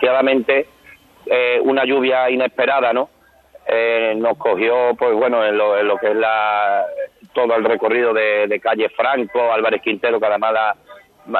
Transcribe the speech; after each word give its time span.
desgraciadamente 0.00 0.66
eh, 1.26 1.60
una 1.62 1.84
lluvia 1.84 2.30
inesperada, 2.30 2.92
¿no? 2.92 3.10
Eh, 3.66 4.14
nos 4.16 4.36
cogió, 4.38 4.94
pues 4.98 5.14
bueno, 5.14 5.44
en 5.44 5.56
lo, 5.56 5.78
en 5.78 5.86
lo 5.86 5.96
que 5.98 6.08
es 6.08 6.16
la, 6.16 6.86
todo 7.34 7.54
el 7.54 7.64
recorrido 7.64 8.12
de, 8.14 8.60
calle 8.62 8.88
Franco, 8.88 9.52
Álvarez 9.52 9.82
Quintero, 9.82 10.18
que 10.18 10.26
además 10.26 10.52
la, 10.52 10.76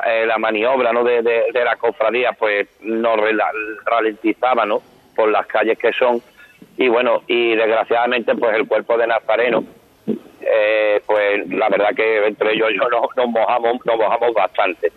eh, 0.06 0.26
la 0.26 0.38
maniobra 0.38 0.92
¿no? 0.92 1.02
de, 1.02 1.22
de, 1.22 1.64
la 1.64 1.76
cofradía 1.76 2.32
pues 2.32 2.68
nos 2.82 3.18
ralentizaba 3.84 4.66
¿no? 4.66 4.82
por 5.16 5.30
las 5.30 5.46
calles 5.46 5.78
que 5.78 5.92
son 5.92 6.22
y 6.76 6.88
bueno 6.88 7.22
y 7.26 7.56
desgraciadamente 7.56 8.34
pues 8.36 8.54
el 8.54 8.68
cuerpo 8.68 8.96
de 8.96 9.06
Nazareno 9.06 9.64
eh, 10.42 11.00
pues 11.06 11.48
la 11.48 11.68
verdad 11.68 11.90
que 11.96 12.26
entre 12.26 12.52
ellos 12.52 12.68
yo 12.74 12.88
nos, 12.88 13.16
nos 13.16 13.28
mojamos 13.28 13.84
nos 13.84 13.96
mojamos 13.96 14.32
bastante 14.34 14.92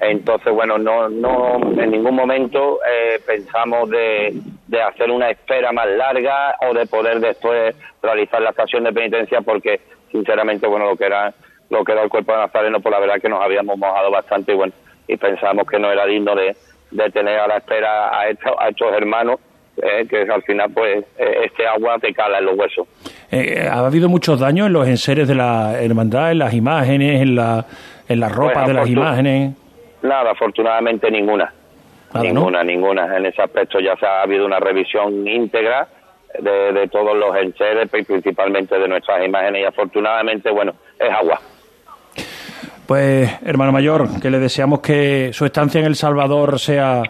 entonces, 0.00 0.52
bueno, 0.52 0.78
no, 0.78 1.08
no 1.08 1.56
en 1.80 1.90
ningún 1.90 2.14
momento 2.14 2.80
eh, 2.88 3.20
pensamos 3.26 3.88
de, 3.90 4.34
de 4.66 4.82
hacer 4.82 5.10
una 5.10 5.30
espera 5.30 5.72
más 5.72 5.86
larga 5.88 6.56
o 6.68 6.74
de 6.74 6.86
poder 6.86 7.20
después 7.20 7.74
realizar 8.02 8.42
la 8.42 8.50
estación 8.50 8.84
de 8.84 8.92
penitencia 8.92 9.40
porque, 9.40 9.80
sinceramente, 10.12 10.66
bueno, 10.66 10.86
lo 10.86 10.96
que 10.96 11.06
era 11.06 11.32
lo 11.68 11.82
que 11.82 11.92
era 11.92 12.02
el 12.02 12.08
cuerpo 12.08 12.32
de 12.32 12.38
Nazareno, 12.38 12.80
pues 12.80 12.92
la 12.92 13.00
verdad 13.00 13.20
que 13.20 13.28
nos 13.28 13.42
habíamos 13.42 13.76
mojado 13.76 14.10
bastante 14.10 14.52
y 14.52 14.54
bueno, 14.54 14.72
y 15.08 15.16
pensamos 15.16 15.66
que 15.66 15.80
no 15.80 15.90
era 15.90 16.06
digno 16.06 16.36
de, 16.36 16.56
de 16.92 17.10
tener 17.10 17.40
a 17.40 17.48
la 17.48 17.56
espera 17.56 18.16
a 18.16 18.28
estos, 18.28 18.52
a 18.56 18.68
estos 18.68 18.92
hermanos 18.92 19.40
eh, 19.82 20.06
que 20.08 20.22
al 20.22 20.42
final 20.42 20.70
pues 20.72 21.04
eh, 21.18 21.44
este 21.44 21.66
agua 21.66 21.98
te 21.98 22.14
cala 22.14 22.38
en 22.38 22.46
los 22.46 22.56
huesos. 22.56 22.86
¿Ha 23.68 23.84
habido 23.84 24.08
muchos 24.08 24.38
daños 24.38 24.68
en 24.68 24.72
los 24.72 24.86
enseres 24.86 25.26
de 25.26 25.34
la 25.34 25.82
hermandad, 25.82 26.30
en 26.30 26.38
las 26.38 26.54
imágenes, 26.54 27.20
en 27.20 27.34
la, 27.34 27.66
en 28.08 28.20
la 28.20 28.28
ropa 28.28 28.52
pues, 28.54 28.66
de 28.68 28.74
las 28.74 28.88
imágenes? 28.88 29.56
Nada, 30.06 30.30
afortunadamente 30.30 31.10
ninguna. 31.10 31.52
ninguna, 32.20 32.62
ninguna. 32.62 33.16
En 33.16 33.26
ese 33.26 33.42
aspecto 33.42 33.80
ya 33.80 33.96
se 33.96 34.06
ha 34.06 34.22
habido 34.22 34.46
una 34.46 34.60
revisión 34.60 35.26
íntegra 35.26 35.88
de, 36.38 36.72
de 36.72 36.88
todos 36.88 37.16
los 37.16 37.36
enseres, 37.36 37.88
principalmente 37.90 38.78
de 38.78 38.88
nuestras 38.88 39.24
imágenes, 39.24 39.62
y 39.62 39.64
afortunadamente, 39.64 40.50
bueno, 40.50 40.74
es 40.98 41.10
agua. 41.10 41.40
Pues, 42.86 43.28
hermano 43.44 43.72
mayor, 43.72 44.20
que 44.20 44.30
le 44.30 44.38
deseamos 44.38 44.78
que 44.78 45.30
su 45.32 45.44
estancia 45.44 45.80
en 45.80 45.86
El 45.86 45.96
Salvador 45.96 46.60
sea 46.60 47.02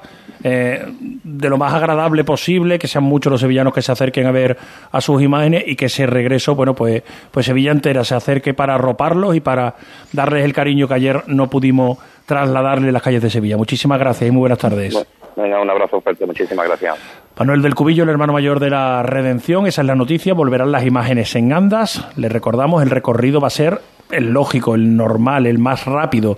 eh, 0.43 0.83
de 1.23 1.49
lo 1.51 1.59
más 1.59 1.75
agradable 1.75 2.25
posible, 2.25 2.79
que 2.79 2.89
sean 2.89 3.05
muchos 3.05 3.31
los 3.31 3.43
sevillanos 3.43 3.75
que 3.75 3.83
se 3.83 3.93
acerquen 3.93 4.27
a 4.27 4.31
ver 4.31 4.57
a 4.91 5.01
sus 5.03 5.21
imágenes 5.21 5.65
y 5.67 5.77
que 5.77 5.87
ese 5.87 6.07
regreso, 6.07 6.55
bueno, 6.55 6.75
pues, 6.75 7.03
pues 7.31 7.45
Sevilla 7.45 7.73
entera 7.73 8.05
se 8.05 8.15
acerque 8.15 8.55
para 8.55 8.77
arroparlos 8.77 9.37
y 9.37 9.41
para 9.41 9.75
darles 10.13 10.45
el 10.45 10.55
cariño 10.55 10.89
que 10.89 10.95
ayer 10.95 11.25
no 11.27 11.51
pudimos 11.51 11.99
trasladarle 12.27 12.93
las 12.93 13.03
calles 13.03 13.23
de 13.23 13.31
Sevilla. 13.31 13.57
Muchísimas 13.57 13.99
gracias 13.99 14.29
y 14.29 14.33
muy 14.33 14.41
buenas 14.41 14.59
tardes. 14.59 15.07
venga, 15.37 15.61
un 15.61 15.71
abrazo 15.71 16.01
fuerte, 16.01 16.27
muchísimas 16.27 16.67
gracias. 16.67 16.97
Manuel 17.39 17.63
del 17.63 17.75
Cubillo, 17.75 18.03
el 18.03 18.11
hermano 18.11 18.33
mayor 18.33 18.61
de 18.61 18.71
la 18.71 19.03
Redención, 19.03 19.67
esa 19.67 19.83
es 19.83 19.87
la 19.87 19.95
noticia, 19.95 20.35
volverán 20.35 20.73
las 20.73 20.85
imágenes 20.85 21.35
en 21.37 21.53
andas, 21.53 22.09
le 22.17 22.29
recordamos, 22.29 22.83
el 22.83 22.91
recorrido 22.91 23.41
va 23.41 23.47
a 23.47 23.51
ser 23.51 23.81
el 24.11 24.33
lógico, 24.33 24.75
el 24.75 24.97
normal, 24.97 25.47
el 25.47 25.59
más 25.59 25.85
rápido. 25.87 26.37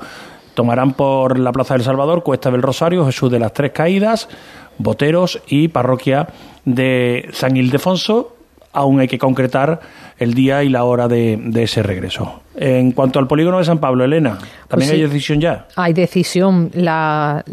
Tomarán 0.55 0.95
por 0.95 1.39
la 1.39 1.53
Plaza 1.53 1.75
del 1.75 1.85
Salvador, 1.85 2.25
Cuesta 2.25 2.51
del 2.51 2.63
Rosario, 2.63 3.07
Jesús 3.07 3.31
de 3.31 3.39
las 3.39 3.53
Tres 3.53 3.71
Caídas, 3.73 4.29
Boteros 4.79 5.41
y 5.47 5.69
Parroquia 5.69 6.27
de 6.65 7.29
San 7.33 7.57
Ildefonso, 7.57 8.38
aún 8.73 9.01
hay 9.01 9.09
que 9.09 9.19
concretar 9.19 9.81
el 10.19 10.35
día 10.35 10.63
y 10.63 10.69
la 10.69 10.85
hora 10.85 11.09
de, 11.09 11.39
ese 11.55 11.83
regreso. 11.83 12.43
En 12.57 12.93
cuanto 12.93 13.19
al 13.19 13.27
polígono 13.27 13.59
de 13.59 13.65
San 13.65 13.79
Pablo, 13.79 14.05
Elena, 14.05 14.39
¿también 14.67 14.91
pues 14.91 14.91
hay 14.91 15.03
decisión 15.03 15.41
ya? 15.41 15.67
Hay 15.77 15.93
decisión. 15.93 16.71
La, 16.75 17.45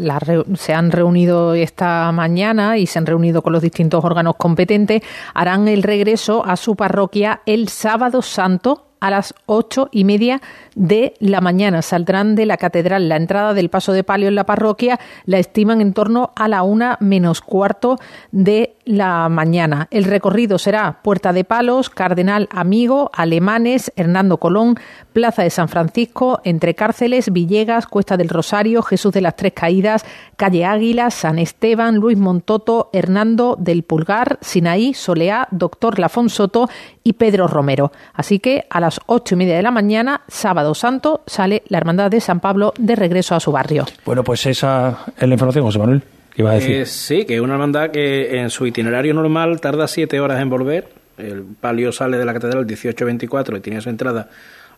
se 0.54 0.74
han 0.74 0.90
reunido 0.90 1.54
esta 1.54 2.10
mañana 2.12 2.76
y 2.76 2.86
se 2.86 2.98
han 2.98 3.06
reunido 3.06 3.42
con 3.42 3.52
los 3.52 3.62
distintos 3.62 4.04
órganos 4.04 4.34
competentes. 4.36 5.02
Harán 5.34 5.68
el 5.68 5.82
regreso 5.82 6.44
a 6.44 6.56
su 6.56 6.74
parroquia 6.74 7.40
el 7.46 7.68
sábado 7.68 8.20
santo 8.22 8.86
a 9.00 9.10
las 9.10 9.34
ocho 9.46 9.88
y 9.92 10.04
media 10.04 10.40
de 10.74 11.14
la 11.20 11.40
mañana. 11.40 11.82
Saldrán 11.82 12.34
de 12.34 12.46
la 12.46 12.56
catedral. 12.56 13.08
La 13.08 13.16
entrada 13.16 13.54
del 13.54 13.70
paso 13.70 13.92
de 13.92 14.04
palio 14.04 14.28
en 14.28 14.34
la 14.34 14.46
parroquia 14.46 14.98
la 15.24 15.38
estiman 15.38 15.80
en 15.80 15.92
torno 15.92 16.32
a 16.34 16.48
la 16.48 16.62
una 16.62 16.96
menos 17.00 17.40
cuarto 17.40 17.98
de 18.32 18.75
la 18.86 19.28
mañana. 19.28 19.88
El 19.90 20.04
recorrido 20.04 20.58
será 20.58 21.00
Puerta 21.02 21.34
de 21.34 21.44
Palos, 21.44 21.90
Cardenal 21.90 22.48
Amigo, 22.50 23.10
Alemanes, 23.12 23.92
Hernando 23.96 24.38
Colón, 24.38 24.78
Plaza 25.12 25.42
de 25.42 25.50
San 25.50 25.68
Francisco, 25.68 26.40
Entre 26.44 26.74
Cárceles, 26.74 27.30
Villegas, 27.30 27.86
Cuesta 27.86 28.16
del 28.16 28.30
Rosario, 28.30 28.82
Jesús 28.82 29.12
de 29.12 29.20
las 29.20 29.36
Tres 29.36 29.52
Caídas, 29.54 30.06
Calle 30.36 30.64
Águila, 30.64 31.10
San 31.10 31.38
Esteban, 31.38 31.96
Luis 31.96 32.16
Montoto, 32.16 32.88
Hernando 32.92 33.56
del 33.58 33.82
Pulgar, 33.82 34.38
Sinaí, 34.40 34.94
Soleá, 34.94 35.48
Doctor 35.50 35.98
Lafón 35.98 36.30
Soto 36.30 36.70
y 37.02 37.14
Pedro 37.14 37.48
Romero. 37.48 37.92
Así 38.14 38.38
que 38.38 38.66
a 38.70 38.80
las 38.80 39.00
ocho 39.06 39.34
y 39.34 39.38
media 39.38 39.56
de 39.56 39.62
la 39.62 39.72
mañana, 39.72 40.22
sábado 40.28 40.74
santo, 40.74 41.22
sale 41.26 41.64
la 41.66 41.78
Hermandad 41.78 42.10
de 42.10 42.20
San 42.20 42.40
Pablo 42.40 42.72
de 42.78 42.94
regreso 42.94 43.34
a 43.34 43.40
su 43.40 43.50
barrio. 43.50 43.84
Bueno, 44.04 44.22
pues 44.22 44.46
esa 44.46 44.98
es 45.16 45.26
la 45.28 45.34
información, 45.34 45.64
José 45.64 45.78
Manuel. 45.80 46.02
Iba 46.36 46.50
a 46.50 46.54
decir. 46.54 46.76
Eh, 46.76 46.86
sí, 46.86 47.24
que 47.24 47.36
es 47.36 47.40
una 47.40 47.54
hermandad 47.54 47.90
que 47.90 48.38
en 48.38 48.50
su 48.50 48.66
itinerario 48.66 49.14
normal 49.14 49.60
tarda 49.60 49.88
siete 49.88 50.20
horas 50.20 50.40
en 50.40 50.50
volver. 50.50 50.88
El 51.16 51.44
palio 51.44 51.92
sale 51.92 52.18
de 52.18 52.24
la 52.24 52.34
catedral 52.34 52.66
18.24 52.66 53.56
y 53.56 53.60
tiene 53.60 53.80
su 53.80 53.88
entrada 53.88 54.28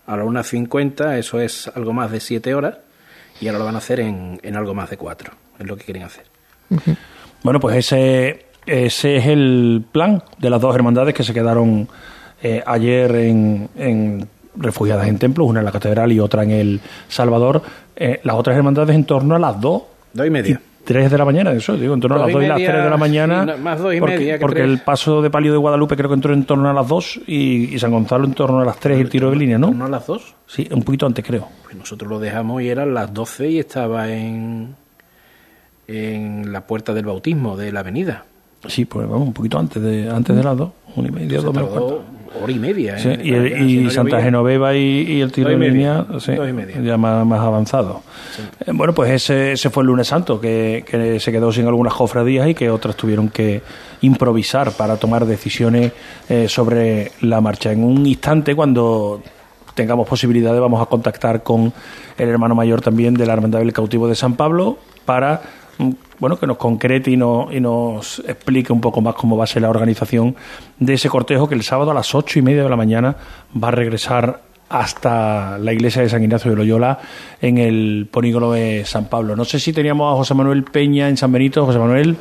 a 0.06 0.16
la 0.16 0.24
1.50, 0.24 1.18
eso 1.18 1.38
es 1.40 1.70
algo 1.74 1.92
más 1.92 2.10
de 2.10 2.20
siete 2.20 2.54
horas, 2.54 2.78
y 3.40 3.46
ahora 3.46 3.58
lo 3.58 3.64
van 3.66 3.74
a 3.74 3.78
hacer 3.78 4.00
en, 4.00 4.40
en 4.42 4.56
algo 4.56 4.72
más 4.72 4.88
de 4.88 4.96
cuatro, 4.96 5.34
es 5.58 5.66
lo 5.66 5.76
que 5.76 5.84
quieren 5.84 6.02
hacer. 6.02 6.24
Bueno, 7.42 7.60
pues 7.60 7.76
ese, 7.76 8.46
ese 8.64 9.16
es 9.16 9.26
el 9.26 9.84
plan 9.92 10.22
de 10.38 10.48
las 10.48 10.62
dos 10.62 10.74
hermandades 10.74 11.14
que 11.14 11.24
se 11.24 11.34
quedaron 11.34 11.88
eh, 12.42 12.62
ayer 12.64 13.14
en, 13.16 13.68
en, 13.76 14.28
refugiadas 14.56 15.08
en 15.08 15.18
templos, 15.18 15.46
una 15.46 15.60
en 15.60 15.66
la 15.66 15.72
catedral 15.72 16.10
y 16.10 16.20
otra 16.20 16.42
en 16.42 16.52
el 16.52 16.80
Salvador. 17.08 17.62
Eh, 17.94 18.20
las 18.24 18.36
otras 18.36 18.56
hermandades 18.56 18.94
en 18.94 19.04
torno 19.04 19.34
a 19.34 19.38
las 19.38 19.60
dos. 19.60 19.82
Dos 20.14 20.26
y 20.26 20.30
media. 20.30 20.60
3 20.88 21.10
de 21.10 21.18
la 21.18 21.26
mañana, 21.26 21.52
eso, 21.52 21.76
digo, 21.76 21.92
en 21.92 22.00
torno 22.00 22.16
a 22.16 22.20
las 22.20 22.32
2 22.32 22.44
y, 22.44 22.46
las 22.46 22.56
3 22.56 22.82
de 22.82 22.88
la 22.88 22.96
mañana. 22.96 23.56
más 23.58 23.78
2 23.78 23.94
y 23.94 24.00
porque, 24.00 24.16
media. 24.16 24.38
porque 24.40 24.62
el 24.62 24.78
paso 24.78 25.20
de 25.20 25.28
palio 25.28 25.52
de 25.52 25.58
Guadalupe 25.58 25.94
creo 25.96 26.08
que 26.08 26.14
entró 26.14 26.32
en 26.32 26.44
torno 26.44 26.70
a 26.70 26.72
las 26.72 26.88
2 26.88 27.20
y, 27.26 27.78
San 27.78 27.90
Gonzalo 27.90 28.24
en 28.24 28.32
torno 28.32 28.60
a 28.60 28.64
las 28.64 28.80
3 28.80 28.96
y 28.96 29.00
el 29.02 29.10
tiro 29.10 29.28
de 29.28 29.36
línea, 29.36 29.58
¿no? 29.58 29.66
¿En 29.66 29.72
torno 29.74 29.84
a 29.84 29.90
las 29.90 30.06
2? 30.06 30.34
Sí, 30.46 30.66
un 30.72 30.82
poquito 30.82 31.04
antes 31.04 31.22
creo. 31.22 31.46
Pues 31.62 31.76
nosotros 31.76 32.10
lo 32.10 32.18
dejamos 32.18 32.62
y 32.62 32.70
eran 32.70 32.94
las 32.94 33.12
12 33.12 33.50
y 33.50 33.58
estaba 33.58 34.10
en, 34.10 34.76
en 35.88 36.50
la 36.54 36.66
puerta 36.66 36.94
del 36.94 37.04
bautismo 37.04 37.58
de 37.58 37.70
la 37.70 37.80
avenida. 37.80 38.24
Sí, 38.66 38.86
pues 38.86 39.06
vamos, 39.06 39.28
un 39.28 39.34
poquito 39.34 39.58
antes 39.58 39.82
de, 39.82 40.08
antes 40.08 40.34
de 40.34 40.42
las 40.42 40.56
2, 40.56 40.70
una 40.96 41.08
y 41.08 41.10
media, 41.10 41.42
dos 41.42 41.54
menos 41.54 42.00
hora 42.40 42.52
y 42.52 42.58
media. 42.58 42.98
Sí, 42.98 43.08
¿eh? 43.08 43.64
y, 43.64 43.90
Santa 43.90 44.20
Genoveva 44.20 44.74
y, 44.74 45.20
el 45.20 45.32
tiro 45.32 45.50
de 45.50 45.58
línea 45.58 46.06
sí, 46.18 46.32
ya 46.82 46.96
más, 46.96 47.26
más 47.26 47.40
avanzado. 47.40 48.02
Eh, 48.60 48.70
bueno, 48.72 48.92
pues 48.94 49.10
ese, 49.10 49.52
ese 49.52 49.70
fue 49.70 49.82
el 49.82 49.88
lunes 49.88 50.06
santo, 50.06 50.40
que, 50.40 50.84
que 50.88 51.20
se 51.20 51.32
quedó 51.32 51.52
sin 51.52 51.66
algunas 51.66 51.94
cofradías 51.94 52.48
y 52.48 52.54
que 52.54 52.70
otras 52.70 52.96
tuvieron 52.96 53.28
que 53.28 53.62
improvisar 54.02 54.72
para 54.72 54.96
tomar 54.96 55.26
decisiones 55.26 55.92
eh, 56.28 56.48
sobre 56.48 57.12
la 57.22 57.40
marcha. 57.40 57.72
En 57.72 57.84
un 57.84 58.06
instante, 58.06 58.54
cuando 58.54 59.22
tengamos 59.74 60.08
posibilidades, 60.08 60.60
vamos 60.60 60.82
a 60.82 60.86
contactar 60.86 61.42
con 61.42 61.72
el 62.16 62.28
hermano 62.28 62.54
mayor 62.54 62.80
también 62.80 63.14
de 63.14 63.26
la 63.26 63.34
Hermandad 63.34 63.60
del 63.60 63.72
Cautivo 63.72 64.08
de 64.08 64.14
San 64.14 64.34
Pablo 64.34 64.78
para 65.04 65.40
mm, 65.78 65.90
bueno, 66.18 66.38
que 66.38 66.46
nos 66.46 66.56
concrete 66.56 67.10
y, 67.10 67.14
y 67.14 67.60
nos 67.60 68.18
explique 68.26 68.72
un 68.72 68.80
poco 68.80 69.00
más 69.00 69.14
cómo 69.14 69.36
va 69.36 69.44
a 69.44 69.46
ser 69.46 69.62
la 69.62 69.70
organización 69.70 70.36
de 70.78 70.94
ese 70.94 71.08
cortejo 71.08 71.48
que 71.48 71.54
el 71.54 71.62
sábado 71.62 71.90
a 71.90 71.94
las 71.94 72.14
ocho 72.14 72.38
y 72.38 72.42
media 72.42 72.62
de 72.62 72.68
la 72.68 72.76
mañana 72.76 73.16
va 73.62 73.68
a 73.68 73.72
regresar 73.72 74.48
hasta 74.68 75.56
la 75.58 75.72
iglesia 75.72 76.02
de 76.02 76.08
San 76.08 76.22
Ignacio 76.22 76.50
de 76.50 76.56
Loyola 76.56 76.98
en 77.40 77.58
el 77.58 78.08
polígono 78.10 78.52
de 78.52 78.84
San 78.84 79.06
Pablo. 79.06 79.34
No 79.34 79.44
sé 79.44 79.58
si 79.58 79.72
teníamos 79.72 80.12
a 80.12 80.16
José 80.16 80.34
Manuel 80.34 80.64
Peña 80.64 81.08
en 81.08 81.16
San 81.16 81.32
Benito. 81.32 81.64
José 81.64 81.78
Manuel. 81.78 82.16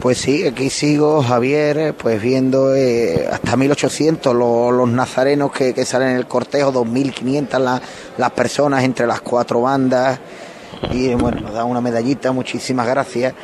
Pues 0.00 0.18
sí, 0.18 0.44
aquí 0.46 0.70
sigo, 0.70 1.22
Javier, 1.22 1.94
pues 1.94 2.20
viendo 2.20 2.74
eh, 2.74 3.28
hasta 3.30 3.56
1800 3.56 4.34
los, 4.34 4.72
los 4.72 4.88
nazarenos 4.88 5.52
que, 5.52 5.74
que, 5.74 5.84
salen 5.84 6.08
en 6.08 6.16
el 6.16 6.26
cortejo, 6.26 6.72
2500 6.72 7.60
la, 7.60 7.80
las 8.18 8.30
personas 8.32 8.82
entre 8.82 9.06
las 9.06 9.20
cuatro 9.20 9.60
bandas 9.60 10.18
y 10.90 11.14
bueno, 11.14 11.40
nos 11.40 11.54
da 11.54 11.64
una 11.64 11.80
medallita, 11.80 12.32
muchísimas 12.32 12.86
gracias. 12.86 13.34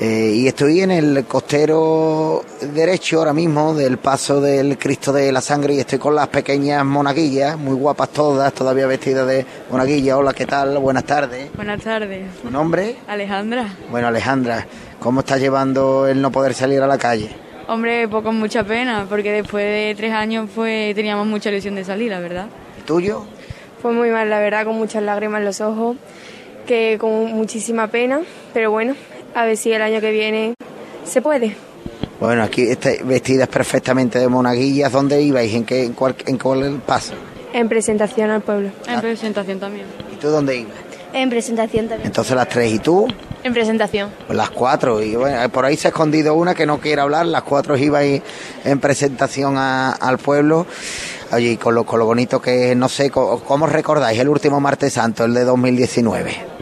Eh, 0.00 0.32
y 0.32 0.46
estoy 0.46 0.82
en 0.82 0.92
el 0.92 1.24
costero 1.24 2.44
derecho 2.72 3.18
ahora 3.18 3.32
mismo 3.32 3.74
del 3.74 3.98
paso 3.98 4.40
del 4.40 4.78
Cristo 4.78 5.12
de 5.12 5.32
la 5.32 5.40
Sangre 5.40 5.74
y 5.74 5.80
estoy 5.80 5.98
con 5.98 6.14
las 6.14 6.28
pequeñas 6.28 6.84
monaguillas, 6.84 7.58
muy 7.58 7.74
guapas 7.74 8.10
todas, 8.10 8.52
todavía 8.52 8.86
vestidas 8.86 9.26
de 9.26 9.44
monaguilla. 9.70 10.16
Hola, 10.16 10.32
¿qué 10.32 10.46
tal? 10.46 10.78
Buenas 10.78 11.02
tardes. 11.02 11.50
Buenas 11.56 11.82
tardes. 11.82 12.32
¿Tu 12.42 12.48
nombre? 12.48 12.94
Alejandra. 13.08 13.74
Bueno, 13.90 14.06
Alejandra, 14.06 14.66
¿cómo 15.00 15.20
estás 15.20 15.40
llevando 15.40 16.06
el 16.06 16.22
no 16.22 16.30
poder 16.30 16.54
salir 16.54 16.80
a 16.80 16.86
la 16.86 16.96
calle? 16.96 17.30
Hombre, 17.66 18.06
poco 18.06 18.24
con 18.24 18.38
mucha 18.38 18.62
pena, 18.62 19.04
porque 19.08 19.32
después 19.32 19.64
de 19.64 19.94
tres 19.96 20.12
años 20.12 20.48
fue, 20.54 20.92
teníamos 20.94 21.26
mucha 21.26 21.50
ilusión 21.50 21.74
de 21.74 21.84
salir, 21.84 22.12
la 22.12 22.20
verdad. 22.20 22.46
¿Y 22.78 22.82
tuyo? 22.82 23.24
Fue 23.82 23.92
muy 23.92 24.10
mal, 24.10 24.30
la 24.30 24.38
verdad, 24.38 24.64
con 24.64 24.76
muchas 24.76 25.02
lágrimas 25.02 25.40
en 25.40 25.44
los 25.44 25.60
ojos 25.60 25.96
que 26.68 26.98
con 27.00 27.32
muchísima 27.32 27.88
pena, 27.88 28.20
pero 28.52 28.70
bueno, 28.70 28.94
a 29.34 29.46
ver 29.46 29.56
si 29.56 29.72
el 29.72 29.80
año 29.80 30.02
que 30.02 30.12
viene 30.12 30.54
se 31.04 31.22
puede. 31.22 31.56
Bueno, 32.20 32.42
aquí 32.42 32.62
estáis 32.68 33.04
vestidas 33.06 33.48
perfectamente 33.48 34.18
de 34.18 34.28
monaguillas. 34.28 34.92
¿Dónde 34.92 35.22
ibais? 35.22 35.54
¿En 35.54 35.64
qué 35.64 35.84
en 35.84 35.94
cuál, 35.94 36.14
en 36.26 36.36
cuál 36.36 36.82
paso? 36.84 37.14
En 37.54 37.68
presentación 37.70 38.30
al 38.30 38.42
pueblo. 38.42 38.70
En 38.86 39.00
presentación 39.00 39.58
también. 39.58 39.86
¿Y 40.12 40.16
tú 40.16 40.28
dónde 40.28 40.56
ibas? 40.56 40.74
En 41.14 41.30
presentación 41.30 41.88
también. 41.88 42.06
Entonces 42.06 42.36
las 42.36 42.48
tres 42.48 42.70
y 42.70 42.80
tú. 42.80 43.08
En 43.42 43.54
presentación. 43.54 44.10
Pues 44.26 44.36
las 44.36 44.50
cuatro. 44.50 45.02
Y 45.02 45.16
bueno, 45.16 45.48
por 45.48 45.64
ahí 45.64 45.76
se 45.76 45.88
ha 45.88 45.90
escondido 45.90 46.34
una 46.34 46.54
que 46.54 46.66
no 46.66 46.78
quiere 46.80 47.00
hablar. 47.00 47.24
Las 47.24 47.44
cuatro 47.44 47.78
ibais 47.78 48.20
en 48.64 48.78
presentación 48.78 49.56
al 49.56 50.18
pueblo. 50.18 50.66
Oye, 51.32 51.52
y 51.52 51.56
con 51.56 51.74
lo, 51.74 51.86
con 51.86 51.98
lo 51.98 52.04
bonito 52.04 52.42
que 52.42 52.74
no 52.74 52.90
sé, 52.90 53.10
¿cómo 53.10 53.66
recordáis 53.66 54.20
el 54.20 54.28
último 54.28 54.60
martes 54.60 54.92
santo, 54.92 55.24
el 55.24 55.32
de 55.32 55.44
2019? 55.44 56.57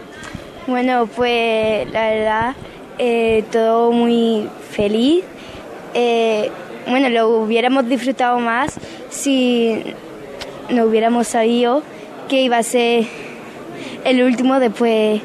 Bueno, 0.66 1.06
pues 1.06 1.90
la 1.92 2.10
verdad, 2.10 2.56
eh, 2.98 3.44
todo 3.52 3.92
muy 3.92 4.48
feliz. 4.70 5.24
Eh, 5.94 6.50
bueno, 6.88 7.08
lo 7.08 7.28
hubiéramos 7.28 7.88
disfrutado 7.88 8.38
más 8.40 8.74
si 9.10 9.82
no 10.70 10.84
hubiéramos 10.84 11.28
sabido 11.28 11.82
que 12.28 12.42
iba 12.42 12.58
a 12.58 12.62
ser 12.62 13.04
el 14.04 14.22
último 14.22 14.58
después 14.58 15.20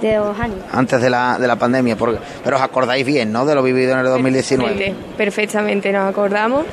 de 0.00 0.14
dos 0.16 0.38
años. 0.38 0.58
Antes 0.72 1.00
de 1.00 1.08
la, 1.08 1.38
de 1.38 1.46
la 1.46 1.56
pandemia, 1.56 1.96
porque, 1.96 2.18
pero 2.42 2.56
os 2.56 2.62
acordáis 2.62 3.06
bien, 3.06 3.30
¿no? 3.32 3.46
De 3.46 3.54
lo 3.54 3.62
vivido 3.62 3.92
en 3.92 4.00
el 4.00 4.06
2019. 4.06 4.68
Perfectamente, 4.68 5.16
perfectamente 5.16 5.92
nos 5.92 6.10
acordamos 6.10 6.66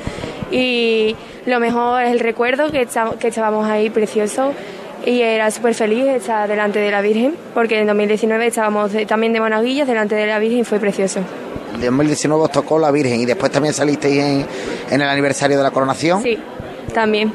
y 0.50 1.14
lo 1.46 1.60
mejor 1.60 2.02
es 2.02 2.10
el 2.10 2.18
recuerdo 2.18 2.70
que, 2.70 2.86
que 3.20 3.28
estábamos 3.28 3.68
ahí 3.68 3.90
precioso 3.90 4.52
y 5.06 5.22
era 5.22 5.50
súper 5.50 5.74
feliz 5.74 6.06
estar 6.06 6.48
delante 6.48 6.78
de 6.78 6.90
la 6.90 7.00
Virgen 7.00 7.34
porque 7.54 7.80
en 7.80 7.86
2019 7.86 8.46
estábamos 8.46 8.92
también 9.06 9.32
de 9.32 9.40
monaguillas 9.40 9.86
delante 9.88 10.14
de 10.14 10.26
la 10.26 10.38
Virgen 10.38 10.60
y 10.60 10.64
fue 10.64 10.78
precioso. 10.78 11.20
En 11.74 11.80
2019 11.80 12.42
os 12.44 12.50
tocó 12.52 12.78
la 12.78 12.90
Virgen 12.90 13.20
y 13.20 13.26
después 13.26 13.50
también 13.52 13.72
salisteis 13.74 14.18
en, 14.18 14.46
en 14.90 15.00
el 15.00 15.08
aniversario 15.08 15.56
de 15.56 15.62
la 15.62 15.70
coronación. 15.70 16.22
Sí, 16.22 16.38
también. 16.92 17.32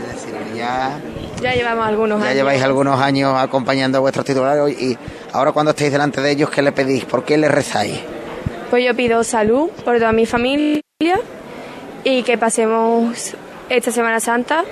Es 0.00 0.14
decir, 0.14 0.34
ya, 0.56 0.98
ya 1.42 1.52
llevamos 1.54 1.86
algunos 1.86 2.20
ya 2.20 2.26
años. 2.26 2.36
lleváis 2.36 2.62
algunos 2.62 3.00
años 3.00 3.34
acompañando 3.36 3.98
a 3.98 4.00
vuestros 4.00 4.24
titulares 4.24 4.80
y 4.80 4.96
ahora 5.32 5.52
cuando 5.52 5.70
estáis 5.70 5.92
delante 5.92 6.20
de 6.20 6.30
ellos, 6.30 6.50
¿qué 6.50 6.62
le 6.62 6.72
pedís? 6.72 7.04
¿Por 7.04 7.24
qué 7.24 7.36
le 7.36 7.48
rezáis? 7.48 7.98
Pues 8.70 8.84
yo 8.84 8.94
pido 8.94 9.24
salud 9.24 9.70
por 9.84 9.98
toda 9.98 10.12
mi 10.12 10.24
familia 10.26 10.82
y 12.04 12.22
que 12.22 12.38
pasemos 12.38 13.34
esta 13.68 13.90
Semana 13.90 14.20
Santa 14.20 14.64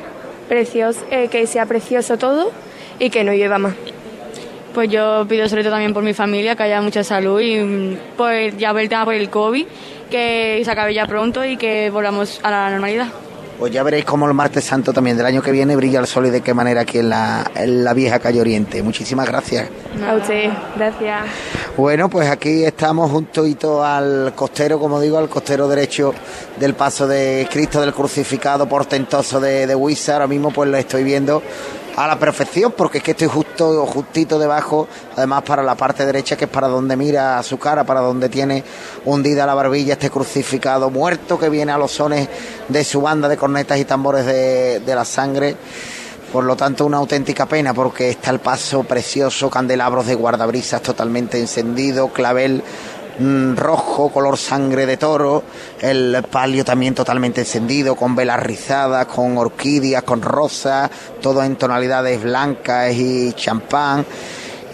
precioso, 0.49 1.01
eh, 1.11 1.29
que 1.29 1.47
sea 1.47 1.67
precioso 1.67 2.19
todo 2.19 2.53
y 2.99 3.11
que 3.11 3.25
no 3.25 3.33
llueva 3.33 3.59
más. 3.59 3.75
Pues 4.75 4.91
yo 4.91 5.25
pido 5.29 5.49
sobre 5.49 5.63
todo 5.63 5.73
también 5.73 5.95
por 5.95 6.03
mi 6.03 6.13
familia, 6.13 6.55
que 6.55 6.65
haya 6.65 6.83
mucha 6.83 7.03
salud 7.03 7.41
y 7.41 7.97
pues 8.17 8.57
ya 8.59 8.73
ver 8.73 8.85
el 8.85 8.89
tema 8.89 9.05
por 9.05 9.15
el 9.15 9.31
COVID, 9.31 9.67
que 10.11 10.61
se 10.63 10.71
acabe 10.71 10.93
ya 10.93 11.07
pronto 11.07 11.45
y 11.45 11.57
que 11.57 11.91
volvamos 11.91 12.41
a 12.43 12.51
la 12.51 12.71
normalidad. 12.71 13.09
Pues 13.59 13.73
ya 13.73 13.83
veréis 13.83 14.05
cómo 14.05 14.27
el 14.27 14.35
martes 14.35 14.65
santo 14.65 14.93
también 14.93 15.17
del 15.17 15.25
año 15.25 15.41
que 15.41 15.51
viene 15.51 15.75
brilla 15.77 16.01
el 16.01 16.07
sol 16.07 16.27
y 16.27 16.31
de 16.31 16.43
qué 16.43 16.53
manera 16.53 16.83
aquí 16.83 16.99
en 16.99 17.09
la, 17.09 17.51
en 17.55 17.85
la 17.85 17.95
vieja 17.95 18.19
calle 18.19 18.41
Oriente. 18.41 18.83
Muchísimas 18.83 19.27
gracias. 19.27 19.69
A 20.07 20.15
usted, 20.15 20.51
gracias. 20.77 21.23
Bueno, 21.77 22.11
pues 22.11 22.29
aquí 22.29 22.65
estamos 22.65 23.11
juntito 23.11 23.83
al 23.83 24.35
costero, 24.35 24.79
como 24.79 25.01
digo, 25.01 25.17
al 25.17 25.29
costero 25.29 25.69
derecho 25.69 26.13
del 26.61 26.75
paso 26.75 27.07
de 27.07 27.49
Cristo 27.51 27.81
del 27.81 27.95
crucificado 27.95 28.69
portentoso 28.69 29.41
de, 29.41 29.67
de 29.67 29.75
Huiza. 29.75 30.15
Ahora 30.15 30.27
mismo 30.27 30.51
pues 30.51 30.69
lo 30.69 30.77
estoy 30.77 31.03
viendo 31.03 31.43
a 31.97 32.07
la 32.07 32.19
perfección 32.19 32.73
porque 32.77 32.99
es 32.99 33.05
que 33.05 33.13
estoy 33.13 33.29
justo 33.29 33.87
justito 33.87 34.39
debajo 34.39 34.87
además 35.17 35.43
para 35.43 35.63
la 35.63 35.75
parte 35.75 36.05
derecha 36.05 36.37
que 36.37 36.45
es 36.45 36.51
para 36.51 36.69
donde 36.69 36.95
mira 36.95 37.43
su 37.43 37.59
cara 37.59 37.85
para 37.85 38.01
donde 38.01 38.29
tiene 38.29 38.63
hundida 39.07 39.47
la 39.47 39.55
barbilla 39.55 39.95
este 39.95 40.11
crucificado 40.11 40.91
muerto 40.91 41.39
que 41.39 41.49
viene 41.49 41.73
a 41.73 41.79
los 41.79 41.93
sones 41.93 42.29
de 42.69 42.85
su 42.85 43.01
banda 43.01 43.29
de 43.29 43.37
cornetas 43.37 43.79
y 43.79 43.85
tambores 43.85 44.27
de, 44.27 44.81
de 44.81 44.95
la 44.95 45.05
sangre. 45.05 45.57
Por 46.33 46.45
lo 46.45 46.57
tanto 46.57 46.85
una 46.85 46.99
auténtica 46.99 47.47
pena 47.47 47.73
porque 47.73 48.11
está 48.11 48.31
el 48.31 48.41
paso 48.41 48.83
precioso 48.85 49.49
candelabros 49.49 50.07
de 50.07 50.15
guardabrisas 50.15 50.83
totalmente 50.83 51.39
encendido 51.39 52.09
clavel 52.09 52.63
rojo, 53.57 54.11
color 54.11 54.37
sangre 54.37 54.87
de 54.87 54.97
toro, 54.97 55.43
el 55.81 56.23
palio 56.31 56.65
también 56.65 56.95
totalmente 56.95 57.41
encendido, 57.43 57.97
con 57.97 58.15
velas 58.15 58.43
rizadas, 58.43 59.07
con 59.07 59.39
orquídeas, 59.39 60.03
con 60.03 60.23
rosas, 60.23 60.91
todo 61.21 61.43
en 61.43 61.57
tonalidades 61.57 62.23
blancas 62.23 62.93
y 62.95 63.33
champán. 63.33 64.05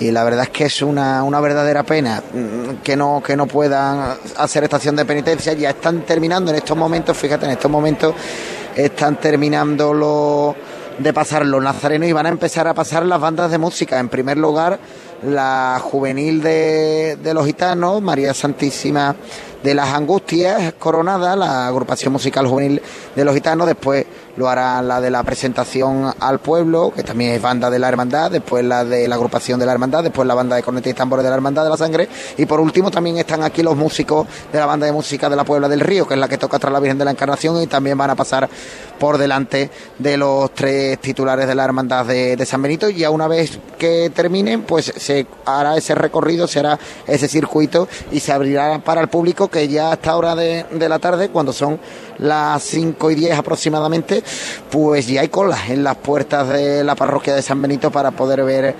Y 0.00 0.10
la 0.10 0.24
verdad 0.24 0.44
es 0.44 0.50
que 0.50 0.64
es 0.64 0.82
una, 0.82 1.22
una 1.22 1.40
verdadera 1.40 1.84
pena 1.84 2.22
mm, 2.32 2.82
que 2.82 2.96
no, 2.96 3.22
que 3.24 3.36
no 3.36 3.46
puedan 3.46 4.16
hacer 4.36 4.64
estación 4.64 4.96
de 4.96 5.04
penitencia. 5.04 5.52
Ya 5.52 5.70
están 5.70 6.02
terminando 6.02 6.50
en 6.50 6.56
estos 6.56 6.76
momentos, 6.76 7.16
fíjate, 7.16 7.46
en 7.46 7.52
estos 7.52 7.70
momentos 7.70 8.14
están 8.74 9.16
terminando 9.16 9.92
los 9.92 10.56
de 10.98 11.12
pasar 11.12 11.46
los 11.46 11.62
nazarenos 11.62 12.08
y 12.08 12.12
van 12.12 12.26
a 12.26 12.28
empezar 12.28 12.68
a 12.68 12.74
pasar 12.74 13.04
las 13.06 13.20
bandas 13.20 13.50
de 13.50 13.58
música. 13.58 13.98
En 13.98 14.08
primer 14.08 14.38
lugar, 14.38 14.78
la 15.22 15.80
juvenil 15.82 16.42
de, 16.42 17.16
los 17.32 17.46
gitanos, 17.46 18.02
María 18.02 18.34
Santísima 18.34 19.14
de 19.62 19.74
las 19.74 19.94
Angustias 19.94 20.74
Coronada, 20.78 21.36
la 21.36 21.68
agrupación 21.68 22.12
musical 22.12 22.46
juvenil 22.46 22.82
de 23.14 23.24
los 23.24 23.32
gitanos, 23.32 23.66
después 23.66 24.04
lo 24.36 24.48
hará 24.48 24.80
la 24.82 25.00
de 25.00 25.10
la 25.10 25.22
presentación 25.22 26.12
al 26.18 26.40
pueblo, 26.40 26.92
que 26.94 27.02
también 27.02 27.32
es 27.32 27.42
banda 27.42 27.70
de 27.70 27.78
la 27.78 27.88
hermandad, 27.88 28.30
después 28.30 28.64
la 28.64 28.84
de 28.84 29.06
la 29.06 29.14
agrupación 29.14 29.60
de 29.60 29.66
la 29.66 29.72
hermandad, 29.72 30.02
después 30.02 30.26
la 30.26 30.34
banda 30.34 30.56
de 30.56 30.62
cornetas 30.62 30.90
y 30.90 30.94
tambores 30.94 31.22
de 31.22 31.30
la 31.30 31.36
hermandad 31.36 31.64
de 31.64 31.70
la 31.70 31.76
sangre, 31.76 32.08
y 32.36 32.46
por 32.46 32.60
último 32.60 32.90
también 32.90 33.18
están 33.18 33.42
aquí 33.44 33.62
los 33.62 33.76
músicos 33.76 34.26
de 34.52 34.58
la 34.58 34.66
banda 34.66 34.86
de 34.86 34.92
música 34.92 35.28
de 35.28 35.36
la 35.36 35.44
Puebla 35.44 35.68
del 35.68 35.80
Río, 35.80 36.08
que 36.08 36.14
es 36.14 36.20
la 36.20 36.28
que 36.28 36.38
toca 36.38 36.58
tras 36.58 36.72
la 36.72 36.80
Virgen 36.80 36.98
de 36.98 37.04
la 37.04 37.10
Encarnación, 37.12 37.62
y 37.62 37.66
también 37.66 37.96
van 37.96 38.10
a 38.10 38.16
pasar 38.16 38.48
por 38.98 39.18
delante 39.18 39.70
de 39.98 40.16
los 40.16 40.52
tres 40.54 40.98
titulares 40.98 41.46
de 41.46 41.54
la 41.54 41.64
hermandad 41.64 42.06
de, 42.06 42.36
de 42.36 42.46
San 42.46 42.62
Benito, 42.62 42.88
y 42.88 42.94
ya 42.94 43.10
una 43.10 43.28
vez 43.28 43.58
que 43.78 44.10
terminen, 44.10 44.62
pues 44.62 44.92
se 44.96 45.11
hará 45.44 45.76
ese 45.76 45.94
recorrido, 45.94 46.46
se 46.46 46.60
hará 46.60 46.78
ese 47.06 47.28
circuito 47.28 47.88
y 48.10 48.20
se 48.20 48.32
abrirá 48.32 48.78
para 48.78 49.00
el 49.00 49.08
público 49.08 49.48
que 49.48 49.68
ya 49.68 49.90
a 49.90 49.94
esta 49.94 50.16
hora 50.16 50.34
de, 50.34 50.64
de 50.70 50.88
la 50.88 50.98
tarde, 50.98 51.28
cuando 51.28 51.52
son 51.52 51.78
las 52.18 52.62
5 52.62 53.10
y 53.10 53.14
10 53.14 53.38
aproximadamente, 53.38 54.22
pues 54.70 55.06
ya 55.06 55.22
hay 55.22 55.28
colas 55.28 55.70
en 55.70 55.82
las 55.82 55.96
puertas 55.96 56.48
de 56.48 56.84
la 56.84 56.94
parroquia 56.94 57.34
de 57.34 57.42
San 57.42 57.60
Benito 57.60 57.90
para 57.90 58.10
poder 58.10 58.44
ver 58.44 58.74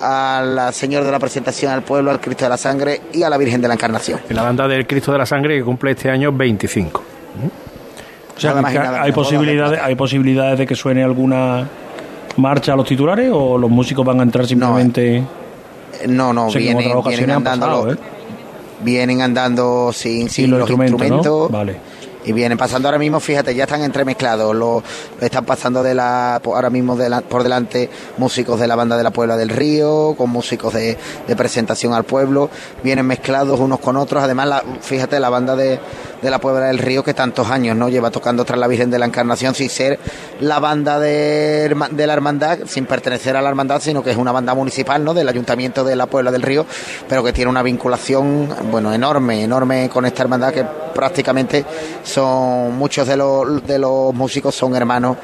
al 0.00 0.72
Señor 0.72 1.04
de 1.04 1.10
la 1.10 1.18
Presentación 1.18 1.72
al 1.72 1.82
Pueblo, 1.82 2.10
al 2.10 2.20
Cristo 2.20 2.44
de 2.44 2.50
la 2.50 2.56
Sangre 2.56 3.00
y 3.12 3.22
a 3.22 3.30
la 3.30 3.36
Virgen 3.36 3.60
de 3.60 3.68
la 3.68 3.74
Encarnación. 3.74 4.20
Y 4.28 4.34
la 4.34 4.42
banda 4.42 4.68
del 4.68 4.86
Cristo 4.86 5.12
de 5.12 5.18
la 5.18 5.26
Sangre 5.26 5.58
que 5.58 5.64
cumple 5.64 5.92
este 5.92 6.10
año 6.10 6.32
25. 6.32 7.02
O 8.36 8.40
sea, 8.40 8.50
Nada 8.50 8.62
más 8.62 8.72
y 8.72 8.76
que 8.76 8.82
nada 8.82 9.02
hay 9.02 9.12
posibilidades, 9.12 9.80
hay 9.82 9.94
posibilidades 9.96 10.58
de 10.58 10.66
que 10.66 10.76
suene 10.76 11.02
alguna 11.02 11.66
marcha 12.36 12.72
a 12.72 12.76
los 12.76 12.86
titulares 12.86 13.30
o 13.32 13.58
los 13.58 13.70
músicos 13.70 14.04
van 14.06 14.20
a 14.20 14.22
entrar 14.22 14.46
simplemente. 14.46 15.20
No, 15.20 15.47
no, 16.06 16.46
O 16.46 16.50
sea, 16.50 16.60
que 16.60 16.70
en 16.70 16.78
vienen, 16.78 17.02
vienen 17.02 17.30
andando, 17.30 17.66
pasado, 17.66 17.86
los- 17.86 17.94
¿eh? 17.96 17.98
vienen 18.82 19.22
andando 19.22 19.90
sin, 19.92 20.28
sin 20.30 20.50
los 20.50 20.60
los 20.60 20.70
instrumentos, 20.70 21.00
instrumentos. 21.00 21.50
¿no? 21.50 21.56
Vale. 21.58 21.76
Y 22.24 22.32
vienen 22.32 22.58
pasando 22.58 22.88
ahora 22.88 22.98
mismo, 22.98 23.20
fíjate, 23.20 23.54
ya 23.54 23.64
están 23.64 23.82
entremezclados. 23.82 24.54
Lo, 24.54 24.82
están 25.20 25.46
pasando 25.46 25.82
de 25.82 25.94
la, 25.94 26.40
por- 26.42 26.56
ahora 26.56 26.68
mismo 26.68 26.94
de 26.94 27.08
la- 27.08 27.22
por 27.22 27.42
delante 27.42 27.88
músicos 28.18 28.60
de 28.60 28.66
la 28.66 28.76
banda 28.76 28.98
de 28.98 29.02
la 29.04 29.12
Puebla 29.12 29.36
del 29.36 29.48
Río, 29.48 30.14
con 30.18 30.28
músicos 30.28 30.74
de, 30.74 30.98
de 31.26 31.36
presentación 31.36 31.94
al 31.94 32.04
pueblo. 32.04 32.50
Vienen 32.82 33.06
mezclados 33.06 33.58
unos 33.60 33.78
con 33.78 33.96
otros. 33.96 34.22
Además, 34.22 34.46
la, 34.48 34.62
fíjate, 34.80 35.18
la 35.20 35.30
banda 35.30 35.56
de, 35.56 35.78
de 36.22 36.30
la 36.30 36.40
Puebla 36.40 36.66
del 36.66 36.78
Río, 36.78 37.02
que 37.02 37.14
tantos 37.14 37.50
años 37.50 37.76
no 37.76 37.88
lleva 37.88 38.10
tocando 38.10 38.44
tras 38.44 38.58
la 38.58 38.66
Virgen 38.66 38.90
de 38.90 38.98
la 38.98 39.06
Encarnación, 39.06 39.54
sin 39.54 39.70
ser 39.70 39.98
la 40.40 40.58
banda 40.58 40.98
de, 40.98 41.74
la 41.96 42.12
hermandad, 42.12 42.60
sin 42.66 42.86
pertenecer 42.86 43.36
a 43.36 43.42
la 43.42 43.48
hermandad, 43.48 43.80
sino 43.80 44.02
que 44.02 44.10
es 44.10 44.16
una 44.16 44.32
banda 44.32 44.54
municipal, 44.54 45.02
¿no? 45.04 45.14
Del 45.14 45.28
Ayuntamiento 45.28 45.84
de 45.84 45.96
la 45.96 46.06
Puebla 46.06 46.30
del 46.30 46.42
Río, 46.42 46.66
pero 47.08 47.22
que 47.22 47.32
tiene 47.32 47.50
una 47.50 47.62
vinculación, 47.62 48.48
bueno, 48.70 48.92
enorme, 48.92 49.42
enorme 49.42 49.88
con 49.88 50.06
esta 50.06 50.22
hermandad 50.22 50.52
que 50.52 50.64
prácticamente 50.94 51.64
son 52.02 52.76
muchos 52.76 53.06
de 53.06 53.16
los, 53.16 53.64
de 53.66 53.78
los 53.78 54.12
músicos 54.12 54.54
son 54.54 54.74
hermanos 54.74 55.16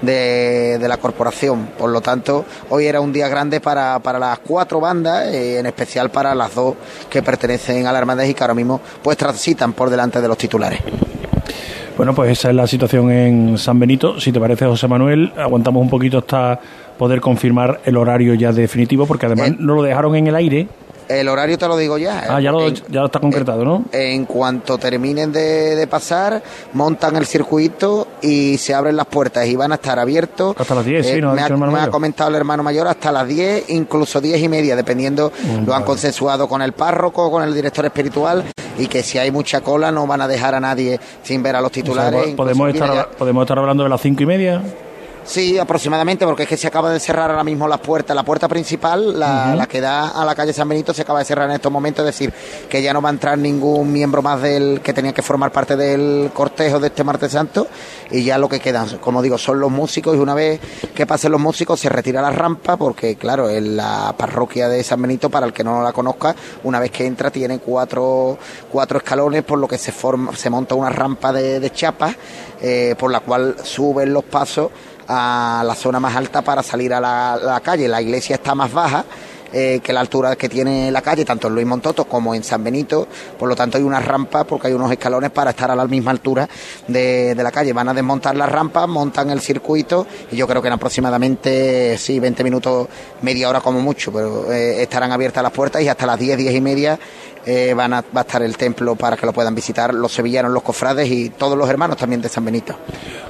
de, 0.00 0.78
de 0.78 0.88
la 0.88 0.98
corporación. 0.98 1.70
Por 1.76 1.90
lo 1.90 2.00
tanto, 2.00 2.44
hoy 2.70 2.86
era 2.86 3.00
un 3.00 3.12
día 3.12 3.28
grande 3.28 3.60
para, 3.60 3.98
para 3.98 4.18
las 4.18 4.38
cuatro 4.40 4.80
bandas, 4.80 5.26
eh, 5.26 5.58
en 5.58 5.66
especial 5.66 6.10
para 6.10 6.34
las 6.34 6.54
dos 6.54 6.74
que 7.10 7.22
pertenecen 7.22 7.86
a 7.86 7.92
la 7.92 7.98
hermandad 7.98 8.24
y 8.24 8.34
que 8.34 8.44
ahora 8.44 8.54
mismo 8.54 8.80
pues 9.02 9.16
transitan 9.16 9.72
por 9.72 9.90
delante 9.90 10.20
de 10.20 10.28
los 10.28 10.35
titulares. 10.36 10.80
Bueno, 11.96 12.14
pues 12.14 12.30
esa 12.30 12.50
es 12.50 12.54
la 12.54 12.66
situación 12.66 13.10
en 13.10 13.56
San 13.58 13.78
Benito. 13.78 14.20
Si 14.20 14.30
te 14.30 14.38
parece, 14.38 14.66
José 14.66 14.86
Manuel, 14.86 15.32
aguantamos 15.38 15.80
un 15.82 15.88
poquito 15.88 16.18
hasta 16.18 16.60
poder 16.98 17.20
confirmar 17.22 17.80
el 17.86 17.96
horario 17.96 18.34
ya 18.34 18.52
definitivo, 18.52 19.06
porque 19.06 19.26
además 19.26 19.50
Eh. 19.50 19.56
no 19.58 19.74
lo 19.74 19.82
dejaron 19.82 20.14
en 20.14 20.26
el 20.26 20.34
aire 20.34 20.66
El 21.08 21.28
horario 21.28 21.56
te 21.56 21.68
lo 21.68 21.76
digo 21.76 21.98
ya. 21.98 22.24
Ah, 22.28 22.40
ya 22.40 22.50
lo, 22.50 22.68
ya 22.68 23.04
está 23.04 23.20
concretado, 23.20 23.64
¿no? 23.64 23.84
En 23.92 24.24
cuanto 24.24 24.78
terminen 24.78 25.32
de, 25.32 25.86
pasar, 25.90 26.42
montan 26.72 27.16
el 27.16 27.26
circuito 27.26 28.08
y 28.22 28.58
se 28.58 28.74
abren 28.74 28.96
las 28.96 29.06
puertas 29.06 29.46
y 29.46 29.54
van 29.54 29.72
a 29.72 29.76
estar 29.76 29.98
abiertos. 29.98 30.56
Hasta 30.58 30.74
las 30.74 30.84
10, 30.84 31.06
sí, 31.06 31.12
eh, 31.12 31.20
¿no? 31.20 31.34
Me, 31.34 31.42
ha, 31.80 31.90
comentado 31.90 32.30
el 32.30 32.36
hermano 32.36 32.62
mayor 32.62 32.88
hasta 32.88 33.12
las 33.12 33.26
10, 33.28 33.70
incluso 33.70 34.20
10 34.20 34.42
y 34.42 34.48
media, 34.48 34.74
dependiendo. 34.74 35.30
Mm, 35.30 35.66
lo 35.66 35.74
han 35.74 35.84
consensuado 35.84 36.48
con 36.48 36.62
el 36.62 36.72
párroco, 36.72 37.30
con 37.30 37.42
el 37.44 37.54
director 37.54 37.84
espiritual 37.84 38.44
y 38.78 38.86
que 38.88 39.02
si 39.02 39.18
hay 39.18 39.30
mucha 39.30 39.60
cola 39.60 39.90
no 39.90 40.06
van 40.06 40.20
a 40.20 40.28
dejar 40.28 40.54
a 40.54 40.60
nadie 40.60 40.98
sin 41.22 41.42
ver 41.42 41.56
a 41.56 41.60
los 41.60 41.72
titulares. 41.72 42.34
¿podemos, 42.34 42.74
estar, 42.74 43.10
¿Podemos 43.10 43.42
estar 43.42 43.58
hablando 43.58 43.84
de 43.84 43.88
las 43.88 44.00
5 44.00 44.22
y 44.22 44.26
media? 44.26 44.62
Sí, 45.26 45.58
aproximadamente, 45.58 46.24
porque 46.24 46.44
es 46.44 46.48
que 46.48 46.56
se 46.56 46.68
acaba 46.68 46.88
de 46.92 47.00
cerrar 47.00 47.30
ahora 47.30 47.42
mismo 47.42 47.66
las 47.66 47.80
puertas. 47.80 48.14
La 48.14 48.22
puerta 48.22 48.46
principal, 48.46 49.18
la, 49.18 49.66
que 49.68 49.80
da 49.80 50.10
a 50.10 50.24
la 50.24 50.36
calle 50.36 50.52
San 50.52 50.68
Benito, 50.68 50.94
se 50.94 51.02
acaba 51.02 51.18
de 51.18 51.24
cerrar 51.24 51.50
en 51.50 51.56
estos 51.56 51.72
momentos, 51.72 52.06
es 52.06 52.14
decir, 52.14 52.32
que 52.68 52.80
ya 52.80 52.92
no 52.92 53.02
va 53.02 53.08
a 53.08 53.12
entrar 53.12 53.36
ningún 53.36 53.92
miembro 53.92 54.22
más 54.22 54.40
del 54.40 54.80
que 54.80 54.92
tenía 54.92 55.12
que 55.12 55.22
formar 55.22 55.50
parte 55.50 55.76
del 55.76 56.30
cortejo 56.32 56.78
de 56.78 56.86
este 56.86 57.02
martes 57.02 57.32
santo, 57.32 57.66
y 58.12 58.22
ya 58.22 58.38
lo 58.38 58.48
que 58.48 58.60
quedan, 58.60 58.98
como 58.98 59.20
digo, 59.20 59.36
son 59.36 59.58
los 59.58 59.70
músicos, 59.70 60.14
y 60.14 60.20
una 60.20 60.34
vez 60.34 60.60
que 60.94 61.06
pasen 61.06 61.32
los 61.32 61.40
músicos 61.40 61.80
se 61.80 61.88
retira 61.88 62.22
la 62.22 62.30
rampa, 62.30 62.76
porque 62.76 63.16
claro, 63.16 63.50
en 63.50 63.76
la 63.76 64.14
parroquia 64.16 64.68
de 64.68 64.84
San 64.84 65.02
Benito, 65.02 65.28
para 65.28 65.44
el 65.44 65.52
que 65.52 65.64
no 65.64 65.82
la 65.82 65.92
conozca, 65.92 66.36
una 66.62 66.78
vez 66.78 66.92
que 66.92 67.04
entra 67.04 67.32
tiene 67.32 67.58
cuatro, 67.58 68.38
cuatro 68.70 68.98
escalones, 68.98 69.42
por 69.42 69.58
lo 69.58 69.66
que 69.66 69.76
se 69.76 69.90
forma, 69.90 70.36
se 70.36 70.50
monta 70.50 70.76
una 70.76 70.90
rampa 70.90 71.32
de, 71.32 71.58
de 71.58 71.70
chapas, 71.70 72.14
eh, 72.62 72.94
por 72.96 73.10
la 73.10 73.20
cual 73.20 73.56
suben 73.64 74.12
los 74.12 74.24
pasos 74.24 74.70
a 75.08 75.62
la 75.64 75.74
zona 75.74 76.00
más 76.00 76.14
alta 76.16 76.42
para 76.42 76.62
salir 76.62 76.92
a 76.92 77.00
la, 77.00 77.60
calle. 77.62 77.88
La 77.88 78.02
iglesia 78.02 78.36
está 78.36 78.54
más 78.54 78.72
baja. 78.72 79.04
Eh, 79.52 79.78
que 79.80 79.92
la 79.92 80.00
altura 80.00 80.34
que 80.34 80.48
tiene 80.48 80.90
la 80.90 81.00
calle, 81.00 81.24
tanto 81.24 81.46
en 81.46 81.54
Luis 81.54 81.66
Montoto 81.66 82.04
como 82.06 82.34
en 82.34 82.42
San 82.42 82.64
Benito, 82.64 83.06
por 83.38 83.48
lo 83.48 83.54
tanto 83.54 83.78
hay 83.78 83.84
una 83.84 84.00
rampa 84.00 84.42
porque 84.42 84.66
hay 84.66 84.72
unos 84.74 84.90
escalones 84.90 85.30
para 85.30 85.50
estar 85.50 85.70
a 85.70 85.76
la 85.76 85.86
misma 85.86 86.10
altura 86.10 86.48
de, 86.88 87.32
la 87.36 87.52
calle. 87.52 87.72
Van 87.72 87.88
a 87.88 87.94
desmontar 87.94 88.36
la 88.36 88.46
rampa, 88.46 88.88
montan 88.88 89.30
el 89.30 89.40
circuito 89.40 90.04
y 90.32 90.36
yo 90.36 90.48
creo 90.48 90.60
que 90.60 90.66
en 90.66 90.74
aproximadamente, 90.74 91.96
sí, 91.96 92.18
20 92.18 92.42
minutos, 92.42 92.88
media 93.22 93.48
hora 93.48 93.60
como 93.60 93.80
mucho, 93.80 94.12
pero 94.12 94.52
eh, 94.52 94.82
estarán 94.82 95.12
abiertas 95.12 95.44
las 95.44 95.52
puertas 95.52 95.80
y 95.80 95.88
hasta 95.88 96.06
las 96.06 96.18
10, 96.18 96.38
10 96.38 96.54
y 96.54 96.60
media 96.60 96.98
eh, 97.46 97.74
van 97.74 97.92
a, 97.92 98.00
va 98.00 98.20
a 98.20 98.20
estar 98.22 98.42
el 98.42 98.56
templo 98.56 98.96
para 98.96 99.16
que 99.16 99.24
lo 99.24 99.32
puedan 99.32 99.54
visitar 99.54 99.94
los 99.94 100.12
sevillanos, 100.12 100.50
los 100.50 100.64
cofrades 100.64 101.08
y 101.08 101.30
todos 101.30 101.56
los 101.56 101.70
hermanos 101.70 101.96
también 101.96 102.20
de 102.20 102.28
San 102.28 102.44
Benito. 102.44 102.74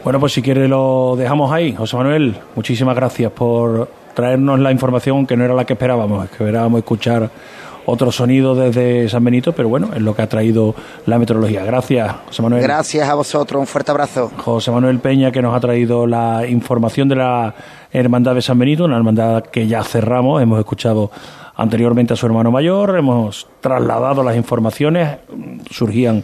Bueno, 0.03 0.19
pues 0.19 0.33
si 0.33 0.41
quiere 0.41 0.67
lo 0.69 1.15
dejamos 1.17 1.53
ahí. 1.53 1.75
José 1.75 1.97
Manuel, 1.97 2.41
muchísimas 2.55 2.97
gracias 2.97 3.31
por 3.33 3.91
traernos 4.15 4.59
la 4.59 4.73
información 4.73 5.27
que 5.27 5.37
no 5.37 5.45
era 5.45 5.53
la 5.53 5.67
que 5.67 5.75
esperábamos, 5.75 6.25
es 6.25 6.31
que 6.31 6.37
esperábamos 6.37 6.79
escuchar 6.79 7.31
otro 7.85 8.11
sonido 8.11 8.55
desde 8.55 9.09
San 9.09 9.23
Benito, 9.23 9.53
pero 9.53 9.69
bueno, 9.69 9.91
es 9.95 10.03
lo 10.03 10.15
que 10.15 10.23
ha 10.23 10.29
traído 10.29 10.75
la 11.07 11.19
meteorología. 11.19 11.65
Gracias, 11.65 12.17
José 12.27 12.43
Manuel. 12.43 12.63
Gracias 12.63 13.09
a 13.09 13.15
vosotros, 13.15 13.61
un 13.61 13.67
fuerte 13.67 13.93
abrazo. 13.93 14.33
José 14.39 14.71
Manuel 14.71 14.99
Peña, 14.99 15.31
que 15.31 15.41
nos 15.41 15.55
ha 15.55 15.61
traído 15.61 16.07
la 16.07 16.47
información 16.49 17.09
de 17.09 17.17
la 17.17 17.55
Hermandad 17.93 18.35
de 18.35 18.43
San 18.43 18.59
Benito, 18.59 18.85
una 18.85 18.97
hermandad 18.97 19.45
que 19.45 19.67
ya 19.69 19.85
cerramos, 19.85 20.43
hemos 20.43 20.59
escuchado 20.59 21.11
anteriormente 21.57 22.13
a 22.13 22.17
su 22.17 22.27
hermano 22.27 22.51
mayor, 22.51 22.97
hemos 22.97 23.49
trasladado 23.61 24.23
las 24.23 24.37
informaciones, 24.37 25.19
surgían 25.71 26.23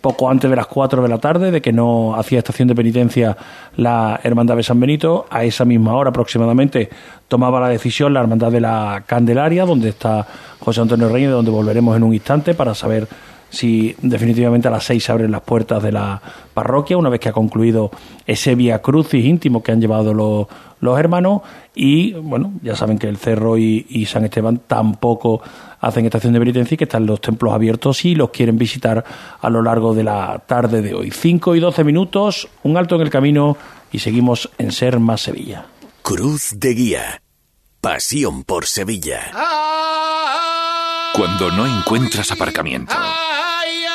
poco 0.00 0.30
antes 0.30 0.48
de 0.48 0.56
las 0.56 0.66
4 0.66 1.02
de 1.02 1.08
la 1.08 1.18
tarde, 1.18 1.50
de 1.50 1.60
que 1.60 1.72
no 1.72 2.14
hacía 2.14 2.38
estación 2.38 2.68
de 2.68 2.74
penitencia 2.74 3.36
la 3.76 4.18
Hermandad 4.22 4.56
de 4.56 4.62
San 4.62 4.80
Benito. 4.80 5.26
A 5.30 5.44
esa 5.44 5.64
misma 5.64 5.94
hora 5.94 6.10
aproximadamente 6.10 6.88
tomaba 7.28 7.60
la 7.60 7.68
decisión 7.68 8.14
la 8.14 8.20
Hermandad 8.20 8.50
de 8.50 8.60
la 8.60 9.04
Candelaria, 9.06 9.64
donde 9.64 9.90
está 9.90 10.26
José 10.58 10.80
Antonio 10.80 11.08
Reyes, 11.08 11.30
donde 11.30 11.50
volveremos 11.50 11.96
en 11.96 12.02
un 12.02 12.14
instante 12.14 12.54
para 12.54 12.74
saber 12.74 13.06
si 13.50 13.96
definitivamente 14.00 14.68
a 14.68 14.70
las 14.70 14.84
seis 14.84 15.04
se 15.04 15.12
abren 15.12 15.30
las 15.30 15.42
puertas 15.42 15.82
de 15.82 15.92
la 15.92 16.22
parroquia, 16.54 16.96
una 16.96 17.08
vez 17.08 17.20
que 17.20 17.28
ha 17.28 17.32
concluido 17.32 17.90
ese 18.26 18.54
vía 18.54 18.80
crucis 18.80 19.24
íntimo 19.24 19.62
que 19.62 19.72
han 19.72 19.80
llevado 19.80 20.14
los, 20.14 20.46
los 20.80 20.98
hermanos. 20.98 21.42
Y 21.74 22.12
bueno, 22.12 22.52
ya 22.62 22.76
saben 22.76 22.98
que 22.98 23.08
el 23.08 23.16
Cerro 23.16 23.58
y, 23.58 24.06
San 24.06 24.24
Esteban 24.24 24.60
tampoco 24.66 25.42
hacen 25.80 26.04
estación 26.04 26.32
de 26.32 26.38
penitencia 26.38 26.74
y 26.74 26.78
que 26.78 26.84
están 26.84 27.06
los 27.06 27.20
templos 27.20 27.52
abiertos 27.52 28.04
y 28.04 28.14
los 28.14 28.30
quieren 28.30 28.56
visitar 28.56 29.04
a 29.40 29.50
lo 29.50 29.62
largo 29.62 29.94
de 29.94 30.04
la 30.04 30.42
tarde 30.46 30.80
de 30.80 30.94
hoy. 30.94 31.10
Cinco 31.10 31.54
y 31.54 31.60
doce 31.60 31.84
minutos, 31.84 32.48
un 32.62 32.76
alto 32.76 32.96
en 32.96 33.02
el 33.02 33.10
camino 33.10 33.56
y 33.90 33.98
seguimos 33.98 34.50
en 34.58 34.72
Ser 34.72 35.00
Más 35.00 35.22
Sevilla. 35.22 35.66
Cruz 36.02 36.54
de 36.56 36.74
Guía. 36.74 37.22
Pasión 37.80 38.44
por 38.44 38.66
Sevilla. 38.66 39.20
Cuando 41.14 41.50
no 41.50 41.66
encuentras 41.66 42.30
aparcamiento 42.30 42.94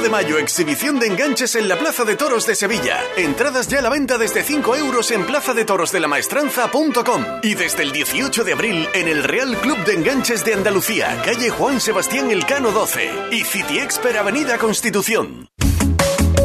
1 0.00 0.02
de 0.02 0.08
mayo, 0.08 0.38
exhibición 0.38 0.98
de 0.98 1.08
enganches 1.08 1.54
en 1.56 1.68
la 1.68 1.78
Plaza 1.78 2.04
de 2.04 2.16
Toros 2.16 2.46
de 2.46 2.54
Sevilla. 2.54 3.00
Entradas 3.18 3.68
ya 3.68 3.80
a 3.80 3.82
la 3.82 3.90
venta 3.90 4.16
desde 4.16 4.42
5 4.42 4.76
euros 4.76 5.10
en 5.10 5.26
plaza 5.26 5.52
de 5.52 5.66
toros 5.66 5.92
de 5.92 6.00
la 6.00 6.08
maestranza.com. 6.08 7.24
Y 7.42 7.54
desde 7.54 7.82
el 7.82 7.92
18 7.92 8.44
de 8.44 8.52
abril 8.52 8.88
en 8.94 9.08
el 9.08 9.22
Real 9.22 9.54
Club 9.58 9.76
de 9.84 9.94
Enganches 9.94 10.42
de 10.44 10.54
Andalucía, 10.54 11.20
calle 11.22 11.50
Juan 11.50 11.80
Sebastián 11.80 12.30
Elcano 12.30 12.70
12 12.70 13.10
y 13.32 13.42
City 13.42 13.78
Expert 13.78 14.16
Avenida 14.16 14.56
Constitución. 14.56 15.48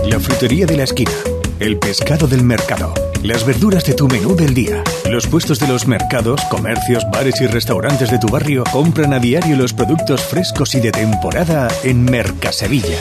La 0.03 0.19
frutería 0.19 0.65
de 0.65 0.77
la 0.77 0.83
esquina 0.83 1.13
el 1.59 1.79
pescado 1.79 2.27
del 2.27 2.43
mercado, 2.43 2.93
las 3.23 3.45
verduras 3.45 3.85
de 3.85 3.93
tu 3.93 4.07
menú 4.07 4.35
del 4.35 4.53
día. 4.53 4.83
Los 5.09 5.25
puestos 5.25 5.59
de 5.59 5.67
los 5.67 5.87
mercados, 5.87 6.43
comercios, 6.49 7.05
bares 7.13 7.39
y 7.39 7.47
restaurantes 7.47 8.11
de 8.11 8.19
tu 8.19 8.27
barrio 8.27 8.65
compran 8.71 9.13
a 9.13 9.19
diario 9.19 9.55
los 9.55 9.73
productos 9.73 10.21
frescos 10.23 10.75
y 10.75 10.81
de 10.81 10.91
temporada 10.91 11.69
en 11.83 12.03
Mercasevilla. 12.03 12.97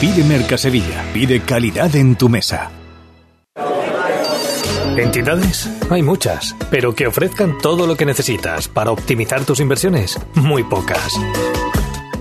Pide 0.00 0.24
Mercasevilla, 0.24 1.04
pide 1.14 1.40
calidad 1.40 1.96
en 1.96 2.16
tu 2.16 2.28
mesa. 2.28 2.70
¿Entidades? 4.98 5.70
Hay 5.88 6.02
muchas, 6.02 6.54
pero 6.70 6.94
que 6.94 7.06
ofrezcan 7.06 7.56
todo 7.56 7.86
lo 7.86 7.96
que 7.96 8.04
necesitas 8.04 8.68
para 8.68 8.90
optimizar 8.90 9.46
tus 9.46 9.58
inversiones, 9.60 10.18
muy 10.34 10.64
pocas. 10.64 11.14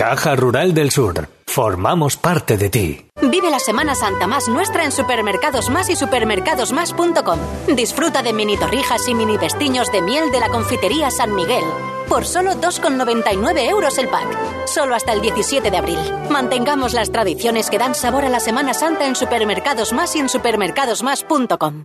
Caja 0.00 0.34
Rural 0.34 0.72
del 0.72 0.90
Sur 0.90 1.28
formamos 1.46 2.16
parte 2.16 2.56
de 2.56 2.70
ti. 2.70 3.06
Vive 3.20 3.50
la 3.50 3.58
Semana 3.58 3.94
Santa 3.94 4.26
más 4.26 4.48
nuestra 4.48 4.86
en 4.86 4.92
Supermercados 4.92 5.68
Más 5.68 5.90
y 5.90 5.94
supermercadosmás.com. 5.94 7.38
Disfruta 7.76 8.22
de 8.22 8.32
mini 8.32 8.56
torrijas 8.56 9.06
y 9.08 9.14
mini 9.14 9.36
vestiños 9.36 9.92
de 9.92 10.00
miel 10.00 10.30
de 10.32 10.40
la 10.40 10.48
confitería 10.48 11.10
San 11.10 11.34
Miguel. 11.34 11.64
Por 12.08 12.24
solo 12.24 12.52
2,99 12.52 13.68
euros 13.68 13.98
el 13.98 14.08
pack. 14.08 14.66
Solo 14.66 14.94
hasta 14.94 15.12
el 15.12 15.20
17 15.20 15.70
de 15.70 15.76
abril. 15.76 15.98
Mantengamos 16.30 16.94
las 16.94 17.12
tradiciones 17.12 17.68
que 17.68 17.76
dan 17.76 17.94
sabor 17.94 18.24
a 18.24 18.30
la 18.30 18.40
Semana 18.40 18.72
Santa 18.72 19.06
en 19.06 19.14
Supermercados 19.14 19.92
Más 19.92 20.16
y 20.16 20.20
en 20.20 20.30
supermercadosmás.com. 20.30 21.84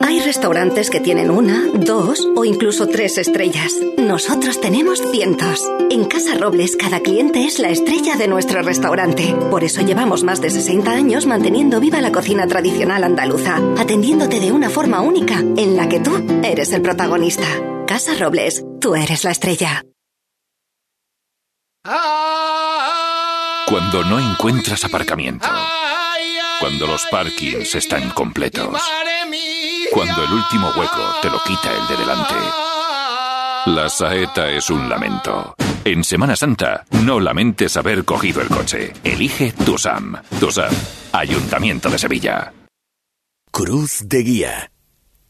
Hay 0.00 0.20
restaurantes 0.20 0.90
que 0.90 1.00
tienen 1.00 1.28
una, 1.28 1.66
dos 1.74 2.26
o 2.36 2.44
incluso 2.44 2.86
tres 2.86 3.18
estrellas. 3.18 3.74
Nosotros 3.96 4.60
tenemos 4.60 5.02
cientos. 5.10 5.68
En 5.90 6.04
Casa 6.04 6.36
Robles 6.36 6.76
cada 6.76 7.00
cliente 7.00 7.44
es 7.44 7.58
la 7.58 7.70
estrella 7.70 8.14
de 8.14 8.28
nuestro 8.28 8.62
restaurante. 8.62 9.34
Por 9.50 9.64
eso 9.64 9.82
llevamos 9.82 10.22
más 10.22 10.40
de 10.40 10.50
60 10.50 10.92
años 10.92 11.26
manteniendo 11.26 11.80
viva 11.80 12.00
la 12.00 12.12
cocina 12.12 12.46
tradicional 12.46 13.02
andaluza, 13.02 13.56
atendiéndote 13.76 14.38
de 14.38 14.52
una 14.52 14.70
forma 14.70 15.00
única 15.00 15.40
en 15.40 15.76
la 15.76 15.88
que 15.88 15.98
tú 15.98 16.24
eres 16.44 16.72
el 16.72 16.82
protagonista. 16.82 17.48
Casa 17.86 18.14
Robles, 18.14 18.64
tú 18.80 18.94
eres 18.94 19.24
la 19.24 19.32
estrella. 19.32 19.84
Cuando 23.66 24.04
no 24.04 24.20
encuentras 24.20 24.84
aparcamiento. 24.84 25.48
Cuando 26.60 26.86
los 26.86 27.04
parkings 27.06 27.74
están 27.74 28.10
completos. 28.10 28.80
Cuando 29.98 30.22
el 30.22 30.32
último 30.32 30.70
hueco 30.76 31.02
te 31.20 31.28
lo 31.28 31.42
quita 31.42 31.76
el 31.76 31.88
de 31.88 31.96
delante. 31.96 32.34
La 33.66 33.88
saeta 33.88 34.48
es 34.48 34.70
un 34.70 34.88
lamento. 34.88 35.56
En 35.84 36.04
Semana 36.04 36.36
Santa, 36.36 36.84
no 37.04 37.18
lamentes 37.18 37.76
haber 37.76 38.04
cogido 38.04 38.40
el 38.40 38.46
coche. 38.46 38.92
Elige 39.02 39.50
TUSAM. 39.50 40.14
TUSAM, 40.38 40.72
Ayuntamiento 41.10 41.90
de 41.90 41.98
Sevilla. 41.98 42.52
Cruz 43.50 44.02
de 44.04 44.22
Guía. 44.22 44.70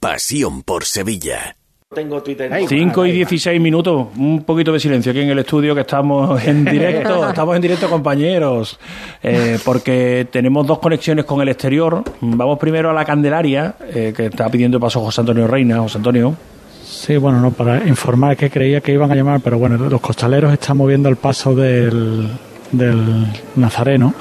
Pasión 0.01 0.63
por 0.63 0.85
Sevilla. 0.85 1.58
Tengo 1.95 2.23
Twitter. 2.23 2.53
5 2.69 3.07
y 3.07 3.13
16 3.13 3.59
minutos, 3.63 4.09
un 4.19 4.45
poquito 4.45 4.75
de 4.75 4.79
silencio 4.79 5.11
aquí 5.11 5.23
en 5.23 5.31
el 5.31 5.39
estudio 5.39 5.75
que 5.75 5.81
estamos 5.81 6.45
en 6.47 6.63
directo, 6.63 7.27
estamos 7.31 7.57
en 7.57 7.63
directo 7.63 7.89
compañeros, 7.89 8.79
eh, 9.23 9.59
porque 9.65 10.27
tenemos 10.31 10.67
dos 10.67 10.81
conexiones 10.81 11.25
con 11.25 11.41
el 11.41 11.49
exterior. 11.49 12.05
Vamos 12.21 12.59
primero 12.59 12.91
a 12.91 12.93
la 12.93 13.07
Candelaria, 13.07 13.75
eh, 13.89 14.13
que 14.15 14.27
está 14.27 14.51
pidiendo 14.51 14.79
paso 14.79 15.01
José 15.01 15.23
Antonio 15.23 15.47
Reina. 15.47 15.79
José 15.79 15.97
Antonio. 15.97 16.37
Sí, 16.85 17.17
bueno, 17.17 17.41
no, 17.41 17.53
para 17.53 17.83
informar 17.89 18.37
que 18.37 18.51
creía 18.51 18.83
que 18.83 18.93
iban 18.93 19.11
a 19.11 19.15
llamar, 19.15 19.41
pero 19.41 19.59
bueno, 19.59 19.79
los 19.79 20.01
costaleros 20.03 20.53
están 20.53 20.77
moviendo 20.77 21.09
el 21.09 21.17
paso 21.17 21.55
del, 21.55 22.29
del 22.71 23.27
Nazareno 23.57 24.13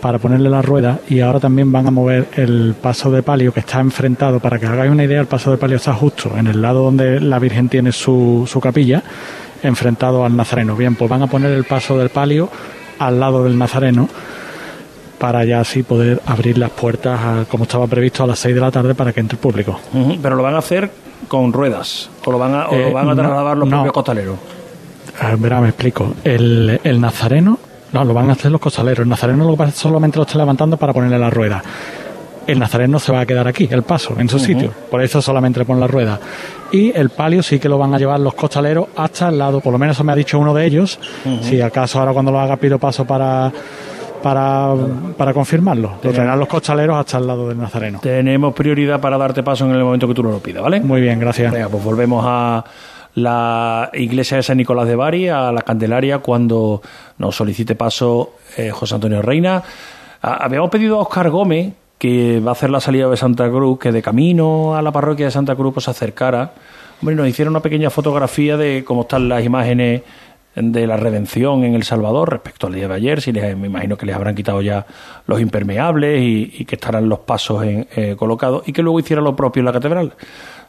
para 0.00 0.18
ponerle 0.18 0.48
la 0.48 0.62
rueda 0.62 1.00
y 1.08 1.20
ahora 1.20 1.40
también 1.40 1.72
van 1.72 1.86
a 1.86 1.90
mover 1.90 2.28
el 2.36 2.74
paso 2.80 3.10
de 3.10 3.22
palio 3.22 3.52
que 3.52 3.60
está 3.60 3.80
enfrentado, 3.80 4.40
para 4.40 4.58
que 4.58 4.66
hagáis 4.66 4.90
una 4.90 5.04
idea, 5.04 5.20
el 5.20 5.26
paso 5.26 5.50
de 5.50 5.56
palio 5.56 5.76
está 5.76 5.94
justo 5.94 6.32
en 6.36 6.46
el 6.46 6.62
lado 6.62 6.82
donde 6.82 7.20
la 7.20 7.38
Virgen 7.38 7.68
tiene 7.68 7.92
su, 7.92 8.44
su 8.46 8.60
capilla, 8.60 9.02
enfrentado 9.62 10.24
al 10.24 10.36
Nazareno. 10.36 10.76
Bien, 10.76 10.94
pues 10.94 11.10
van 11.10 11.22
a 11.22 11.26
poner 11.26 11.52
el 11.52 11.64
paso 11.64 11.96
del 11.98 12.10
palio 12.10 12.48
al 12.98 13.20
lado 13.20 13.44
del 13.44 13.58
Nazareno 13.58 14.08
para 15.18 15.44
ya 15.44 15.60
así 15.60 15.82
poder 15.82 16.20
abrir 16.26 16.58
las 16.58 16.70
puertas 16.70 17.46
como 17.48 17.64
estaba 17.64 17.86
previsto 17.86 18.22
a 18.22 18.26
las 18.26 18.38
6 18.38 18.54
de 18.54 18.60
la 18.60 18.70
tarde 18.70 18.94
para 18.94 19.12
que 19.12 19.20
entre 19.20 19.36
el 19.36 19.40
público. 19.40 19.80
Pero 20.22 20.36
lo 20.36 20.42
van 20.42 20.54
a 20.54 20.58
hacer 20.58 20.90
con 21.28 21.52
ruedas 21.52 22.10
o 22.24 22.32
lo 22.32 22.38
van 22.38 22.54
a, 22.54 22.68
o 22.68 22.76
lo 22.76 22.92
van 22.92 23.08
a 23.08 23.12
eh, 23.12 23.16
trasladar 23.16 23.56
los 23.56 23.68
propios 23.68 23.92
costaleros. 23.92 24.36
verá, 25.38 25.60
me 25.60 25.68
explico. 25.68 26.14
El, 26.22 26.80
el 26.84 27.00
Nazareno 27.00 27.58
no, 27.92 28.04
lo 28.04 28.14
van 28.14 28.28
a 28.30 28.32
hacer 28.32 28.50
los 28.50 28.60
costaleros. 28.60 29.00
El 29.00 29.08
nazareno 29.08 29.44
lo 29.44 29.56
va 29.56 29.70
solamente 29.70 30.18
lo 30.18 30.24
está 30.24 30.38
levantando 30.38 30.76
para 30.76 30.92
ponerle 30.92 31.18
la 31.18 31.30
rueda. 31.30 31.62
El 32.46 32.60
nazareno 32.60 33.00
se 33.00 33.10
va 33.10 33.20
a 33.20 33.26
quedar 33.26 33.48
aquí, 33.48 33.68
el 33.70 33.82
paso, 33.82 34.14
en 34.18 34.28
su 34.28 34.38
sitio. 34.38 34.72
Por 34.88 35.02
eso 35.02 35.20
solamente 35.20 35.58
le 35.58 35.64
ponen 35.64 35.80
la 35.80 35.88
rueda. 35.88 36.20
Y 36.70 36.96
el 36.96 37.10
palio 37.10 37.42
sí 37.42 37.58
que 37.58 37.68
lo 37.68 37.76
van 37.76 37.92
a 37.92 37.98
llevar 37.98 38.20
los 38.20 38.34
costaleros 38.34 38.86
hasta 38.94 39.28
el 39.28 39.38
lado, 39.38 39.60
por 39.60 39.72
lo 39.72 39.78
menos 39.78 39.96
eso 39.96 40.04
me 40.04 40.12
ha 40.12 40.14
dicho 40.16 40.38
uno 40.38 40.54
de 40.54 40.64
ellos. 40.64 41.00
Si 41.42 41.60
acaso 41.60 41.98
ahora 41.98 42.12
cuando 42.12 42.30
lo 42.30 42.38
haga 42.38 42.56
pido 42.56 42.78
paso 42.78 43.04
para 43.04 43.52
para, 44.22 44.74
para 45.16 45.32
confirmarlo. 45.32 45.98
Lo 46.02 46.10
tendrán 46.10 46.38
los 46.38 46.48
costaleros 46.48 46.96
hasta 46.96 47.18
el 47.18 47.26
lado 47.26 47.48
del 47.48 47.58
Nazareno. 47.58 48.00
Tenemos 48.02 48.54
prioridad 48.54 49.00
para 49.00 49.16
darte 49.16 49.42
paso 49.42 49.66
en 49.66 49.72
el 49.72 49.84
momento 49.84 50.08
que 50.08 50.14
tú 50.14 50.22
lo 50.22 50.38
pidas, 50.38 50.62
¿vale? 50.62 50.80
Muy 50.80 51.00
bien, 51.00 51.20
gracias. 51.20 51.52
Venga, 51.52 51.68
pues 51.68 51.84
volvemos 51.84 52.24
a 52.26 52.64
la 53.16 53.90
iglesia 53.94 54.36
de 54.36 54.42
San 54.42 54.58
Nicolás 54.58 54.86
de 54.86 54.94
Bari, 54.94 55.28
a 55.28 55.50
la 55.50 55.62
Candelaria, 55.62 56.18
cuando 56.18 56.82
nos 57.18 57.34
solicite 57.34 57.74
paso 57.74 58.34
eh, 58.58 58.70
José 58.70 58.94
Antonio 58.94 59.22
Reina. 59.22 59.62
habíamos 60.20 60.68
pedido 60.68 60.98
a 60.98 61.02
Oscar 61.02 61.30
Gómez, 61.30 61.72
que 61.98 62.40
va 62.40 62.50
a 62.50 62.52
hacer 62.52 62.68
la 62.68 62.78
salida 62.78 63.08
de 63.08 63.16
Santa 63.16 63.48
Cruz, 63.48 63.78
que 63.78 63.90
de 63.90 64.02
camino 64.02 64.76
a 64.76 64.82
la 64.82 64.92
parroquia 64.92 65.24
de 65.24 65.30
Santa 65.30 65.56
Cruz 65.56 65.72
pues, 65.72 65.84
se 65.84 65.92
acercara. 65.92 66.52
Hombre, 67.00 67.16
nos 67.16 67.26
hicieron 67.26 67.52
una 67.52 67.62
pequeña 67.62 67.88
fotografía 67.88 68.58
de 68.58 68.84
cómo 68.84 69.02
están 69.02 69.30
las 69.30 69.42
imágenes 69.42 70.02
de 70.54 70.86
la 70.86 70.98
redención 70.98 71.64
en 71.64 71.74
El 71.74 71.84
Salvador 71.84 72.30
respecto 72.30 72.66
al 72.66 72.74
día 72.74 72.86
de 72.86 72.94
ayer, 72.94 73.22
si 73.22 73.32
les, 73.32 73.56
me 73.56 73.66
imagino 73.66 73.96
que 73.96 74.04
les 74.04 74.14
habrán 74.14 74.34
quitado 74.34 74.60
ya 74.60 74.86
los 75.26 75.40
impermeables 75.40 76.20
y, 76.22 76.64
que 76.66 76.76
estarán 76.76 77.08
los 77.08 77.20
pasos 77.20 77.62
eh, 77.64 78.14
colocados 78.18 78.62
y 78.66 78.72
que 78.72 78.82
luego 78.82 79.00
hiciera 79.00 79.20
lo 79.20 79.36
propio 79.36 79.60
en 79.60 79.66
la 79.66 79.72
catedral 79.72 80.14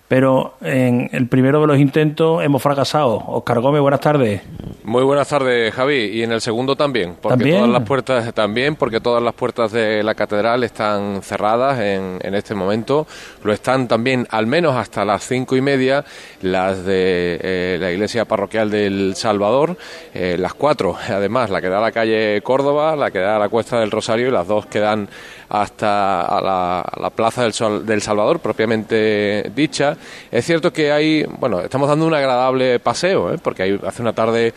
pero 0.07 0.55
en 0.61 1.09
el 1.11 1.27
primero 1.27 1.59
de 1.61 1.67
los 1.67 1.79
intentos 1.79 2.43
hemos 2.43 2.61
fracasado. 2.61 3.23
Oscar 3.27 3.59
Gómez, 3.59 3.81
buenas 3.81 3.99
tardes. 3.99 4.41
Muy 4.83 5.03
buenas 5.03 5.27
tardes, 5.27 5.73
Javi. 5.73 6.11
Y 6.13 6.23
en 6.23 6.31
el 6.31 6.39
segundo 6.39 6.77
también, 6.77 7.17
porque 7.21 7.51
todas 7.51 7.69
las 7.69 7.83
puertas 7.83 8.33
también, 8.33 8.77
porque 8.77 9.01
todas 9.01 9.21
las 9.21 9.33
puertas 9.33 9.73
de 9.73 10.01
la 10.03 10.15
catedral 10.15 10.63
están 10.63 11.21
cerradas 11.21 11.79
en, 11.79 12.19
en 12.21 12.35
este 12.35 12.55
momento. 12.55 13.05
Lo 13.43 13.51
están 13.51 13.89
también, 13.89 14.25
al 14.31 14.47
menos 14.47 14.75
hasta 14.75 15.03
las 15.03 15.27
cinco 15.27 15.57
y 15.57 15.61
media, 15.61 16.05
las 16.41 16.85
de 16.85 17.37
eh, 17.41 17.77
la 17.79 17.91
iglesia 17.91 18.23
parroquial 18.23 18.69
del 18.69 19.13
Salvador, 19.15 19.75
eh, 20.13 20.37
las 20.39 20.53
cuatro, 20.53 20.95
además, 21.09 21.49
la 21.49 21.59
que 21.59 21.67
da 21.67 21.79
a 21.79 21.81
la 21.81 21.91
calle 21.91 22.41
Córdoba, 22.41 22.95
la 22.95 23.11
que 23.11 23.19
da 23.19 23.35
a 23.35 23.39
la 23.39 23.49
Cuesta 23.49 23.79
del 23.79 23.91
Rosario 23.91 24.29
y 24.29 24.31
las 24.31 24.47
dos 24.47 24.67
que 24.67 24.79
dan 24.79 25.09
hasta 25.49 26.21
a 26.21 26.41
la, 26.41 27.09
Plaza 27.09 27.43
del, 27.43 27.53
Sol, 27.53 27.85
del 27.85 28.01
Salvador, 28.01 28.39
propiamente 28.39 29.51
dicha. 29.55 29.97
Es 30.31 30.45
cierto 30.45 30.71
que 30.71 30.91
hay, 30.91 31.23
bueno, 31.39 31.61
estamos 31.61 31.87
dando 31.87 32.05
un 32.05 32.13
agradable 32.13 32.79
paseo, 32.79 33.33
¿eh? 33.33 33.37
porque 33.41 33.63
hay, 33.63 33.79
hace 33.85 34.01
una 34.01 34.13
tarde 34.13 34.53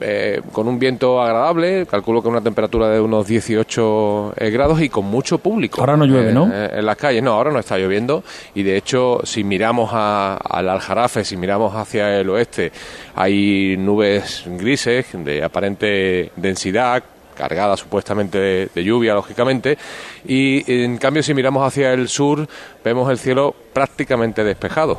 eh, 0.00 0.40
con 0.52 0.68
un 0.68 0.78
viento 0.78 1.20
agradable, 1.20 1.86
calculo 1.86 2.22
que 2.22 2.28
una 2.28 2.40
temperatura 2.40 2.88
de 2.88 3.00
unos 3.00 3.26
18 3.26 4.34
eh, 4.36 4.50
grados 4.50 4.80
y 4.80 4.88
con 4.88 5.04
mucho 5.04 5.38
público. 5.38 5.80
Ahora 5.80 5.96
no 5.96 6.06
llueve, 6.06 6.32
¿no? 6.32 6.50
en 6.52 6.86
las 6.86 6.96
calles, 6.96 7.22
no, 7.22 7.32
ahora 7.32 7.50
no 7.50 7.58
está 7.58 7.76
lloviendo 7.76 8.24
y 8.54 8.62
de 8.62 8.76
hecho 8.76 9.20
si 9.24 9.44
miramos 9.44 9.90
al 9.92 10.68
Aljarafe, 10.68 11.24
si 11.24 11.36
miramos 11.36 11.74
hacia 11.74 12.18
el 12.18 12.30
oeste, 12.30 12.72
hay 13.14 13.76
nubes 13.76 14.44
grises 14.46 15.06
de 15.12 15.42
aparente 15.44 16.32
densidad, 16.36 17.02
cargada 17.42 17.76
supuestamente 17.76 18.38
de, 18.72 18.84
lluvia, 18.84 19.14
lógicamente, 19.14 19.76
y 20.24 20.62
en 20.84 20.96
cambio 20.98 21.24
si 21.24 21.34
miramos 21.34 21.66
hacia 21.66 21.92
el 21.92 22.08
sur 22.08 22.46
vemos 22.84 23.10
el 23.10 23.18
cielo 23.18 23.54
prácticamente 23.72 24.44
despejado. 24.44 24.98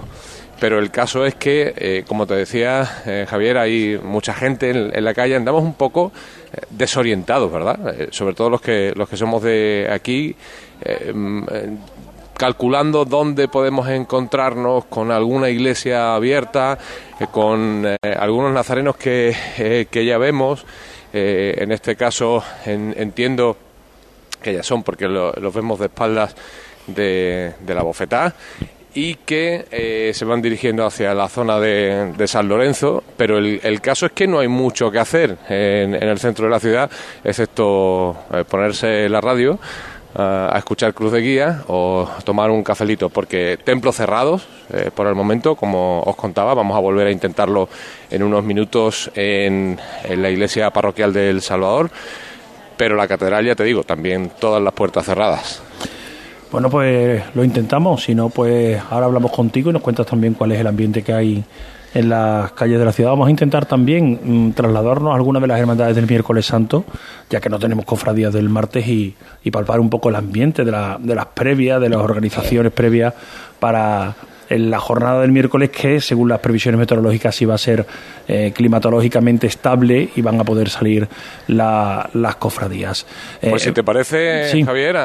Pero 0.60 0.80
el 0.80 0.92
caso 0.92 1.26
es 1.26 1.36
que, 1.36 1.74
eh, 1.76 2.06
como 2.08 2.28
te 2.28 2.36
decía 2.36 3.04
eh, 3.06 3.26
Javier, 3.30 3.58
hay 3.58 4.00
mucha 4.02 4.34
gente 4.34 4.70
en, 4.70 5.04
la 5.04 5.14
calle, 5.14 5.36
andamos 5.36 5.64
un 5.64 5.74
poco 5.74 6.12
eh, 6.54 6.60
desorientados, 6.70 7.52
¿verdad? 7.52 7.78
sobre 8.12 8.34
todo 8.34 8.50
los 8.50 8.62
que, 8.62 8.94
los 8.96 9.10
que 9.10 9.18
somos 9.18 9.42
de 9.44 9.90
aquí, 9.92 10.36
mm, 11.14 11.44
calculando 12.38 13.06
dónde 13.06 13.48
podemos 13.48 13.90
encontrarnos 13.90 14.86
con 14.86 15.12
alguna 15.12 15.50
iglesia 15.50 16.16
abierta, 16.16 16.78
con 17.32 17.86
algunos 18.02 18.54
nazarenos 18.54 18.96
que, 18.96 19.88
que 19.90 20.06
ya 20.06 20.18
vemos. 20.18 20.66
En 21.14 21.72
este 21.72 21.96
caso 21.96 22.44
entiendo 22.66 23.56
que 24.42 24.54
ya 24.54 24.64
son 24.64 24.84
porque 24.84 25.08
los 25.08 25.54
vemos 25.54 25.80
de 25.80 25.86
espaldas 25.86 26.36
de, 26.88 27.54
de 27.62 27.76
la 27.76 27.84
bofetada 27.84 28.36
y 28.96 29.16
que 29.16 29.66
eh, 29.72 30.12
se 30.14 30.26
van 30.26 30.42
dirigiendo 30.42 30.86
hacia 30.86 31.14
la 31.14 31.28
zona 31.28 31.60
de, 31.60 32.28
San 32.28 32.48
Lorenzo, 32.48 33.04
pero 33.18 33.38
el, 33.38 33.82
caso 33.82 34.06
es 34.06 34.12
que 34.12 34.28
no 34.28 34.40
hay 34.40 34.48
mucho 34.48 34.92
que 34.92 35.00
hacer 35.00 35.38
en, 35.50 35.96
el 35.96 36.20
centro 36.20 36.46
de 36.46 36.52
la 36.52 36.60
ciudad, 36.60 36.92
excepto 37.24 38.16
eh, 38.32 38.44
ponerse 38.48 39.10
la 39.10 39.20
radio 39.20 39.54
eh, 39.54 39.58
a 40.16 40.56
escuchar 40.58 40.94
Cruz 40.94 41.12
de 41.12 41.22
Guía 41.22 41.64
o 41.68 42.08
tomar 42.24 42.52
un 42.52 42.64
cafelito, 42.64 43.10
porque 43.10 43.58
templos 43.64 43.96
cerrados 43.96 44.48
por 44.96 45.08
el 45.08 45.16
momento, 45.16 45.56
como 45.56 46.02
os 46.02 46.16
contaba, 46.16 46.54
vamos 46.54 46.78
a 46.78 46.80
volver 46.80 47.08
a 47.08 47.12
intentarlo 47.12 47.68
en 48.12 48.24
unos 48.24 48.44
minutos 48.44 49.10
en 49.16 49.80
la 50.16 50.30
iglesia 50.30 50.70
parroquial 50.72 51.14
del 51.14 51.42
Salvador, 51.42 51.90
pero 52.78 52.96
la 52.96 53.08
catedral, 53.08 53.46
ya 53.46 53.56
te 53.56 53.64
digo, 53.64 53.84
también 53.84 54.32
todas 54.40 54.62
las 54.62 54.74
puertas 54.74 55.06
cerradas. 55.06 55.62
Bueno, 56.52 56.70
pues 56.70 57.24
lo 57.34 57.44
intentamos, 57.44 58.04
si 58.04 58.14
no, 58.14 58.30
pues 58.30 58.80
ahora 58.92 59.08
hablamos 59.08 59.32
contigo 59.32 59.72
y 59.72 59.74
nos 59.74 59.82
cuentas 59.82 60.06
también 60.06 60.36
cuál 60.36 60.52
es 60.52 60.60
el 60.60 60.68
ambiente 60.68 61.02
que 61.02 61.14
hay 61.14 61.44
en 61.94 62.10
las 62.10 62.52
calles 62.54 62.80
de 62.80 62.86
la 62.86 62.92
ciudad. 62.92 63.12
Vamos 63.12 63.28
a 63.28 63.32
intentar 63.32 63.66
también 63.66 64.20
mm, 64.24 64.52
trasladarnos 64.54 65.12
a 65.12 65.16
alguna 65.16 65.40
de 65.40 65.48
las 65.48 65.60
hermandades 65.60 65.96
del 65.96 66.08
miércoles 66.08 66.46
santo, 66.46 66.86
ya 67.30 67.40
que 67.40 67.50
no 67.50 67.60
tenemos 67.60 67.86
cofradías 67.86 68.34
del 68.34 68.50
martes, 68.50 68.88
y, 68.88 69.16
palpar 69.52 69.80
un 69.80 69.90
poco 69.90 70.10
el 70.10 70.16
ambiente 70.16 70.66
de, 70.66 70.72
de 71.00 71.16
las 71.16 71.26
previas, 71.28 71.80
de 71.80 71.90
las 71.90 72.00
organizaciones 72.00 72.72
previas 72.72 73.14
para 73.60 74.16
en 74.50 74.70
la 74.70 74.80
jornada 74.80 75.22
del 75.22 75.32
miércoles 75.32 75.70
que, 75.70 76.02
según 76.02 76.30
las 76.30 76.40
previsiones 76.40 76.80
meteorológicas, 76.80 77.42
iba 77.42 77.56
a 77.56 77.58
ser 77.58 77.86
eh, 78.28 78.52
climatológicamente 78.56 79.48
estable 79.48 80.10
y 80.16 80.22
van 80.22 80.40
a 80.40 80.44
poder 80.44 80.70
salir 80.70 81.08
las 81.48 82.36
cofradías. 82.38 83.06
Pues 83.42 83.62
si 83.62 83.70
eh, 83.70 83.74
te 83.74 83.84
parece, 83.84 84.64
Javier, 84.66 84.98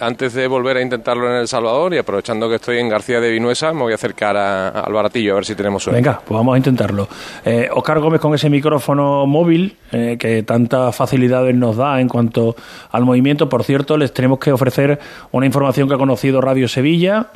antes 0.00 0.34
de 0.34 0.46
volver 0.46 0.76
a 0.76 0.82
intentarlo 0.82 1.30
en 1.30 1.40
El 1.40 1.48
Salvador 1.48 1.94
y 1.94 1.98
aprovechando 1.98 2.48
que 2.48 2.56
estoy 2.56 2.78
en 2.78 2.88
García 2.88 3.20
de 3.20 3.30
Vinuesa, 3.30 3.72
me 3.72 3.82
voy 3.82 3.92
a 3.92 3.96
acercar 3.96 4.36
al 4.36 4.92
baratillo 4.92 5.32
a 5.32 5.34
ver 5.36 5.44
si 5.44 5.54
tenemos 5.54 5.82
suerte. 5.82 6.00
Venga, 6.00 6.20
pues 6.24 6.36
vamos 6.36 6.54
a 6.54 6.58
intentarlo. 6.58 7.08
Eh, 7.44 7.68
Oscar 7.72 8.00
Gómez 8.00 8.20
con 8.20 8.34
ese 8.34 8.50
micrófono 8.50 9.26
móvil 9.26 9.76
que 9.90 10.42
tantas 10.42 10.94
facilidades 10.94 11.54
nos 11.54 11.76
da 11.76 12.00
en 12.00 12.08
cuanto 12.08 12.54
al 12.90 13.04
movimiento. 13.04 13.48
Por 13.48 13.64
cierto, 13.64 13.96
les 13.96 14.12
tenemos 14.12 14.38
que 14.38 14.52
ofrecer 14.52 14.98
una 15.32 15.46
información 15.46 15.88
que 15.88 15.94
ha 15.94 15.98
conocido 15.98 16.40
Radio 16.40 16.68
Sevilla. 16.68 17.28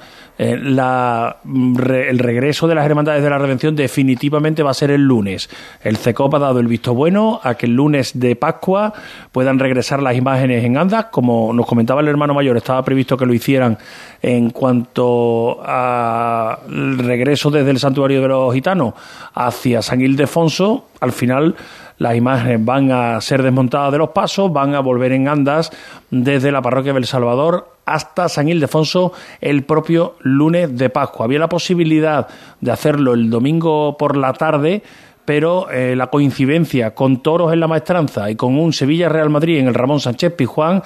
Eh, 0.42 0.57
la, 0.57 1.37
el 1.44 2.18
regreso 2.18 2.66
de 2.66 2.74
las 2.74 2.87
Hermandades 2.87 3.22
de 3.22 3.29
la 3.29 3.37
Redención 3.37 3.76
definitivamente 3.76 4.62
va 4.62 4.70
a 4.70 4.74
ser 4.74 4.90
el 4.90 5.03
lunes. 5.03 5.50
El 5.83 5.98
CECOP 5.98 6.35
ha 6.35 6.38
dado 6.38 6.61
el 6.61 6.66
visto 6.66 6.94
bueno 6.94 7.40
a 7.42 7.57
que 7.57 7.66
el 7.66 7.74
lunes 7.74 8.18
de 8.18 8.37
Pascua 8.37 8.94
puedan 9.33 9.59
regresar 9.59 10.03
las 10.03 10.16
imágenes 10.16 10.64
en 10.64 10.79
andas. 10.79 11.09
Como 11.11 11.53
nos 11.53 11.66
comentaba 11.66 12.00
el 12.00 12.09
hermano 12.09 12.33
mayor, 12.33 12.57
estaba 12.57 12.83
previsto 12.83 13.18
que 13.18 13.26
lo 13.26 13.35
hicieran 13.35 13.76
en 14.22 14.48
cuanto 14.48 15.61
al 15.62 16.96
regreso 16.96 17.50
desde 17.50 17.72
el 17.72 17.79
Santuario 17.79 18.22
de 18.22 18.29
los 18.29 18.55
Gitanos 18.55 18.94
hacia 19.35 19.83
San 19.83 20.00
Ildefonso. 20.00 20.87
Al 21.00 21.12
final 21.12 21.55
las 22.00 22.16
imágenes 22.16 22.64
van 22.64 22.90
a 22.90 23.20
ser 23.20 23.42
desmontadas 23.42 23.92
de 23.92 23.98
los 23.98 24.08
pasos, 24.08 24.50
van 24.50 24.74
a 24.74 24.80
volver 24.80 25.12
en 25.12 25.28
andas 25.28 25.70
desde 26.10 26.50
la 26.50 26.62
parroquia 26.62 26.94
del 26.94 27.04
Salvador 27.04 27.74
hasta 27.84 28.30
San 28.30 28.48
Ildefonso 28.48 29.12
el 29.38 29.64
propio 29.64 30.14
lunes 30.20 30.74
de 30.78 30.88
Pascua. 30.88 31.26
Había 31.26 31.40
la 31.40 31.50
posibilidad 31.50 32.26
de 32.58 32.70
hacerlo 32.70 33.12
el 33.12 33.28
domingo 33.28 33.98
por 33.98 34.16
la 34.16 34.32
tarde, 34.32 34.82
pero 35.26 35.70
eh, 35.70 35.94
la 35.94 36.06
coincidencia 36.06 36.94
con 36.94 37.22
toros 37.22 37.52
en 37.52 37.60
la 37.60 37.68
maestranza 37.68 38.30
y 38.30 38.34
con 38.34 38.58
un 38.58 38.72
Sevilla-Real 38.72 39.28
Madrid 39.28 39.58
en 39.58 39.68
el 39.68 39.74
Ramón 39.74 40.00
Sánchez 40.00 40.32
Pijuán 40.32 40.82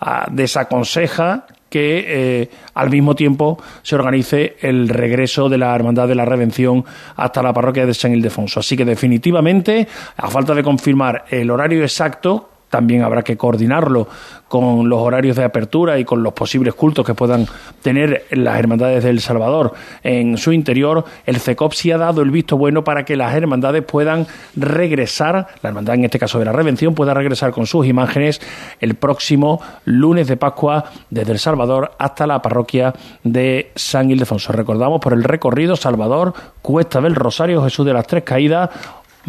ah, 0.00 0.26
desaconseja 0.30 1.46
que 1.68 2.04
eh, 2.06 2.50
al 2.74 2.90
mismo 2.90 3.14
tiempo 3.14 3.62
se 3.82 3.94
organice 3.94 4.56
el 4.60 4.88
regreso 4.88 5.48
de 5.48 5.58
la 5.58 5.74
Hermandad 5.74 6.08
de 6.08 6.14
la 6.14 6.24
Redención 6.24 6.84
hasta 7.16 7.42
la 7.42 7.52
parroquia 7.52 7.86
de 7.86 7.94
San 7.94 8.12
Ildefonso. 8.12 8.60
Así 8.60 8.76
que 8.76 8.84
definitivamente, 8.84 9.86
a 10.16 10.28
falta 10.28 10.54
de 10.54 10.62
confirmar 10.62 11.24
el 11.30 11.50
horario 11.50 11.82
exacto, 11.82 12.48
también 12.68 13.02
habrá 13.02 13.22
que 13.22 13.36
coordinarlo 13.36 14.08
con 14.48 14.88
los 14.88 15.00
horarios 15.00 15.36
de 15.36 15.44
apertura 15.44 15.98
y 15.98 16.04
con 16.04 16.22
los 16.22 16.32
posibles 16.32 16.74
cultos 16.74 17.04
que 17.04 17.14
puedan 17.14 17.46
tener 17.82 18.24
las 18.30 18.58
hermandades 18.58 19.04
del 19.04 19.20
Salvador 19.20 19.74
en 20.02 20.38
su 20.38 20.52
interior, 20.52 21.04
el 21.26 21.38
CECOP 21.38 21.72
sí 21.74 21.92
ha 21.92 21.98
dado 21.98 22.22
el 22.22 22.30
visto 22.30 22.56
bueno 22.56 22.82
para 22.82 23.04
que 23.04 23.16
las 23.16 23.34
hermandades 23.34 23.84
puedan 23.84 24.26
regresar, 24.56 25.48
la 25.62 25.68
hermandad 25.68 25.96
en 25.96 26.04
este 26.04 26.18
caso 26.18 26.38
de 26.38 26.46
la 26.46 26.52
Revención 26.52 26.94
pueda 26.94 27.12
regresar 27.12 27.52
con 27.52 27.66
sus 27.66 27.86
imágenes 27.86 28.40
el 28.80 28.94
próximo 28.94 29.60
lunes 29.84 30.28
de 30.28 30.36
Pascua 30.36 30.84
desde 31.10 31.32
el 31.32 31.38
Salvador 31.38 31.92
hasta 31.98 32.26
la 32.26 32.40
parroquia 32.40 32.94
de 33.22 33.70
San 33.74 34.10
Ildefonso. 34.10 34.52
Recordamos 34.52 35.00
por 35.00 35.12
el 35.12 35.24
recorrido 35.24 35.76
Salvador, 35.76 36.32
Cuesta 36.62 37.00
del 37.00 37.14
Rosario, 37.14 37.62
Jesús 37.62 37.84
de 37.84 37.92
las 37.92 38.06
Tres 38.06 38.24
Caídas, 38.24 38.70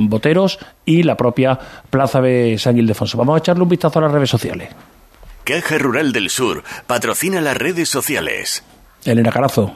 Boteros 0.07 0.59
y 0.85 1.03
la 1.03 1.17
propia 1.17 1.59
Plaza 1.89 2.21
de 2.21 2.57
San 2.57 2.77
Ildefonso. 2.77 3.17
Vamos 3.17 3.35
a 3.35 3.39
echarle 3.39 3.63
un 3.63 3.69
vistazo 3.69 3.99
a 3.99 4.03
las 4.03 4.11
redes 4.11 4.29
sociales. 4.29 4.69
Caja 5.43 5.77
Rural 5.79 6.11
del 6.11 6.29
Sur 6.29 6.63
patrocina 6.85 7.41
las 7.41 7.57
redes 7.57 7.89
sociales. 7.89 8.63
Elena 9.03 9.31
Carazo. 9.31 9.73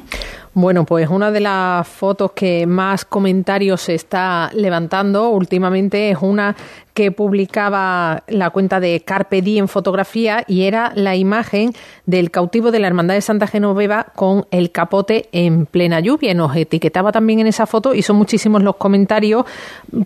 Bueno, 0.56 0.86
pues 0.86 1.10
una 1.10 1.32
de 1.32 1.40
las 1.40 1.88
fotos 1.88 2.34
que 2.34 2.68
más 2.68 3.06
comentarios 3.06 3.82
se 3.82 3.96
está 3.96 4.52
levantando 4.54 5.30
últimamente 5.30 6.12
es 6.12 6.20
una 6.22 6.56
que 6.94 7.12
publicaba 7.12 8.22
la 8.28 8.52
cuenta 8.52 8.80
de 8.80 9.02
Carpe 9.02 9.42
Diem 9.42 9.68
Fotografía 9.68 10.44
y 10.48 10.64
era 10.64 10.92
la 10.94 11.16
imagen 11.16 11.74
del 12.06 12.30
cautivo 12.30 12.70
de 12.70 12.78
la 12.78 12.86
Hermandad 12.86 13.16
de 13.16 13.22
Santa 13.22 13.48
Genoveva 13.48 14.12
con 14.16 14.46
el 14.52 14.72
capote 14.72 15.28
en 15.32 15.66
plena 15.66 16.00
lluvia. 16.02 16.36
Nos 16.36 16.56
etiquetaba 16.56 17.12
también 17.12 17.40
en 17.40 17.48
esa 17.48 17.66
foto 17.66 17.96
y 17.96 18.04
son 18.04 18.18
muchísimos 18.18 18.62
los 18.62 18.76
comentarios. 18.76 19.46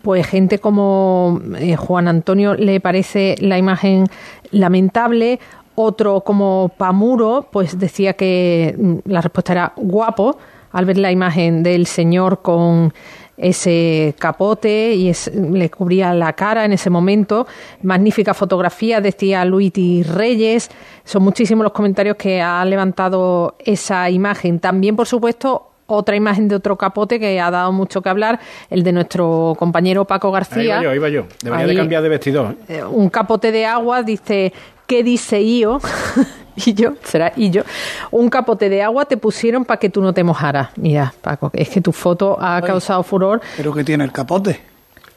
Pues 0.02 0.26
gente 0.26 0.60
como 0.60 1.42
eh, 1.60 1.76
Juan 1.76 2.08
Antonio 2.08 2.54
le 2.54 2.80
parece 2.80 3.36
la 3.40 3.58
imagen 3.58 4.06
lamentable, 4.52 5.42
otro 5.80 6.22
como 6.22 6.72
Pamuro, 6.76 7.48
pues 7.52 7.78
decía 7.78 8.14
que 8.14 8.76
mm, 8.76 8.96
la 9.06 9.22
respuesta 9.22 9.54
era 9.54 9.74
guapo 9.76 10.38
al 10.72 10.86
ver 10.86 10.98
la 10.98 11.12
imagen 11.12 11.62
del 11.62 11.86
señor 11.86 12.42
con 12.42 12.92
ese 13.38 14.16
capote 14.18 14.96
y 14.96 15.14
le 15.36 15.70
cubría 15.70 16.16
la 16.16 16.34
cara 16.34 16.66
en 16.66 16.74
ese 16.74 16.90
momento. 16.90 17.46
Magnífica 17.84 18.34
fotografía, 18.34 19.00
decía 19.02 19.46
Luigi 19.46 20.02
Reyes. 20.02 20.72
Son 21.04 21.22
muchísimos 21.22 21.64
los 21.64 21.74
comentarios 21.74 22.18
que 22.18 22.42
ha 22.42 22.66
levantado 22.66 23.56
esa 23.60 24.10
imagen. 24.10 24.60
También, 24.60 24.96
por 24.96 25.06
supuesto, 25.06 25.70
otra 25.86 26.16
imagen 26.16 26.48
de 26.48 26.56
otro 26.56 26.76
capote 26.76 27.20
que 27.20 27.40
ha 27.40 27.52
dado 27.52 27.72
mucho 27.72 28.02
que 28.02 28.10
hablar, 28.10 28.40
el 28.72 28.84
de 28.84 28.92
nuestro 28.92 29.56
compañero 29.60 30.06
Paco 30.06 30.32
García. 30.32 30.80
Ahí 30.80 30.80
va 30.80 30.84
yo, 30.84 30.90
ahí 30.90 31.00
va 31.00 31.10
yo. 31.10 31.26
Debería 31.44 31.68
de 31.68 31.76
cambiar 31.76 32.02
de 32.02 32.10
vestidor. 32.10 32.56
¿eh? 32.68 32.84
Un 32.84 33.10
capote 33.10 33.52
de 33.52 33.68
agua, 33.68 34.02
dice, 34.02 34.52
¿qué 34.88 35.04
dice 35.04 35.60
yo? 35.60 35.80
y 36.56 36.74
yo, 36.74 36.94
será 37.04 37.34
y 37.36 37.52
yo, 37.52 37.64
un 38.10 38.30
capote 38.30 38.70
de 38.70 38.82
agua 38.82 39.06
te 39.06 39.18
pusieron 39.18 39.66
para 39.66 39.80
que 39.80 39.90
tú 39.90 40.02
no 40.02 40.14
te 40.14 40.24
mojaras. 40.24 40.70
Mira, 40.78 41.14
Paco, 41.22 41.52
es 41.54 41.70
que 41.70 41.82
tu 41.82 41.92
foto 41.92 42.38
ha 42.42 42.62
causado 42.62 43.04
furor. 43.04 43.42
¿Pero 43.56 43.74
que 43.74 43.84
tiene 43.84 44.04
el 44.04 44.12
capote? 44.12 44.60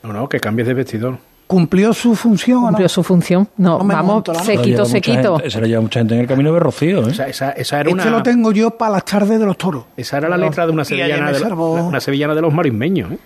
No, 0.03 0.13
no, 0.13 0.29
que 0.29 0.41
cambies 0.41 0.69
de 0.69 0.75
vestidor. 0.75 1.19
¿Cumplió 1.47 1.93
su 1.93 2.15
función 2.15 2.63
¿Cumplió 2.63 2.89
su 2.89 3.03
función? 3.03 3.49
No, 3.57 3.79
vamos, 3.79 4.23
sequito, 4.45 4.85
sequito. 4.85 5.41
Esa 5.43 5.59
era 5.59 5.67
ya 5.67 5.81
mucha 5.81 5.99
gente 5.99 6.15
en 6.15 6.21
el 6.21 6.27
camino 6.29 6.53
de 6.53 6.61
Rocío, 6.61 7.09
¿eh? 7.09 7.11
Esa, 7.11 7.51
esa, 7.51 7.81
era 7.81 7.91
una... 7.91 8.05
Este 8.05 8.11
lo 8.11 8.23
tengo 8.23 8.53
yo 8.53 8.71
para 8.71 8.93
las 8.93 9.05
tardes 9.05 9.41
de 9.41 9.45
los 9.45 9.59
toros. 9.59 9.87
Esa 9.97 10.19
era 10.19 10.29
la 10.29 10.37
letra 10.37 10.65
de 10.65 10.73
una 10.73 10.85
sevillana 10.85 11.33
de, 11.33 11.43
una 11.43 11.99
sevillana 11.99 12.37
de 12.37 12.41
los 12.41 12.55
marismeños, 12.55 13.13
¿eh? 13.13 13.19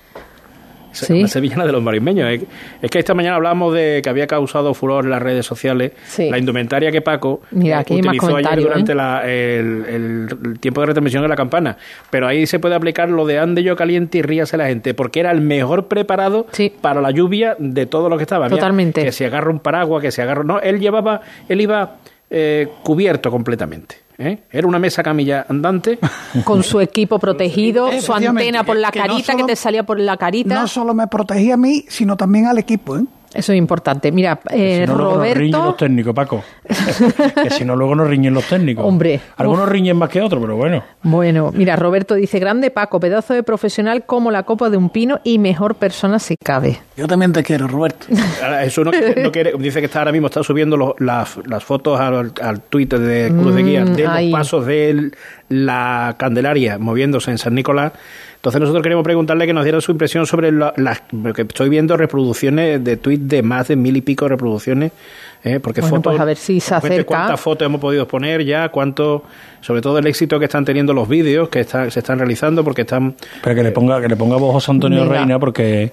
Una 1.10 1.28
sevillana 1.28 1.66
de 1.66 1.72
los 1.72 1.82
marismeños. 1.82 2.40
Es, 2.80 2.90
que 2.90 2.98
esta 2.98 3.14
mañana 3.14 3.36
hablamos 3.36 3.74
de 3.74 4.00
que 4.02 4.08
había 4.08 4.26
causado 4.26 4.74
furor 4.74 5.04
en 5.04 5.10
las 5.10 5.22
redes 5.22 5.44
sociales 5.46 5.92
la 6.18 6.38
indumentaria 6.38 6.90
que 6.92 7.02
Paco 7.02 7.42
utilizó 7.50 8.36
ayer 8.36 8.60
durante 8.60 8.92
¿eh? 8.92 9.58
el, 9.58 10.58
tiempo 10.60 10.80
de 10.80 10.86
retransmisión 10.88 11.22
de 11.22 11.28
la 11.28 11.36
campana. 11.36 11.76
Pero 12.10 12.26
ahí 12.26 12.46
se 12.46 12.58
puede 12.58 12.74
aplicar 12.74 13.08
lo 13.08 13.26
de 13.26 13.38
ande 13.38 13.62
yo 13.62 13.76
caliente 13.76 14.18
y 14.18 14.22
ríase 14.22 14.56
la 14.56 14.66
gente, 14.66 14.94
porque 14.94 15.20
era 15.20 15.30
el 15.30 15.40
mejor 15.40 15.88
preparado 15.88 16.46
para 16.80 17.00
la 17.00 17.10
lluvia 17.10 17.56
de 17.58 17.86
todo 17.86 18.08
lo 18.08 18.16
que 18.16 18.22
estaba. 18.22 18.48
Totalmente. 18.48 19.02
que 19.02 19.12
se 19.12 19.26
agarra 19.26 19.50
un 19.50 19.60
paraguas, 19.60 20.02
que 20.02 20.10
se 20.10 20.22
agarra... 20.22 20.44
No, 20.44 20.60
él 20.60 20.80
llevaba, 20.80 21.20
él 21.48 21.60
iba 21.60 21.96
eh, 22.30 22.68
cubierto 22.82 23.30
completamente. 23.30 24.03
¿Eh? 24.18 24.44
Era 24.50 24.66
una 24.66 24.78
mesa 24.78 25.02
camilla 25.02 25.46
andante. 25.48 25.98
Con 26.44 26.62
su 26.62 26.80
equipo 26.80 27.18
protegido, 27.18 27.90
su 28.00 28.12
antena 28.12 28.64
por 28.64 28.76
la 28.76 28.90
carita, 28.90 29.36
que 29.36 29.44
te 29.44 29.56
salía 29.56 29.84
por 29.84 29.98
la 29.98 30.16
carita. 30.16 30.54
No 30.54 30.68
solo 30.68 30.94
me 30.94 31.06
protegía 31.06 31.54
a 31.54 31.56
mí, 31.56 31.84
sino 31.88 32.16
también 32.16 32.46
al 32.46 32.58
equipo. 32.58 32.96
¿eh? 32.96 33.04
Eso 33.34 33.52
es 33.52 33.58
importante. 33.58 34.12
Mira, 34.12 34.38
eh, 34.50 34.84
si 34.86 34.92
no, 34.92 34.96
Roberto... 34.96 35.26
Nos 35.26 35.38
riñen 35.38 35.64
los 35.64 35.76
técnicos, 35.76 36.14
Paco. 36.14 36.44
que 37.42 37.50
si 37.50 37.64
no, 37.64 37.74
luego 37.74 37.94
nos 37.94 38.08
riñen 38.08 38.32
los 38.32 38.44
técnicos. 38.44 38.84
Hombre. 38.84 39.20
Algunos 39.36 39.68
riñen 39.68 39.96
más 39.96 40.08
que 40.08 40.22
otros, 40.22 40.40
pero 40.40 40.56
bueno. 40.56 40.84
Bueno, 41.02 41.50
mira, 41.52 41.76
Roberto 41.76 42.14
dice, 42.14 42.38
grande 42.38 42.70
Paco, 42.70 43.00
pedazo 43.00 43.34
de 43.34 43.42
profesional 43.42 44.04
como 44.06 44.30
la 44.30 44.44
copa 44.44 44.70
de 44.70 44.76
un 44.76 44.88
pino 44.88 45.20
y 45.24 45.38
mejor 45.38 45.74
persona 45.74 46.18
si 46.18 46.36
cabe. 46.36 46.80
Yo 46.96 47.08
también 47.08 47.32
te 47.32 47.42
quiero, 47.42 47.66
Roberto. 47.66 48.06
Eso 48.62 48.84
no, 48.84 48.92
quiere, 49.32 49.54
dice 49.58 49.80
que 49.80 49.86
está 49.86 50.00
ahora 50.00 50.12
mismo 50.12 50.28
está 50.28 50.42
subiendo 50.42 50.94
las, 50.98 51.64
fotos 51.64 51.98
al, 51.98 52.32
al, 52.40 52.60
Twitter 52.62 53.00
de 53.00 53.30
Cruz 53.30 53.54
de 53.54 53.62
Guía 53.62 53.84
mm, 53.84 53.94
de 53.94 54.02
los 54.04 54.32
pasos 54.32 54.66
de 54.66 55.10
la 55.48 56.14
Candelaria 56.18 56.78
moviéndose 56.78 57.30
en 57.30 57.38
San 57.38 57.54
Nicolás 57.54 57.92
entonces 58.44 58.60
nosotros 58.60 58.82
queremos 58.82 59.04
preguntarle 59.04 59.46
que 59.46 59.54
nos 59.54 59.64
diera 59.64 59.80
su 59.80 59.90
impresión 59.90 60.26
sobre 60.26 60.52
las 60.52 61.00
que 61.34 61.42
estoy 61.42 61.70
viendo 61.70 61.96
reproducciones 61.96 62.84
de 62.84 62.98
tweets 62.98 63.26
de 63.26 63.42
más 63.42 63.68
de 63.68 63.76
mil 63.76 63.96
y 63.96 64.02
pico 64.02 64.28
reproducciones, 64.28 64.92
¿eh? 65.44 65.60
porque 65.60 65.80
bueno, 65.80 65.96
fotos, 65.96 66.12
pues 66.12 66.20
a 66.20 66.26
ver 66.26 66.36
si 66.36 66.60
se 66.60 66.74
acerca. 66.74 67.06
¿Cuántas 67.06 67.40
fotos 67.40 67.64
hemos 67.64 67.80
podido 67.80 68.06
poner 68.06 68.44
ya? 68.44 68.68
¿Cuánto, 68.68 69.22
sobre 69.62 69.80
todo 69.80 69.96
el 69.96 70.06
éxito 70.06 70.38
que 70.38 70.44
están 70.44 70.66
teniendo 70.66 70.92
los 70.92 71.08
vídeos 71.08 71.48
que 71.48 71.64
se 71.64 71.86
están 71.86 72.18
realizando? 72.18 72.62
Porque 72.62 72.82
están. 72.82 73.14
Pero 73.42 73.56
que 73.56 73.62
le 73.62 73.72
ponga 73.72 73.98
que 74.02 74.08
le 74.08 74.16
ponga 74.16 74.36
voz 74.36 74.52
José 74.52 74.72
Antonio 74.72 75.06
Reina, 75.06 75.38
porque 75.38 75.90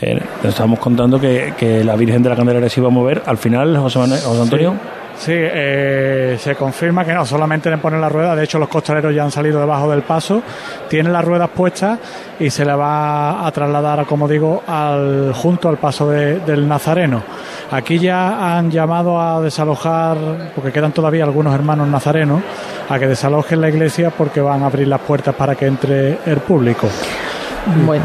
eh, 0.00 0.22
estamos 0.42 0.78
contando 0.78 1.20
que, 1.20 1.52
que, 1.58 1.84
la 1.84 1.96
Virgen 1.96 2.22
de 2.22 2.30
la 2.30 2.36
Candelaria 2.36 2.70
se 2.70 2.80
iba 2.80 2.88
a 2.88 2.92
mover. 2.92 3.22
Al 3.26 3.36
final, 3.36 3.76
José, 3.76 3.98
José 3.98 4.40
Antonio. 4.40 4.70
Sí, 4.70 5.09
eh, 5.28 6.36
se 6.38 6.54
confirma 6.54 7.04
que 7.04 7.12
no, 7.12 7.26
solamente 7.26 7.70
le 7.70 7.78
ponen 7.78 8.00
la 8.00 8.08
rueda, 8.08 8.34
de 8.34 8.44
hecho 8.44 8.58
los 8.58 8.68
costaleros 8.68 9.14
ya 9.14 9.24
han 9.24 9.30
salido 9.30 9.60
debajo 9.60 9.90
del 9.90 10.02
paso, 10.02 10.42
tienen 10.88 11.12
las 11.12 11.24
ruedas 11.24 11.50
puestas 11.50 11.98
y 12.38 12.48
se 12.50 12.64
le 12.64 12.74
va 12.74 13.46
a 13.46 13.52
trasladar, 13.52 14.06
como 14.06 14.26
digo, 14.26 14.62
al, 14.66 15.32
junto 15.34 15.68
al 15.68 15.76
paso 15.76 16.08
del 16.08 16.66
Nazareno. 16.66 17.22
Aquí 17.70 17.98
ya 17.98 18.56
han 18.56 18.70
llamado 18.70 19.20
a 19.20 19.40
desalojar, 19.40 20.52
porque 20.54 20.72
quedan 20.72 20.92
todavía 20.92 21.24
algunos 21.24 21.54
hermanos 21.54 21.88
nazarenos, 21.88 22.42
a 22.88 22.98
que 22.98 23.06
desalojen 23.06 23.60
la 23.60 23.68
iglesia 23.68 24.10
porque 24.10 24.40
van 24.40 24.62
a 24.62 24.66
abrir 24.66 24.88
las 24.88 25.00
puertas 25.00 25.34
para 25.34 25.54
que 25.54 25.66
entre 25.66 26.18
el 26.26 26.38
público. 26.38 26.88
Bueno. 27.86 28.04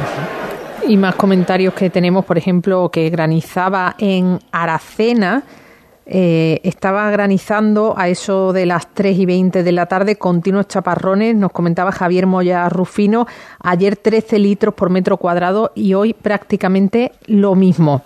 Y 0.88 0.98
más 0.98 1.16
comentarios 1.16 1.74
que 1.74 1.90
tenemos, 1.90 2.26
por 2.26 2.38
ejemplo, 2.38 2.90
que 2.90 3.10
granizaba 3.10 3.96
en 3.98 4.40
Aracena, 4.52 5.42
eh, 6.08 6.60
estaba 6.64 7.10
granizando 7.10 7.96
a 7.98 8.10
eso 8.10 8.54
de 8.54 8.66
las 8.66 8.94
3 8.94 9.18
y 9.18 9.26
20 9.26 9.64
de 9.64 9.72
la 9.72 9.88
tarde, 9.88 10.18
continuos 10.18 10.68
chaparrones, 10.68 11.36
nos 11.36 11.52
comentaba 11.52 11.92
Javier 11.92 12.28
Moya 12.28 12.70
Rufino, 12.70 13.28
ayer 13.60 13.98
13 13.98 14.38
litros 14.40 14.74
por 14.76 14.90
metro 14.90 15.18
cuadrado 15.18 15.72
y 15.74 15.96
hoy 15.96 16.14
prácticamente 16.14 17.12
lo 17.26 17.56
mismo. 17.56 18.04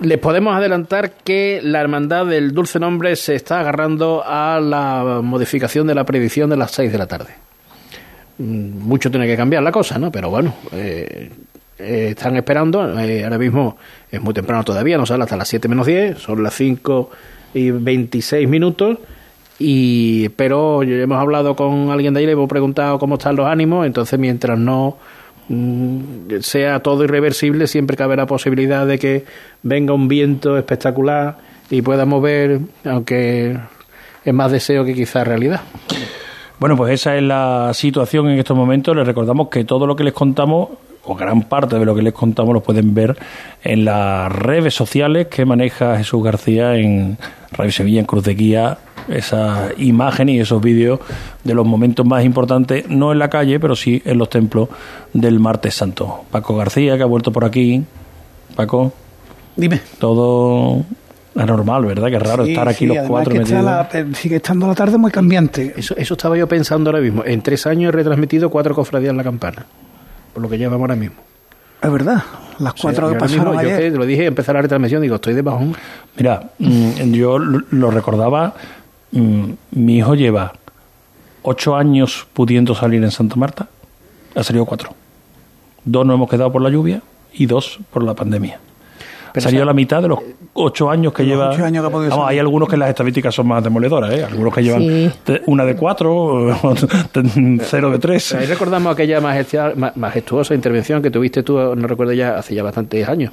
Les 0.00 0.18
podemos 0.18 0.54
adelantar 0.54 1.12
que 1.12 1.60
la 1.62 1.80
Hermandad 1.80 2.26
del 2.26 2.52
Dulce 2.52 2.78
Nombre 2.78 3.16
se 3.16 3.36
está 3.36 3.60
agarrando 3.60 4.22
a 4.26 4.60
la 4.60 5.20
modificación 5.22 5.86
de 5.86 5.94
la 5.94 6.04
predicción 6.04 6.50
de 6.50 6.56
las 6.56 6.72
6 6.72 6.92
de 6.92 6.98
la 6.98 7.06
tarde. 7.06 7.30
Mm, 8.38 8.86
mucho 8.86 9.10
tiene 9.10 9.26
que 9.26 9.36
cambiar 9.36 9.62
la 9.62 9.70
cosa, 9.70 9.98
¿no? 9.98 10.10
Pero 10.10 10.28
bueno, 10.28 10.54
eh, 10.72 11.30
eh, 11.78 12.08
están 12.10 12.36
esperando. 12.36 12.98
Eh, 13.00 13.24
ahora 13.24 13.38
mismo 13.38 13.76
es 14.10 14.20
muy 14.20 14.34
temprano 14.34 14.64
todavía, 14.64 14.96
no 14.96 15.06
sale 15.06 15.24
hasta 15.24 15.36
las 15.36 15.48
7 15.48 15.68
menos 15.68 15.86
10, 15.86 16.18
son 16.18 16.42
las 16.42 16.54
5 16.54 17.10
y 17.54 17.70
26 17.70 18.48
minutos. 18.48 18.98
Y, 19.58 20.28
pero 20.30 20.82
hemos 20.82 21.18
hablado 21.18 21.54
con 21.54 21.90
alguien 21.90 22.14
de 22.14 22.20
ahí, 22.20 22.26
le 22.26 22.32
hemos 22.32 22.48
preguntado 22.48 22.98
cómo 22.98 23.14
están 23.14 23.36
los 23.36 23.46
ánimos, 23.46 23.86
entonces 23.86 24.18
mientras 24.18 24.58
no 24.58 24.96
mm, 25.48 26.40
sea 26.40 26.80
todo 26.80 27.04
irreversible, 27.04 27.68
siempre 27.68 27.96
cabe 27.96 28.16
la 28.16 28.26
posibilidad 28.26 28.84
de 28.84 28.98
que 28.98 29.24
venga 29.62 29.94
un 29.94 30.08
viento 30.08 30.58
espectacular 30.58 31.38
y 31.70 31.82
pueda 31.82 32.04
mover, 32.04 32.60
aunque 32.84 33.56
es 34.24 34.34
más 34.34 34.50
deseo 34.50 34.84
que 34.84 34.94
quizá 34.94 35.22
realidad. 35.22 35.60
Bueno, 36.58 36.76
pues 36.76 36.94
esa 36.94 37.16
es 37.16 37.22
la 37.22 37.70
situación 37.74 38.28
en 38.28 38.38
estos 38.38 38.56
momentos. 38.56 38.96
Les 38.96 39.06
recordamos 39.06 39.48
que 39.48 39.64
todo 39.64 39.86
lo 39.86 39.96
que 39.96 40.04
les 40.04 40.12
contamos 40.12 40.70
o 41.04 41.14
gran 41.14 41.42
parte 41.42 41.78
de 41.78 41.84
lo 41.84 41.94
que 41.94 42.02
les 42.02 42.12
contamos 42.12 42.54
lo 42.54 42.62
pueden 42.62 42.94
ver 42.94 43.16
en 43.62 43.84
las 43.84 44.30
redes 44.32 44.74
sociales 44.74 45.28
que 45.28 45.44
maneja 45.44 45.96
Jesús 45.98 46.22
García 46.22 46.76
en 46.76 47.18
Radio 47.52 47.72
Sevilla, 47.72 48.00
en 48.00 48.06
Cruz 48.06 48.24
de 48.24 48.34
Guía, 48.34 48.78
esas 49.08 49.72
imágenes 49.78 50.36
y 50.36 50.40
esos 50.40 50.62
vídeos 50.62 51.00
de 51.44 51.54
los 51.54 51.66
momentos 51.66 52.06
más 52.06 52.24
importantes, 52.24 52.88
no 52.88 53.12
en 53.12 53.18
la 53.18 53.28
calle, 53.28 53.60
pero 53.60 53.76
sí 53.76 54.02
en 54.04 54.18
los 54.18 54.28
templos 54.28 54.68
del 55.12 55.38
Martes 55.40 55.74
Santo. 55.74 56.24
Paco 56.30 56.56
García, 56.56 56.96
que 56.96 57.02
ha 57.02 57.06
vuelto 57.06 57.32
por 57.32 57.44
aquí. 57.44 57.84
Paco. 58.56 58.92
Dime. 59.56 59.80
Todo 59.98 60.84
anormal, 61.36 61.84
¿verdad? 61.84 62.08
Que 62.08 62.18
raro 62.18 62.44
estar 62.44 62.68
aquí 62.68 62.86
los 62.86 63.06
cuatro 63.06 63.34
metidos. 63.34 63.86
sigue 64.14 64.36
estando 64.36 64.66
la 64.66 64.74
tarde 64.74 64.98
muy 64.98 65.10
cambiante. 65.10 65.74
Eso, 65.76 65.94
eso 65.96 66.14
estaba 66.14 66.36
yo 66.36 66.48
pensando 66.48 66.90
ahora 66.90 67.02
mismo. 67.02 67.24
En 67.24 67.42
tres 67.42 67.66
años 67.66 67.90
he 67.90 67.92
retransmitido 67.92 68.50
cuatro 68.50 68.74
cofradías 68.74 69.10
en 69.10 69.16
la 69.16 69.24
campana 69.24 69.66
por 70.34 70.42
lo 70.42 70.48
que 70.48 70.58
llevamos 70.58 70.80
ahora 70.82 70.96
mismo. 70.96 71.16
Es 71.80 71.90
verdad, 71.90 72.22
las 72.58 72.74
cuatro 72.74 73.08
que 73.10 73.16
pasaron 73.16 73.58
ayer. 73.58 73.92
Yo 73.92 73.98
lo 73.98 74.06
dije, 74.06 74.26
empezar 74.26 74.54
la 74.54 74.62
retransmisión, 74.62 75.00
digo, 75.00 75.14
estoy 75.14 75.34
de 75.34 75.42
bajón. 75.42 75.74
Mira, 76.16 76.50
mm, 76.58 77.12
yo 77.12 77.38
lo 77.38 77.90
recordaba, 77.90 78.54
mm, 79.12 79.44
mi 79.72 79.98
hijo 79.98 80.14
lleva 80.14 80.52
ocho 81.42 81.76
años 81.76 82.26
pudiendo 82.32 82.74
salir 82.74 83.04
en 83.04 83.10
Santa 83.10 83.36
Marta, 83.36 83.68
ha 84.34 84.42
salido 84.42 84.64
cuatro. 84.64 84.90
Dos 85.84 86.06
no 86.06 86.14
hemos 86.14 86.28
quedado 86.28 86.50
por 86.50 86.62
la 86.62 86.70
lluvia 86.70 87.02
y 87.32 87.46
dos 87.46 87.78
por 87.92 88.02
la 88.02 88.14
pandemia. 88.14 88.58
Pero 89.32 89.44
salió 89.44 89.64
la 89.64 89.74
mitad 89.74 90.00
de 90.02 90.08
los 90.08 90.20
ocho 90.54 90.90
años 90.90 91.12
que 91.12 91.24
lleva. 91.24 91.50
hay 92.26 92.38
algunos 92.38 92.68
que 92.68 92.76
las 92.76 92.88
estadísticas 92.88 93.34
son 93.34 93.48
más 93.48 93.62
demoledoras, 93.62 94.12
¿eh? 94.12 94.24
Algunos 94.24 94.54
que 94.54 94.62
llevan 94.62 95.12
una 95.46 95.64
de 95.64 95.76
cuatro, 95.76 96.56
cero 97.62 97.90
de 97.90 97.98
tres. 97.98 98.34
ahí 98.34 98.46
recordamos 98.46 98.92
aquella 98.92 99.20
majestuosa 99.20 100.54
intervención 100.54 101.02
que 101.02 101.10
tuviste 101.10 101.42
tú, 101.42 101.58
no 101.76 101.86
recuerdo 101.86 102.12
ya, 102.12 102.38
hace 102.38 102.54
ya 102.54 102.62
bastantes 102.62 103.08
años 103.08 103.32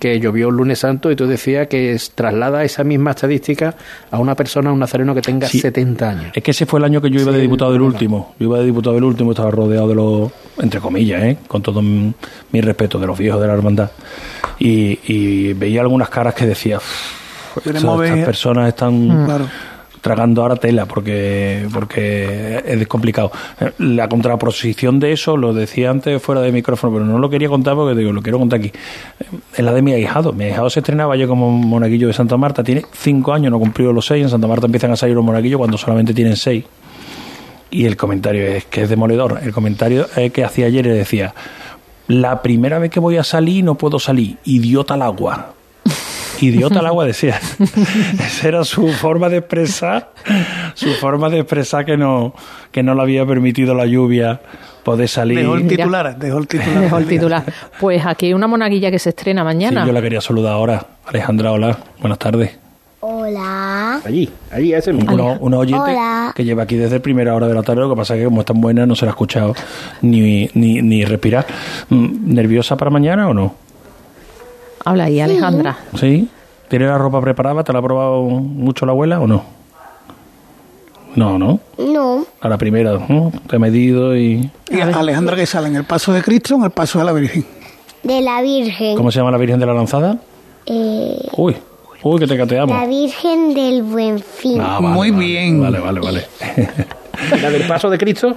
que 0.00 0.18
llovió 0.18 0.48
el 0.48 0.56
lunes 0.56 0.80
santo 0.80 1.10
y 1.10 1.16
tú 1.16 1.26
decías 1.26 1.68
que 1.68 1.96
traslada 2.14 2.64
esa 2.64 2.82
misma 2.82 3.10
estadística 3.10 3.76
a 4.10 4.18
una 4.18 4.34
persona, 4.34 4.70
a 4.70 4.72
un 4.72 4.80
nazareno 4.80 5.14
que 5.14 5.22
tenga 5.22 5.46
70 5.46 6.08
años. 6.08 6.32
Es 6.34 6.42
que 6.42 6.50
ese 6.50 6.66
fue 6.66 6.80
el 6.80 6.84
año 6.84 7.00
que 7.00 7.10
yo 7.10 7.20
iba 7.20 7.30
de 7.30 7.40
diputado 7.40 7.72
del 7.72 7.82
último. 7.82 8.34
Yo 8.40 8.46
iba 8.46 8.58
de 8.58 8.64
diputado 8.64 8.94
del 8.94 9.04
último, 9.04 9.30
estaba 9.30 9.50
rodeado 9.50 9.86
de 9.86 9.94
los, 9.94 10.32
entre 10.58 10.80
comillas, 10.80 11.22
¿eh? 11.22 11.36
con 11.46 11.62
todo 11.62 11.82
mi 11.82 12.60
respeto, 12.60 12.98
de 12.98 13.06
los 13.06 13.16
viejos 13.16 13.40
de 13.40 13.46
la 13.46 13.52
hermandad. 13.52 13.90
Y, 14.58 15.52
veía 15.52 15.82
algunas 15.82 16.08
caras 16.08 16.34
que 16.34 16.46
decía, 16.46 16.80
estas 17.64 18.24
personas 18.24 18.68
están... 18.68 19.26
Mm 19.26 19.48
tragando 20.00 20.42
ahora 20.42 20.56
tela 20.56 20.86
porque, 20.86 21.66
porque 21.72 22.62
es 22.64 22.88
complicado. 22.88 23.30
La 23.78 24.08
contraposición 24.08 25.00
de 25.00 25.12
eso, 25.12 25.36
lo 25.36 25.52
decía 25.52 25.90
antes 25.90 26.22
fuera 26.22 26.40
de 26.40 26.52
micrófono, 26.52 26.92
pero 26.94 27.04
no 27.04 27.18
lo 27.18 27.30
quería 27.30 27.48
contar 27.48 27.74
porque 27.74 27.98
digo, 27.98 28.12
lo 28.12 28.22
quiero 28.22 28.38
contar 28.38 28.60
aquí. 28.60 28.72
Es 29.54 29.64
la 29.64 29.72
de 29.72 29.82
mi 29.82 29.92
ahijado. 29.92 30.32
Mi 30.32 30.44
ahijado 30.44 30.70
se 30.70 30.80
estrenaba 30.80 31.16
yo 31.16 31.28
como 31.28 31.50
monaguillo 31.50 32.06
de 32.06 32.12
Santa 32.12 32.36
Marta, 32.36 32.64
tiene 32.64 32.84
cinco 32.92 33.32
años, 33.32 33.50
no 33.50 33.58
cumplió 33.58 33.92
los 33.92 34.06
seis. 34.06 34.24
En 34.24 34.30
Santa 34.30 34.46
Marta 34.46 34.66
empiezan 34.66 34.92
a 34.92 34.96
salir 34.96 35.14
los 35.14 35.24
monaguillos 35.24 35.58
cuando 35.58 35.78
solamente 35.78 36.14
tienen 36.14 36.36
seis. 36.36 36.64
Y 37.70 37.86
el 37.86 37.96
comentario 37.96 38.44
es 38.46 38.64
que 38.64 38.82
es 38.82 38.88
demoledor. 38.88 39.40
El 39.42 39.52
comentario 39.52 40.06
que 40.32 40.44
hacía 40.44 40.66
ayer 40.66 40.88
decía, 40.88 41.34
la 42.08 42.42
primera 42.42 42.80
vez 42.80 42.90
que 42.90 42.98
voy 42.98 43.16
a 43.16 43.22
salir 43.22 43.62
no 43.62 43.76
puedo 43.76 44.00
salir, 44.00 44.38
idiota 44.44 44.94
al 44.94 45.02
agua 45.02 45.54
idiota 46.46 46.80
al 46.80 46.86
agua 46.86 47.04
decía. 47.04 47.38
Esa 48.18 48.48
era 48.48 48.64
su 48.64 48.88
forma 48.88 49.28
de 49.28 49.38
expresar, 49.38 50.12
su 50.74 50.92
forma 50.94 51.28
de 51.28 51.40
expresar 51.40 51.84
que 51.84 51.96
no, 51.96 52.34
que 52.70 52.82
no 52.82 52.94
le 52.94 53.02
había 53.02 53.26
permitido 53.26 53.74
la 53.74 53.86
lluvia 53.86 54.40
poder 54.82 55.08
salir. 55.08 55.38
Dejó 55.38 55.54
el 55.54 55.68
titular, 55.68 56.18
dejó 56.18 56.38
el 56.38 56.48
titular. 56.48 56.80
Dejó 56.80 56.98
el 56.98 57.06
titular. 57.06 57.44
Pues 57.78 58.04
aquí 58.04 58.26
hay 58.26 58.34
una 58.34 58.46
monaguilla 58.46 58.90
que 58.90 58.98
se 58.98 59.10
estrena 59.10 59.44
mañana. 59.44 59.82
Sí, 59.82 59.86
yo 59.86 59.92
la 59.92 60.02
quería 60.02 60.20
saludar 60.20 60.52
ahora. 60.52 60.86
Alejandra, 61.06 61.52
hola, 61.52 61.78
buenas 62.00 62.18
tardes. 62.18 62.58
Hola. 63.02 64.00
Allí, 64.04 64.28
allí, 64.50 64.74
ese 64.74 64.92
mismo. 64.92 65.38
Uno, 65.40 65.58
oyente 65.58 65.96
que 66.34 66.44
lleva 66.44 66.64
aquí 66.64 66.76
desde 66.76 67.00
primera 67.00 67.34
hora 67.34 67.48
de 67.48 67.54
la 67.54 67.62
tarde, 67.62 67.80
lo 67.80 67.88
que 67.88 67.96
pasa 67.96 68.14
es 68.14 68.20
que 68.20 68.24
como 68.26 68.40
es 68.40 68.46
tan 68.46 68.60
buena 68.60 68.84
no 68.84 68.94
se 68.94 69.06
la 69.06 69.12
ha 69.12 69.14
escuchado 69.14 69.54
ni, 70.02 70.50
ni, 70.52 70.82
ni 70.82 71.04
respirar. 71.04 71.46
Mm, 71.88 72.34
¿Nerviosa 72.34 72.76
para 72.76 72.90
mañana 72.90 73.28
o 73.28 73.34
no? 73.34 73.54
Habla 74.84 75.04
ahí, 75.04 75.20
Alejandra. 75.20 75.76
¿Sí? 75.98 76.28
¿Tiene 76.68 76.86
la 76.86 76.98
ropa 76.98 77.20
preparada? 77.20 77.64
¿Te 77.64 77.72
la 77.72 77.80
ha 77.80 77.82
probado 77.82 78.22
mucho 78.22 78.86
la 78.86 78.92
abuela 78.92 79.20
o 79.20 79.26
no? 79.26 79.44
No, 81.16 81.38
¿no? 81.38 81.58
No. 81.76 82.24
A 82.40 82.48
la 82.48 82.56
primera, 82.56 82.98
Te 83.48 83.56
he 83.56 83.58
medido 83.58 84.16
y... 84.16 84.48
¿Y 84.70 84.80
Alejandra 84.80 85.34
qué 85.36 85.44
sale? 85.46 85.68
¿En 85.68 85.76
el 85.76 85.84
paso 85.84 86.12
de 86.12 86.22
Cristo 86.22 86.54
o 86.54 86.58
en 86.58 86.64
el 86.64 86.70
paso 86.70 87.00
de 87.00 87.04
la 87.04 87.12
Virgen? 87.12 87.44
De 88.02 88.20
la 88.20 88.40
Virgen. 88.40 88.96
¿Cómo 88.96 89.10
se 89.10 89.18
llama 89.18 89.32
la 89.32 89.38
Virgen 89.38 89.58
de 89.58 89.66
la 89.66 89.74
Lanzada? 89.74 90.18
Eh... 90.66 91.18
Uy, 91.36 91.56
uy, 92.04 92.18
que 92.20 92.26
te 92.28 92.36
cateamos. 92.36 92.76
La 92.76 92.86
Virgen 92.86 93.54
del 93.54 93.82
Buen 93.82 94.20
Fin. 94.20 94.60
Ah, 94.60 94.80
Muy 94.80 95.10
bien. 95.10 95.60
Vale, 95.60 95.80
vale, 95.80 96.00
vale. 96.00 96.26
¿La 97.42 97.50
del 97.50 97.66
paso 97.66 97.90
de 97.90 97.98
Cristo? 97.98 98.36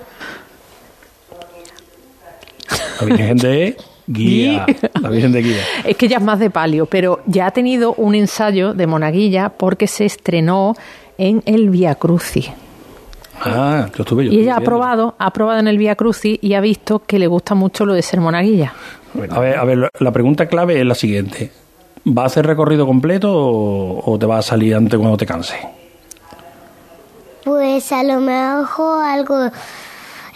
La 3.00 3.06
Virgen 3.06 3.38
de... 3.38 3.78
Guía, 4.08 4.66
la 5.02 5.10
Virgen 5.10 5.32
de 5.32 5.42
Guía. 5.42 5.62
Es 5.86 5.96
que 5.98 6.08
ya 6.08 6.18
es 6.18 6.24
más 6.24 6.40
de 6.40 6.50
palio, 6.50 6.86
pero 6.86 7.22
ya 7.26 7.48
ha 7.48 7.52
tenido 7.52 7.94
un 7.94 8.16
ensayo 8.16 8.74
de 8.74 8.88
Monaguilla 8.88 9.50
porque 9.50 9.88
se 9.88 10.06
estrenó 10.06 10.76
en 11.18 11.42
el 11.46 11.70
Via 11.70 11.96
Crucis. 11.96 12.50
Ah, 13.42 13.90
yo 13.96 14.04
estuve 14.04 14.26
yo. 14.26 14.32
Y 14.32 14.40
ella 14.40 14.58
ha 14.58 14.62
probado, 14.62 15.16
ha 15.18 15.32
probado 15.32 15.60
en 15.60 15.68
el 15.68 15.78
Via 15.78 15.96
Crucis 15.96 16.38
y 16.42 16.54
ha 16.54 16.62
visto 16.62 17.00
que 17.00 17.20
le 17.20 17.28
gusta 17.28 17.56
mucho 17.56 17.86
lo 17.86 17.94
de 17.94 18.02
ser 18.02 18.20
monaguilla. 18.20 18.74
A 19.30 19.40
ver, 19.40 19.58
a 19.58 19.64
ver, 19.64 19.90
la 20.00 20.12
pregunta 20.12 20.48
clave 20.48 20.80
es 20.80 20.86
la 20.86 20.96
siguiente. 20.96 21.52
¿Va 22.06 22.24
a 22.24 22.26
hacer 22.26 22.46
recorrido 22.46 22.86
completo 22.86 23.32
o, 23.34 24.18
te 24.20 24.26
va 24.26 24.40
a 24.40 24.42
salir 24.42 24.76
antes 24.76 25.00
cuando 25.00 25.18
te 25.18 25.26
canse? 25.26 25.56
Pues 27.44 27.92
a 27.92 28.04
lo 28.04 28.20
mejor 28.20 29.04
algo 29.04 29.52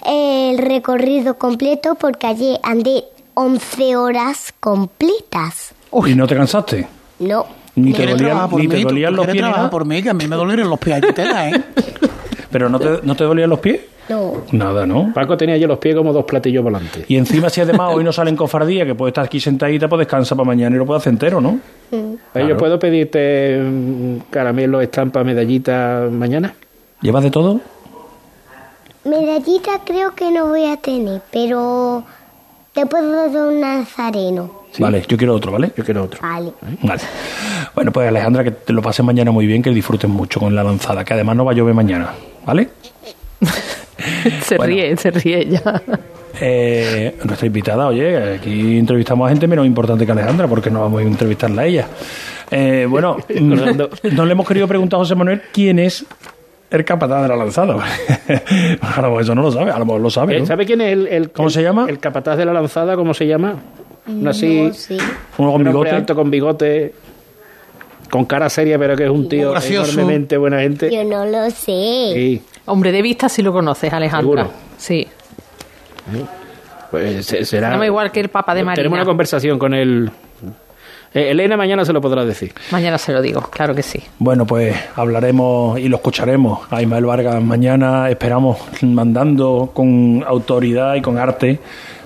el 0.06 0.58
recorrido 0.58 1.38
completo 1.38 1.95
porque 1.95 2.27
allí 2.27 2.58
andé 2.63 3.03
11 3.39 3.95
horas 3.97 4.52
completas. 4.60 5.76
¿Y 6.08 6.15
no 6.15 6.26
te 6.26 6.36
cansaste? 6.36 6.88
No. 7.19 7.45
Ni 7.76 7.93
te, 7.93 8.08
dolían, 8.08 8.50
ni 8.58 8.67
te 8.67 8.82
dolían 8.82 9.15
los 9.15 9.28
pies. 9.28 9.45
por 9.69 9.86
mí, 9.86 10.02
que 10.02 10.10
a 10.10 10.15
mí 10.15 10.28
me 10.28 10.36
dolieron 10.36 10.67
los 10.67 10.80
pies. 10.80 11.04
¿eh? 11.04 11.52
¿Pero 12.52 12.67
no 12.67 12.80
te, 12.80 13.02
no 13.04 13.15
te 13.15 13.23
dolían 13.26 13.52
los 13.52 13.60
pies? 13.60 13.82
No. 14.10 14.41
Nada, 14.54 14.88
¿no? 14.88 15.12
Paco 15.13 15.38
tenía 15.38 15.56
yo 15.58 15.67
los 15.67 15.78
pies 15.78 15.95
como 15.95 16.13
dos 16.13 16.26
platillos 16.26 16.63
volantes. 16.63 17.06
Y 17.08 17.15
encima, 17.15 17.52
si 17.52 17.62
además 17.62 17.91
hoy 17.93 18.04
no 18.04 18.12
salen 18.12 18.36
cofardías, 18.36 18.88
que 18.88 18.95
puedes 18.95 19.12
estar 19.12 19.26
aquí 19.26 19.39
sentadita, 19.39 19.88
pues 19.88 20.00
descansa 20.00 20.36
para 20.36 20.47
mañana 20.47 20.76
y 20.76 20.80
lo 20.80 20.88
puedes 20.88 21.04
hacer 21.04 21.13
entero, 21.13 21.39
¿no? 21.39 21.60
Mm. 21.91 22.39
¿Yo 22.39 22.58
puedo 22.58 22.80
pedirte 22.80 23.62
caramelo, 24.32 24.82
estampa, 24.82 25.23
medallita 25.23 26.08
mañana? 26.12 26.56
¿Llevas 27.02 27.21
de 27.21 27.30
todo? 27.30 27.62
Medallita 29.04 29.82
creo 29.86 30.15
que 30.15 30.32
no 30.32 30.47
voy 30.47 30.65
a 30.65 30.78
tener, 30.78 31.21
pero 31.32 32.04
te 32.77 32.85
puedo 32.85 33.11
dar 33.11 33.47
un 33.47 33.59
nazareno. 33.59 34.51
Vale, 34.77 35.03
yo 35.07 35.17
quiero 35.17 35.33
otro, 35.33 35.51
¿vale? 35.51 35.71
Yo 35.75 35.83
quiero 35.83 36.03
otro. 36.03 36.21
Vale. 36.21 36.53
Vale. 36.83 37.01
Bueno, 37.73 37.91
pues 37.91 38.07
Alejandra, 38.07 38.43
que 38.43 38.51
te 38.51 38.71
lo 38.71 38.83
pases 38.83 39.03
mañana 39.03 39.31
muy 39.31 39.47
bien, 39.47 39.63
que 39.63 39.71
disfrutes 39.71 40.07
mucho 40.07 40.39
con 40.39 40.53
la 40.53 40.63
lanzada, 40.63 41.03
que 41.03 41.15
además 41.15 41.35
no 41.37 41.43
va 41.43 41.53
a 41.53 41.55
llover 41.55 41.73
mañana, 41.73 42.13
¿vale? 42.45 42.69
se 44.43 44.57
ríe, 44.59 44.95
se 44.95 45.09
ríe 45.09 45.39
ella. 45.39 45.81
Eh, 46.39 47.17
nuestra 47.23 47.47
invitada, 47.47 47.87
oye, 47.87 48.35
aquí 48.35 48.77
entrevistamos 48.77 49.25
a 49.25 49.29
gente 49.29 49.47
menos 49.47 49.65
importante 49.65 50.05
que 50.05 50.11
Alejandra, 50.11 50.47
porque 50.47 50.69
no 50.69 50.81
vamos 50.81 51.01
a 51.01 51.03
entrevistarla 51.03 51.63
a 51.63 51.65
ella. 51.65 51.87
Eh, 52.51 52.85
bueno, 52.87 53.17
no, 53.41 54.25
le 54.25 54.31
hemos 54.31 54.47
querido 54.47 54.67
preguntar 54.67 54.97
a 54.97 54.99
José 54.99 55.15
Manuel 55.15 55.41
quién 55.51 55.79
es 55.79 56.05
el 56.69 56.86
capataz 56.86 57.21
de 57.21 57.27
la 57.30 57.36
lanzada. 57.36 57.75
a 58.82 59.01
lo 59.01 59.08
mejor 59.08 59.21
eso 59.21 59.36
no 59.36 59.41
lo 59.43 59.51
sabe, 59.51 59.71
a 59.71 59.80
lo 59.80 59.86
mejor 59.86 60.01
lo 60.01 60.10
sabe. 60.10 60.38
Eh, 60.38 60.45
¿Sabe 60.45 60.65
quién 60.65 60.82
es 60.82 61.08
el, 61.10 61.32
¿Cómo 61.32 61.49
se 61.49 61.62
llama? 61.62 61.86
El 61.88 61.99
capataz 61.99 62.38
de 62.38 62.45
la 62.45 62.53
lanzada, 62.53 62.95
¿cómo 62.95 63.13
se 63.13 63.25
llama? 63.27 63.56
No, 64.08 64.30
así, 64.30 64.71
uno 65.38 65.51
con 65.51 65.63
bigote. 65.63 65.89
alto 65.89 66.15
con 66.15 66.32
bigote, 66.32 66.93
con 68.10 68.25
cara 68.25 68.49
seria, 68.49 68.80
pero 68.80 68.95
que 68.95 69.03
es 69.03 69.10
un 69.10 69.27
tío 69.27 69.53
enormemente 69.56 70.38
buena 70.38 70.60
gente. 70.60 70.89
Yo 70.93 71.03
no 71.03 71.25
lo 71.25 71.49
sé. 71.51 72.41
Hombre 72.65 72.91
de 72.91 73.01
vista 73.01 73.30
sí 73.30 73.41
lo 73.41 73.51
conoces, 73.51 73.91
Alejandra. 73.91 74.47
Sí. 74.77 75.08
Pues 76.91 77.25
será. 77.25 77.75
No 77.75 77.84
igual 77.84 78.12
que 78.12 78.21
el 78.21 78.30
Papa 78.30 78.56
de 78.56 78.63
Marina. 78.63 78.75
Tenemos 78.75 78.97
una 78.97 79.06
conversación 79.06 79.60
con 79.60 79.73
él. 79.73 80.10
Eh, 81.13 81.32
Elena 81.32 81.58
mañana 81.58 81.86
se 81.86 81.93
lo 81.93 82.02
podrá 82.02 82.26
decir. 82.26 82.54
Mañana 82.72 82.98
se 82.98 83.13
lo 83.13 83.22
digo, 83.22 83.41
claro 83.41 83.74
que 83.74 83.84
sí. 83.84 84.02
Bueno, 84.20 84.46
pues 84.46 84.76
hablaremos 84.96 85.80
y 85.80 85.88
lo 85.89 85.98
escucharemos 85.98 86.72
a 86.72 86.82
Ismael 86.82 87.06
Vargas 87.06 87.41
mañana. 87.41 88.10
Esperamos 88.10 88.58
mandando 88.82 89.72
con 89.74 90.24
autoridad 90.28 90.96
y 90.96 91.02
con 91.02 91.17
arte 91.17 91.60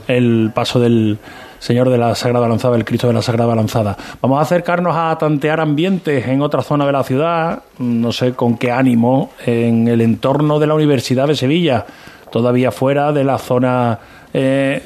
el 0.08 0.52
paso 0.54 0.80
del 0.80 1.18
Señor 1.60 1.90
de 1.90 1.98
la 2.00 2.16
Sagrada 2.16 2.48
Lanzada, 2.48 2.76
el 2.76 2.86
Cristo 2.86 3.08
de 3.08 3.14
la 3.14 3.22
Sagrada 3.22 3.56
Lanzada. 3.56 3.96
Vamos 4.20 4.40
a 4.40 4.42
acercarnos 4.42 4.96
a 4.96 5.16
tantear 5.20 5.60
ambientes 5.60 6.28
en 6.28 6.42
otra 6.42 6.64
zona 6.64 6.88
de 6.88 6.92
la 6.92 7.04
ciudad, 7.04 7.62
no 7.78 8.12
sé 8.12 8.34
con 8.34 8.58
qué 8.58 8.72
ánimo, 8.72 9.30
en 9.46 9.88
el 9.88 10.02
entorno 10.02 10.58
de 10.58 10.66
la 10.66 10.74
Universidad 10.74 11.28
de 11.28 11.36
Sevilla, 11.36 11.86
todavía 12.32 12.72
fuera 12.72 13.12
de 13.12 13.24
la 13.24 13.38
zona 13.38 14.00
eh, 14.34 14.82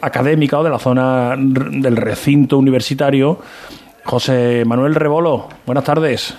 académica 0.00 0.58
o 0.58 0.64
de 0.64 0.70
la 0.70 0.78
zona 0.78 1.34
del 1.36 1.96
recinto 1.96 2.58
universitario. 2.58 3.38
José 4.04 4.64
Manuel 4.66 4.94
Rebolo, 4.94 5.48
buenas 5.66 5.84
tardes. 5.84 6.34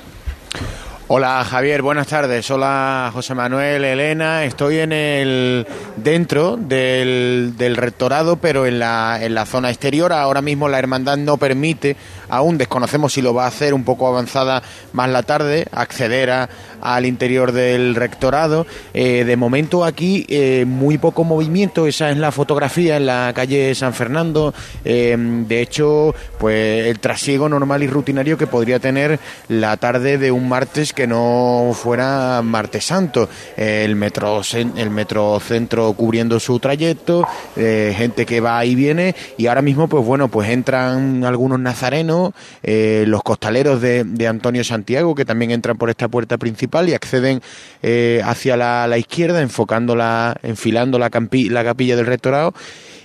Hola 1.08 1.44
Javier, 1.44 1.84
buenas 1.84 2.08
tardes. 2.08 2.50
Hola 2.50 3.12
José 3.14 3.36
Manuel, 3.36 3.86
Elena. 3.86 4.44
Estoy 4.44 4.80
en 4.80 4.92
el 4.92 5.68
dentro 5.98 6.58
del, 6.58 7.54
rectorado, 7.76 8.38
pero 8.38 8.66
en 8.66 8.80
la, 8.80 9.20
en 9.22 9.36
la 9.36 9.46
zona 9.46 9.70
exterior. 9.70 10.12
Ahora 10.12 10.42
mismo 10.42 10.68
la 10.68 10.80
hermandad 10.80 11.18
no 11.18 11.38
permite, 11.38 11.96
aún 12.28 12.58
desconocemos 12.58 13.14
si 13.14 13.22
lo 13.22 13.36
va 13.36 13.46
a 13.46 13.50
hacer 13.50 13.76
un 13.76 13.84
poco 13.84 14.08
avanzada 14.08 14.64
más 14.94 15.08
la 15.12 15.22
tarde, 15.22 15.68
acceder 15.72 16.32
a, 16.32 16.50
al 16.82 17.06
interior 17.06 17.52
del 17.52 17.96
rectorado. 17.96 18.66
Eh, 18.94 19.26
de 19.26 19.38
momento 19.38 19.86
aquí 19.86 20.26
eh, 20.30 20.66
muy 20.68 20.98
poco 20.98 21.24
movimiento. 21.24 21.88
Esa 21.88 22.12
es 22.12 22.18
la 22.18 22.32
fotografía 22.32 22.98
en 22.98 23.06
la 23.06 23.32
calle 23.36 23.76
San 23.76 23.94
Fernando. 23.94 24.54
Eh, 24.84 25.16
de 25.20 25.62
hecho, 25.62 26.16
pues 26.40 26.88
el 26.88 27.00
trasiego 27.00 27.48
normal 27.48 27.84
y 27.84 27.88
rutinario 27.88 28.38
que 28.38 28.48
podría 28.48 28.80
tener 28.80 29.20
la 29.50 29.78
tarde 29.78 30.18
de 30.18 30.32
un 30.32 30.50
martes 30.50 30.94
que 30.96 31.06
no 31.06 31.72
fuera 31.76 32.42
martes 32.42 32.86
santo. 32.86 33.30
El 33.56 33.96
metro, 33.96 34.42
el 34.54 34.90
metro 34.90 35.40
centro 35.40 35.94
cubriendo 35.94 36.40
su 36.40 36.60
trayecto, 36.60 37.28
eh, 37.56 37.94
gente 37.96 38.26
que 38.26 38.40
va 38.40 38.66
y 38.66 38.74
viene 38.74 39.16
y 39.38 39.48
ahora 39.48 39.62
mismo 39.62 39.88
pues 39.88 40.04
bueno 40.04 40.30
pues 40.30 40.50
entran 40.50 41.24
algunos 41.24 41.60
nazarenos, 41.60 42.32
eh, 42.64 43.04
los 43.08 43.22
costaleros 43.22 43.82
de, 43.82 44.26
Antonio 44.26 44.64
Santiago 44.64 45.14
que 45.14 45.26
también 45.26 45.52
entran 45.52 45.78
por 45.78 45.92
esta 45.92 46.08
puerta 46.08 46.38
principal 46.40 46.90
y 46.90 46.94
acceden 46.94 47.42
eh, 47.84 48.22
hacia 48.24 48.58
la, 48.58 48.98
izquierda 48.98 49.42
enfocando 49.42 49.96
la, 49.96 50.36
enfilando 50.42 50.98
la, 50.98 51.12
la 51.12 51.64
capilla 51.64 51.96
del 51.96 52.06
rectorado 52.06 52.54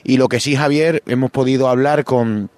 y 0.05 0.17
lo 0.17 0.29
que 0.29 0.41
sí 0.41 0.57
Javier 0.57 1.03
hemos 1.07 1.31
podido 1.31 1.69
hablar 1.69 2.05
con 2.05 2.49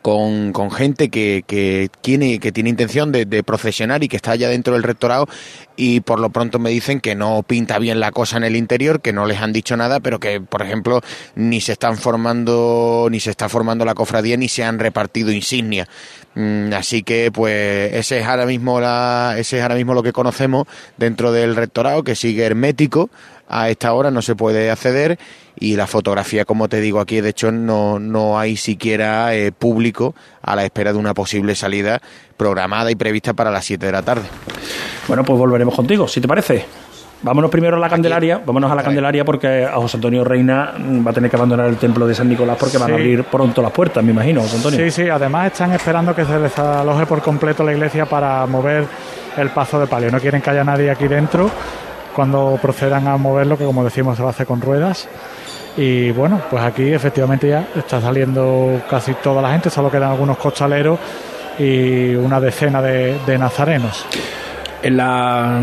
con, 0.00 0.52
con 0.52 0.70
gente 0.70 1.10
que, 1.10 1.44
que, 1.46 1.90
tiene, 2.00 2.38
que 2.38 2.50
tiene 2.50 2.70
intención 2.70 3.12
de, 3.12 3.26
de, 3.26 3.42
procesionar 3.42 4.02
y 4.02 4.08
que 4.08 4.16
está 4.16 4.32
allá 4.32 4.48
dentro 4.48 4.72
del 4.72 4.82
rectorado 4.82 5.28
y 5.76 6.00
por 6.00 6.18
lo 6.18 6.30
pronto 6.30 6.58
me 6.58 6.70
dicen 6.70 7.00
que 7.00 7.14
no 7.14 7.42
pinta 7.42 7.78
bien 7.78 8.00
la 8.00 8.10
cosa 8.10 8.36
en 8.38 8.44
el 8.44 8.56
interior, 8.56 9.00
que 9.00 9.12
no 9.12 9.26
les 9.26 9.40
han 9.40 9.52
dicho 9.52 9.76
nada, 9.76 10.00
pero 10.00 10.18
que, 10.18 10.40
por 10.40 10.62
ejemplo, 10.62 11.00
ni 11.34 11.60
se 11.60 11.72
están 11.72 11.98
formando, 11.98 13.08
ni 13.10 13.20
se 13.20 13.30
está 13.30 13.48
formando 13.48 13.84
la 13.84 13.94
cofradía, 13.94 14.36
ni 14.36 14.48
se 14.48 14.64
han 14.64 14.78
repartido 14.78 15.30
insignias. 15.30 15.88
Mm, 16.34 16.72
así 16.72 17.02
que, 17.02 17.30
pues, 17.30 17.92
ese 17.92 18.20
es 18.20 18.26
ahora 18.26 18.46
mismo 18.46 18.80
la, 18.80 19.34
ese 19.38 19.58
es 19.58 19.62
ahora 19.62 19.74
mismo 19.74 19.94
lo 19.94 20.02
que 20.02 20.12
conocemos 20.12 20.66
dentro 20.96 21.32
del 21.32 21.54
rectorado, 21.56 22.02
que 22.02 22.16
sigue 22.16 22.44
hermético, 22.44 23.10
a 23.48 23.68
esta 23.68 23.92
hora 23.92 24.10
no 24.10 24.22
se 24.22 24.34
puede 24.34 24.70
acceder 24.70 25.18
y 25.58 25.76
la 25.76 25.86
fotografía, 25.86 26.44
como 26.44 26.68
te 26.68 26.80
digo 26.80 27.00
aquí, 27.00 27.20
de 27.20 27.30
hecho 27.30 27.52
no, 27.52 27.98
no 27.98 28.38
hay 28.38 28.56
siquiera 28.56 29.34
eh, 29.34 29.52
público 29.52 30.14
a 30.42 30.56
la 30.56 30.64
espera 30.64 30.92
de 30.92 30.98
una 30.98 31.14
posible 31.14 31.54
salida 31.54 32.00
programada 32.36 32.90
y 32.90 32.96
prevista 32.96 33.34
para 33.34 33.50
las 33.50 33.64
7 33.64 33.86
de 33.86 33.92
la 33.92 34.02
tarde. 34.02 34.24
Bueno, 35.08 35.24
pues 35.24 35.38
volveremos 35.38 35.74
contigo, 35.74 36.08
si 36.08 36.20
te 36.20 36.28
parece. 36.28 36.64
Vámonos 37.24 37.52
primero 37.52 37.76
a 37.76 37.78
la 37.78 37.88
Candelaria, 37.88 38.42
vámonos 38.44 38.70
a 38.72 38.74
la 38.74 38.82
Candelaria 38.82 39.24
porque 39.24 39.64
a 39.64 39.74
José 39.74 39.96
Antonio 39.96 40.24
Reina 40.24 40.74
va 41.06 41.12
a 41.12 41.14
tener 41.14 41.30
que 41.30 41.36
abandonar 41.36 41.66
el 41.68 41.76
templo 41.76 42.04
de 42.04 42.16
San 42.16 42.28
Nicolás 42.28 42.56
porque 42.58 42.78
van 42.78 42.90
a 42.90 42.94
abrir 42.94 43.22
pronto 43.22 43.62
las 43.62 43.70
puertas, 43.70 44.02
me 44.02 44.10
imagino, 44.10 44.40
José 44.40 44.56
Antonio. 44.56 44.80
Sí, 44.80 44.90
sí, 44.90 45.08
además 45.08 45.52
están 45.52 45.70
esperando 45.72 46.16
que 46.16 46.24
se 46.24 46.36
desaloje 46.40 47.06
por 47.06 47.22
completo 47.22 47.62
la 47.62 47.72
iglesia 47.72 48.06
para 48.06 48.44
mover 48.46 48.86
el 49.36 49.50
paso 49.50 49.78
de 49.78 49.86
palio. 49.86 50.10
No 50.10 50.18
quieren 50.18 50.42
que 50.42 50.50
haya 50.50 50.64
nadie 50.64 50.90
aquí 50.90 51.06
dentro 51.06 51.48
cuando 52.12 52.58
procedan 52.60 53.06
a 53.06 53.16
moverlo, 53.16 53.56
que 53.56 53.64
como 53.64 53.84
decimos 53.84 54.16
se 54.16 54.22
va 54.22 54.30
a 54.30 54.32
hacer 54.32 54.46
con 54.46 54.60
ruedas. 54.60 55.08
Y 55.76 56.10
bueno, 56.10 56.40
pues 56.50 56.62
aquí 56.62 56.92
efectivamente 56.92 57.48
ya 57.48 57.66
está 57.74 58.00
saliendo 58.00 58.82
casi 58.90 59.14
toda 59.14 59.40
la 59.40 59.52
gente, 59.52 59.70
solo 59.70 59.90
quedan 59.90 60.10
algunos 60.10 60.36
costaleros 60.36 60.98
y 61.58 62.14
una 62.14 62.40
decena 62.40 62.82
de, 62.82 63.38
nazarenos. 63.38 64.04
En 64.82 64.96
la, 64.96 65.60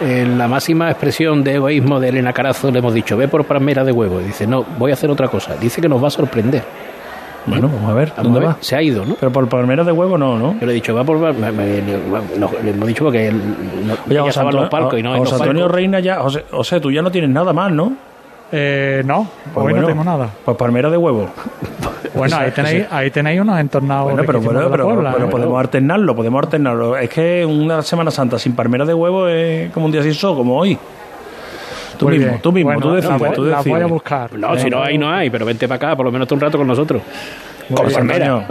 en 0.00 0.38
la 0.38 0.48
máxima 0.48 0.90
expresión 0.90 1.44
de 1.44 1.54
egoísmo 1.54 2.00
de 2.00 2.08
Elena 2.08 2.32
Carazo 2.32 2.70
le 2.70 2.78
hemos 2.80 2.94
dicho, 2.94 3.16
ve 3.16 3.28
por 3.28 3.44
palmera 3.44 3.84
de 3.84 3.92
huevo. 3.92 4.20
Y 4.20 4.24
dice, 4.24 4.46
no, 4.46 4.64
voy 4.78 4.90
a 4.90 4.94
hacer 4.94 5.10
otra 5.10 5.28
cosa. 5.28 5.54
Dice 5.56 5.80
que 5.80 5.88
nos 5.88 6.02
va 6.02 6.08
a 6.08 6.10
sorprender. 6.10 6.64
Bueno, 7.46 7.68
vamos 7.68 7.90
a 7.90 7.94
ver, 7.94 8.12
¿dónde 8.22 8.40
va? 8.40 8.56
Se 8.60 8.76
ha 8.76 8.82
ido, 8.82 9.04
¿no? 9.04 9.14
Pero 9.14 9.32
por 9.32 9.48
palmera 9.48 9.82
de 9.82 9.92
huevo 9.92 10.18
no, 10.18 10.36
¿no? 10.38 10.56
Yo 10.60 10.66
le 10.66 10.72
he 10.72 10.74
dicho, 10.74 10.94
va 10.94 11.04
por... 11.04 11.18
le 11.18 12.70
hemos 12.70 12.88
dicho 12.88 13.10
que... 13.10 13.32
No, 13.32 13.94
Oye, 14.08 14.20
José 14.20 14.40
Antonio, 14.40 14.60
los 14.60 14.70
palcos 14.70 14.98
y 14.98 15.02
no, 15.02 15.16
José 15.16 15.36
Antonio 15.36 15.68
Reina 15.68 16.00
ya... 16.00 16.20
o 16.22 16.64
sea, 16.64 16.80
tú 16.80 16.90
ya 16.90 17.00
no 17.00 17.10
tienes 17.10 17.30
nada 17.30 17.52
más, 17.52 17.72
¿no? 17.72 18.09
Eh, 18.52 19.02
no, 19.04 19.28
pues 19.54 19.66
hoy 19.66 19.74
no 19.74 19.86
tengo 19.86 20.04
nada. 20.04 20.30
Pues 20.44 20.56
palmera 20.56 20.90
de 20.90 20.96
huevo. 20.96 21.28
Bueno, 22.14 22.36
ahí 22.36 22.50
tenéis, 22.54 22.86
ahí 22.90 23.10
tenéis 23.10 23.40
unos 23.40 23.58
entornados. 23.60 24.12
Bueno, 24.12 24.22
pero, 24.26 24.40
pero, 24.42 25.26
¿eh? 25.26 25.30
podemos 25.30 25.60
alternarlo, 25.60 26.16
podemos 26.16 26.42
alternarlo. 26.42 26.96
Es 26.96 27.08
que 27.10 27.44
una 27.46 27.82
Semana 27.82 28.10
Santa 28.10 28.38
sin 28.38 28.54
palmera 28.54 28.84
de 28.84 28.94
huevo 28.94 29.28
es 29.28 29.70
como 29.72 29.86
un 29.86 29.92
día 29.92 30.02
sin 30.02 30.14
sol, 30.14 30.36
como 30.36 30.56
hoy. 30.58 30.76
Tú 31.98 32.08
mismo, 32.08 32.38
tú 32.42 32.50
mismo, 32.50 32.80
tú 32.80 32.92
decides, 32.92 33.32
tú 33.34 33.44
decides. 33.44 33.66
voy 33.66 33.82
a 33.82 33.86
buscar. 33.86 34.32
No, 34.32 34.56
si 34.56 34.70
no 34.70 34.82
hay, 34.82 34.96
no 34.96 35.10
hay, 35.10 35.28
pero 35.28 35.44
vente 35.44 35.68
para 35.68 35.76
acá, 35.76 35.96
por 35.96 36.06
lo 36.06 36.12
menos 36.12 36.32
un 36.32 36.40
rato 36.40 36.56
con 36.56 36.66
nosotros. 36.66 37.02
Con 37.74 37.92
palmera. 37.92 38.46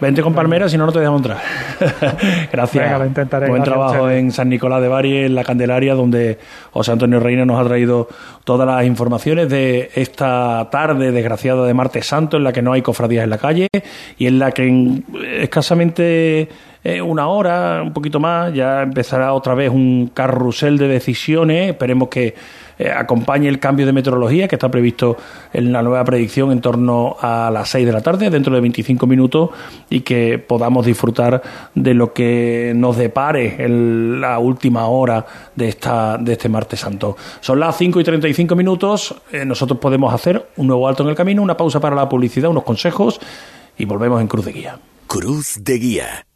Vente 0.00 0.22
con 0.22 0.34
palmera, 0.34 0.68
si 0.68 0.76
no, 0.76 0.86
no 0.86 0.92
te 0.92 1.00
dejamos 1.00 1.20
entrar. 1.22 1.38
Gracias. 2.52 3.48
Buen 3.48 3.62
trabajo 3.62 4.10
en 4.10 4.30
San 4.30 4.48
Nicolás 4.48 4.80
de 4.80 4.88
Bari, 4.88 5.24
en 5.24 5.34
la 5.34 5.42
Candelaria, 5.42 5.94
donde 5.94 6.38
José 6.70 6.92
Antonio 6.92 7.18
Reina 7.18 7.44
nos 7.44 7.60
ha 7.60 7.66
traído 7.66 8.08
todas 8.44 8.66
las 8.66 8.84
informaciones 8.84 9.48
de 9.48 9.90
esta 9.94 10.68
tarde 10.70 11.10
desgraciada 11.10 11.66
de 11.66 11.74
martes 11.74 12.06
santo, 12.06 12.36
en 12.36 12.44
la 12.44 12.52
que 12.52 12.62
no 12.62 12.72
hay 12.72 12.82
cofradías 12.82 13.24
en 13.24 13.30
la 13.30 13.38
calle 13.38 13.68
y 14.18 14.26
en 14.26 14.38
la 14.38 14.52
que 14.52 14.68
en 14.68 15.04
escasamente 15.40 16.48
eh, 16.84 17.02
una 17.02 17.28
hora, 17.28 17.82
un 17.82 17.92
poquito 17.92 18.20
más, 18.20 18.54
ya 18.54 18.82
empezará 18.82 19.32
otra 19.32 19.54
vez 19.54 19.70
un 19.70 20.10
carrusel 20.14 20.78
de 20.78 20.88
decisiones. 20.88 21.70
Esperemos 21.70 22.08
que 22.08 22.34
eh, 22.78 22.90
acompañe 22.90 23.48
el 23.48 23.58
cambio 23.58 23.86
de 23.86 23.92
meteorología 23.92 24.48
que 24.48 24.56
está 24.56 24.70
previsto 24.70 25.16
en 25.52 25.72
la 25.72 25.82
nueva 25.82 26.04
predicción 26.04 26.52
en 26.52 26.60
torno 26.60 27.16
a 27.20 27.50
las 27.52 27.68
6 27.70 27.86
de 27.86 27.92
la 27.92 28.00
tarde, 28.00 28.30
dentro 28.30 28.54
de 28.54 28.60
25 28.60 29.06
minutos, 29.06 29.50
y 29.90 30.00
que 30.00 30.38
podamos 30.38 30.86
disfrutar 30.86 31.42
de 31.74 31.94
lo 31.94 32.12
que 32.12 32.72
nos 32.74 32.96
depare 32.96 33.64
en 33.64 34.20
la 34.20 34.38
última 34.38 34.86
hora 34.86 35.26
de, 35.54 35.68
esta, 35.68 36.18
de 36.18 36.32
este 36.32 36.48
martes 36.48 36.80
santo. 36.80 37.16
Son 37.40 37.58
las 37.58 37.76
5 37.76 38.00
y 38.00 38.04
35 38.04 38.54
minutos, 38.54 39.14
eh, 39.32 39.44
nosotros 39.44 39.78
podemos 39.78 40.12
hacer 40.14 40.48
un 40.56 40.66
nuevo 40.66 40.88
alto 40.88 41.02
en 41.02 41.10
el 41.10 41.14
camino, 41.14 41.42
una 41.42 41.56
pausa 41.56 41.80
para 41.80 41.96
la 41.96 42.08
publicidad, 42.08 42.50
unos 42.50 42.64
consejos 42.64 43.20
y 43.76 43.84
volvemos 43.84 44.20
en 44.20 44.28
Cruz 44.28 44.44
de 44.44 44.52
Guía. 44.52 44.78
Cruz 45.06 45.58
de 45.62 45.78
Guía. 45.78 46.26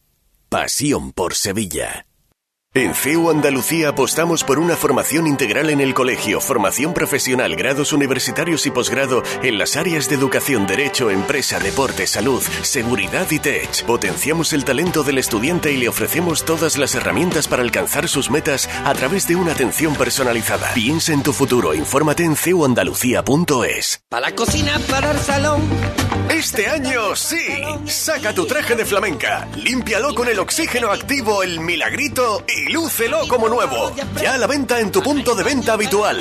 Pasión 0.48 1.12
por 1.12 1.34
Sevilla. 1.34 2.06
En 2.74 2.94
CEU 2.94 3.28
Andalucía 3.28 3.90
apostamos 3.90 4.44
por 4.44 4.58
una 4.58 4.76
formación 4.76 5.26
integral 5.26 5.68
en 5.68 5.82
el 5.82 5.92
colegio, 5.92 6.40
formación 6.40 6.94
profesional, 6.94 7.54
grados 7.54 7.92
universitarios 7.92 8.64
y 8.64 8.70
posgrado 8.70 9.22
en 9.42 9.58
las 9.58 9.76
áreas 9.76 10.08
de 10.08 10.14
educación, 10.14 10.66
derecho, 10.66 11.10
empresa, 11.10 11.58
deporte, 11.58 12.06
salud, 12.06 12.42
seguridad 12.62 13.30
y 13.30 13.40
tech. 13.40 13.84
Potenciamos 13.84 14.54
el 14.54 14.64
talento 14.64 15.02
del 15.02 15.18
estudiante 15.18 15.70
y 15.70 15.76
le 15.76 15.90
ofrecemos 15.90 16.46
todas 16.46 16.78
las 16.78 16.94
herramientas 16.94 17.46
para 17.46 17.60
alcanzar 17.60 18.08
sus 18.08 18.30
metas 18.30 18.70
a 18.86 18.94
través 18.94 19.28
de 19.28 19.36
una 19.36 19.52
atención 19.52 19.94
personalizada. 19.94 20.72
Piensa 20.72 21.12
en 21.12 21.22
tu 21.22 21.34
futuro, 21.34 21.74
infórmate 21.74 22.24
en 22.24 22.36
ceuandalucía.es. 22.36 24.00
Para 24.08 24.30
la 24.30 24.34
cocina, 24.34 24.80
para 24.88 25.10
el 25.10 25.18
salón. 25.18 25.60
Este 26.30 26.66
año 26.66 27.14
sí, 27.14 27.62
saca 27.86 28.32
tu 28.32 28.46
traje 28.46 28.74
de 28.74 28.86
flamenca, 28.86 29.46
límpialo 29.56 30.14
con 30.14 30.28
el 30.28 30.38
oxígeno 30.38 30.90
activo 30.90 31.42
El 31.42 31.60
Milagrito 31.60 32.44
y 32.48 32.61
y 32.66 32.72
lúcelo 32.72 33.26
como 33.28 33.48
nuevo. 33.48 33.92
Ya 34.20 34.34
a 34.34 34.38
la 34.38 34.46
venta 34.46 34.80
en 34.80 34.90
tu 34.90 35.02
punto 35.02 35.34
de 35.34 35.44
venta 35.44 35.74
habitual. 35.74 36.20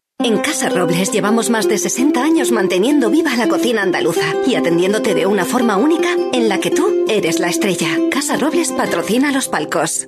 en 0.23 0.37
Casa 0.37 0.69
Robles 0.69 1.11
llevamos 1.11 1.49
más 1.49 1.67
de 1.67 1.77
60 1.77 2.23
años 2.23 2.51
manteniendo 2.51 3.09
viva 3.09 3.35
la 3.35 3.47
cocina 3.47 3.81
andaluza 3.81 4.33
y 4.45 4.55
atendiéndote 4.55 5.13
de 5.13 5.25
una 5.25 5.45
forma 5.45 5.77
única 5.77 6.09
en 6.33 6.49
la 6.49 6.59
que 6.59 6.71
tú 6.71 7.05
eres 7.07 7.39
la 7.39 7.47
estrella. 7.47 7.97
Casa 8.11 8.37
Robles 8.37 8.71
patrocina 8.71 9.31
los 9.31 9.47
palcos. 9.47 10.07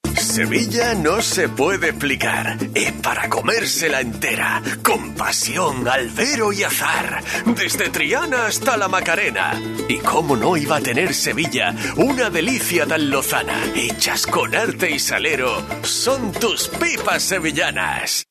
Sevilla 0.15 0.93
no 0.93 1.21
se 1.21 1.49
puede 1.49 1.89
explicar. 1.89 2.57
Es 2.73 2.91
para 2.93 3.29
comérsela 3.29 4.01
entera. 4.01 4.61
Con 4.83 5.13
pasión, 5.13 5.87
albero 5.87 6.53
y 6.53 6.63
azar. 6.63 7.23
Desde 7.45 7.89
Triana 7.89 8.47
hasta 8.47 8.77
la 8.77 8.87
Macarena. 8.87 9.59
Y 9.87 9.97
cómo 9.99 10.35
no 10.35 10.57
iba 10.57 10.77
a 10.77 10.81
tener 10.81 11.13
Sevilla 11.13 11.75
una 11.97 12.29
delicia 12.29 12.85
tan 12.85 13.09
lozana. 13.09 13.61
Hechas 13.75 14.25
con 14.25 14.55
arte 14.55 14.91
y 14.91 14.99
salero. 14.99 15.65
Son 15.83 16.31
tus 16.31 16.67
pipas 16.67 17.23
sevillanas. 17.23 18.30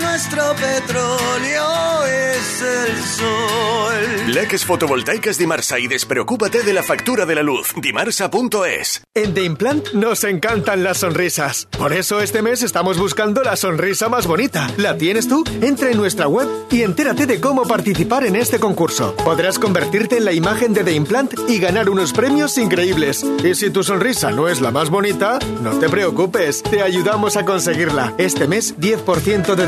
nuestro 0.00 0.54
petróleo 0.54 2.04
es 2.04 2.62
el 2.62 3.04
sol. 3.04 4.34
Leques 4.34 4.64
fotovoltaicas 4.64 5.38
Dimarsa 5.38 5.78
y 5.78 5.86
despreocúpate 5.86 6.62
de 6.62 6.72
la 6.72 6.82
factura 6.82 7.24
de 7.24 7.34
la 7.34 7.42
luz. 7.42 7.72
Dimarsa.es. 7.76 9.02
En 9.14 9.32
The 9.34 9.44
Implant 9.44 9.92
nos 9.94 10.22
encantan 10.24 10.84
las 10.84 10.98
sonrisas. 10.98 11.66
Por 11.78 11.92
eso 11.92 12.20
este 12.20 12.42
mes 12.42 12.62
estamos 12.62 12.98
buscando 12.98 13.42
la 13.42 13.56
sonrisa 13.56 14.08
más 14.08 14.26
bonita. 14.26 14.70
¿La 14.76 14.98
tienes 14.98 15.28
tú? 15.28 15.44
Entra 15.62 15.90
en 15.90 15.96
nuestra 15.96 16.28
web 16.28 16.48
y 16.70 16.82
entérate 16.82 17.26
de 17.26 17.40
cómo 17.40 17.62
participar 17.62 18.24
en 18.24 18.36
este 18.36 18.58
concurso. 18.58 19.14
Podrás 19.24 19.58
convertirte 19.58 20.18
en 20.18 20.24
la 20.24 20.32
imagen 20.32 20.74
de 20.74 20.84
The 20.84 20.92
Implant 20.92 21.34
y 21.48 21.58
ganar 21.58 21.88
unos 21.88 22.12
premios 22.12 22.58
increíbles. 22.58 23.24
Y 23.42 23.54
si 23.54 23.70
tu 23.70 23.82
sonrisa 23.82 24.30
no 24.30 24.48
es 24.48 24.60
la 24.60 24.70
más 24.70 24.90
bonita, 24.90 25.38
no 25.62 25.78
te 25.78 25.88
preocupes, 25.88 26.62
te 26.62 26.82
ayudamos 26.82 27.36
a 27.36 27.44
conseguirla. 27.44 28.14
Este 28.18 28.46
mes 28.46 28.76
10% 28.78 29.54
de 29.54 29.67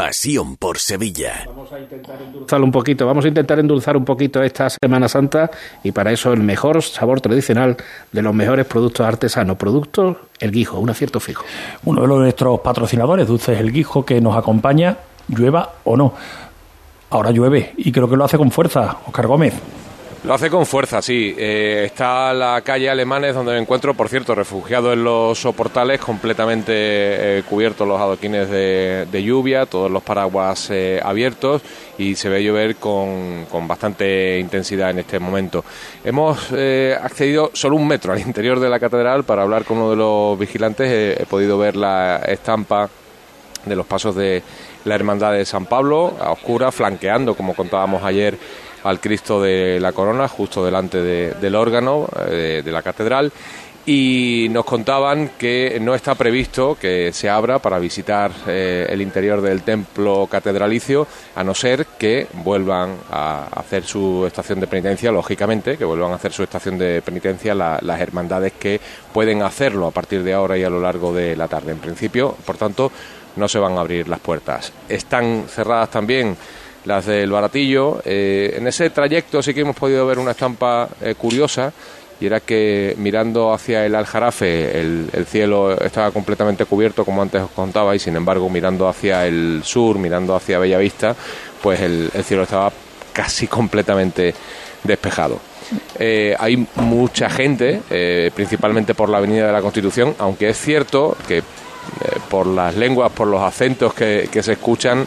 Pasión 0.00 0.56
por 0.56 0.78
Sevilla. 0.78 1.44
Vamos 1.44 1.70
a 1.74 1.78
intentar 1.78 2.22
endulzar 2.22 2.62
un 2.62 2.72
poquito, 2.72 3.04
vamos 3.04 3.22
a 3.26 3.28
intentar 3.28 3.58
endulzar 3.58 3.98
un 3.98 4.06
poquito 4.06 4.42
esta 4.42 4.70
Semana 4.70 5.10
Santa 5.10 5.50
y 5.84 5.92
para 5.92 6.10
eso 6.10 6.32
el 6.32 6.40
mejor 6.40 6.82
sabor 6.82 7.20
tradicional 7.20 7.76
de 8.10 8.22
los 8.22 8.34
mejores 8.34 8.64
productos 8.64 9.06
artesanos, 9.06 9.58
productos 9.58 10.16
El 10.38 10.52
Guijo, 10.52 10.78
un 10.78 10.88
acierto 10.88 11.20
fijo. 11.20 11.44
Uno 11.84 12.00
de 12.00 12.08
nuestros 12.08 12.60
patrocinadores, 12.60 13.28
Dulces 13.28 13.60
El 13.60 13.72
Guijo, 13.72 14.06
que 14.06 14.22
nos 14.22 14.38
acompaña, 14.38 14.96
llueva 15.28 15.74
o 15.84 15.98
no. 15.98 16.14
Ahora 17.10 17.30
llueve 17.30 17.74
y 17.76 17.92
creo 17.92 18.08
que 18.08 18.16
lo 18.16 18.24
hace 18.24 18.38
con 18.38 18.50
fuerza, 18.50 19.00
Oscar 19.06 19.26
Gómez. 19.26 19.52
Lo 20.22 20.34
hace 20.34 20.50
con 20.50 20.66
fuerza, 20.66 21.00
sí. 21.00 21.34
Eh, 21.38 21.84
está 21.86 22.34
la 22.34 22.60
calle 22.60 22.90
Alemanes 22.90 23.34
donde 23.34 23.52
me 23.52 23.58
encuentro, 23.58 23.94
por 23.94 24.10
cierto, 24.10 24.34
refugiado 24.34 24.92
en 24.92 25.02
los 25.02 25.38
soportales, 25.38 25.98
completamente 25.98 26.72
eh, 26.74 27.42
cubiertos 27.48 27.88
los 27.88 27.98
adoquines 27.98 28.50
de, 28.50 29.22
lluvia, 29.24 29.64
todos 29.64 29.90
los 29.90 30.02
paraguas 30.02 30.68
eh, 30.70 31.00
abiertos 31.02 31.62
y 31.96 32.16
se 32.16 32.28
ve 32.28 32.44
llover 32.44 32.76
con, 32.76 33.46
con, 33.50 33.66
bastante 33.66 34.38
intensidad 34.38 34.90
en 34.90 34.98
este 34.98 35.18
momento. 35.18 35.64
Hemos 36.04 36.52
accedido 37.02 37.50
solo 37.54 37.76
un 37.76 37.88
metro 37.88 38.12
al 38.12 38.20
interior 38.20 38.60
de 38.60 38.68
la 38.68 38.78
catedral 38.78 39.24
para 39.24 39.42
hablar 39.42 39.64
con 39.64 39.78
uno 39.78 39.90
de 39.90 39.96
los 39.96 40.38
vigilantes. 40.38 41.18
he 41.18 41.24
podido 41.24 41.56
ver 41.56 41.76
la 41.76 42.18
estampa 42.26 42.90
de 43.64 43.76
los 43.76 43.86
pasos 43.86 44.14
de 44.14 44.42
la 44.84 44.94
Hermandad 44.94 45.32
de 45.32 45.44
San 45.44 45.66
Pablo, 45.66 46.14
a 46.20 46.30
oscura, 46.30 46.72
flanqueando, 46.72 47.34
como 47.34 47.54
contábamos 47.54 48.02
ayer, 48.02 48.38
al 48.84 49.00
Cristo 49.00 49.40
de 49.42 49.78
la 49.80 49.92
Corona, 49.92 50.28
justo 50.28 50.64
delante 50.64 51.02
del 51.02 51.54
órgano 51.54 52.08
eh, 52.28 52.62
de, 52.64 52.72
la 52.72 52.82
catedral 52.82 53.32
y 53.86 54.48
nos 54.50 54.64
contaban 54.66 55.30
que 55.38 55.78
no 55.80 55.94
está 55.94 56.14
previsto 56.14 56.76
que 56.78 57.12
se 57.12 57.30
abra 57.30 57.58
para 57.58 57.78
visitar 57.78 58.30
eh, 58.46 58.86
el 58.90 59.00
interior 59.00 59.40
del 59.40 59.62
templo 59.62 60.28
catedralicio, 60.30 61.06
a 61.34 61.42
no 61.42 61.54
ser 61.54 61.86
que 61.98 62.26
vuelvan 62.44 62.96
a 63.10 63.46
hacer 63.46 63.84
su 63.84 64.24
estación 64.26 64.60
de 64.60 64.66
penitencia, 64.66 65.10
lógicamente, 65.10 65.78
que 65.78 65.84
vuelvan 65.84 66.12
a 66.12 66.16
hacer 66.16 66.32
su 66.32 66.42
estación 66.42 66.76
de 66.76 67.00
penitencia 67.02 67.54
las 67.54 68.00
hermandades 68.00 68.52
que 68.52 68.80
pueden 69.12 69.42
hacerlo 69.42 69.86
a 69.86 69.90
partir 69.90 70.22
de 70.22 70.34
ahora 70.34 70.58
y 70.58 70.62
a 70.62 70.70
lo 70.70 70.80
largo 70.80 71.12
de 71.12 71.34
la 71.34 71.48
tarde. 71.48 71.72
En 71.72 71.78
principio, 71.78 72.36
por 72.44 72.58
tanto, 72.58 72.92
no 73.36 73.48
se 73.48 73.58
van 73.58 73.76
a 73.76 73.80
abrir 73.80 74.08
las 74.08 74.20
puertas. 74.20 74.72
Están 74.88 75.44
cerradas 75.48 75.90
también 75.90 76.36
las 76.84 77.06
del 77.06 77.30
Baratillo. 77.30 78.00
Eh, 78.04 78.54
en 78.56 78.66
ese 78.66 78.90
trayecto 78.90 79.42
sí 79.42 79.54
que 79.54 79.60
hemos 79.60 79.76
podido 79.76 80.06
ver 80.06 80.18
una 80.18 80.32
estampa 80.32 80.88
eh, 81.00 81.14
curiosa 81.14 81.72
y 82.20 82.26
era 82.26 82.40
que 82.40 82.94
mirando 82.98 83.52
hacia 83.52 83.86
el 83.86 83.94
Aljarafe 83.94 84.78
el, 84.78 85.08
el, 85.12 85.24
cielo 85.24 85.72
estaba 85.80 86.10
completamente 86.10 86.66
cubierto 86.66 87.04
como 87.04 87.22
antes 87.22 87.40
os 87.40 87.50
contaba 87.50 87.96
y 87.96 87.98
sin 87.98 88.14
embargo 88.14 88.50
mirando 88.50 88.88
hacia 88.88 89.26
el 89.26 89.62
sur, 89.64 89.98
mirando 89.98 90.34
hacia 90.34 90.58
Bellavista, 90.58 91.16
pues 91.62 91.80
el, 91.80 92.10
cielo 92.22 92.42
estaba 92.42 92.70
casi 93.12 93.46
completamente 93.46 94.34
despejado. 94.84 95.38
Eh, 95.98 96.34
hay 96.38 96.66
mucha 96.76 97.30
gente, 97.30 97.80
principalmente 98.34 98.94
por 98.94 99.08
la 99.08 99.18
Avenida 99.18 99.46
de 99.46 99.52
la 99.52 99.62
Constitución, 99.62 100.14
aunque 100.18 100.50
es 100.50 100.58
cierto 100.58 101.16
que 101.26 101.42
por 102.28 102.46
las 102.46 102.76
lenguas, 102.76 103.12
por 103.12 103.28
los 103.28 103.40
acentos 103.40 103.94
que, 103.94 104.28
que 104.30 104.42
se 104.42 104.52
escuchan, 104.52 105.06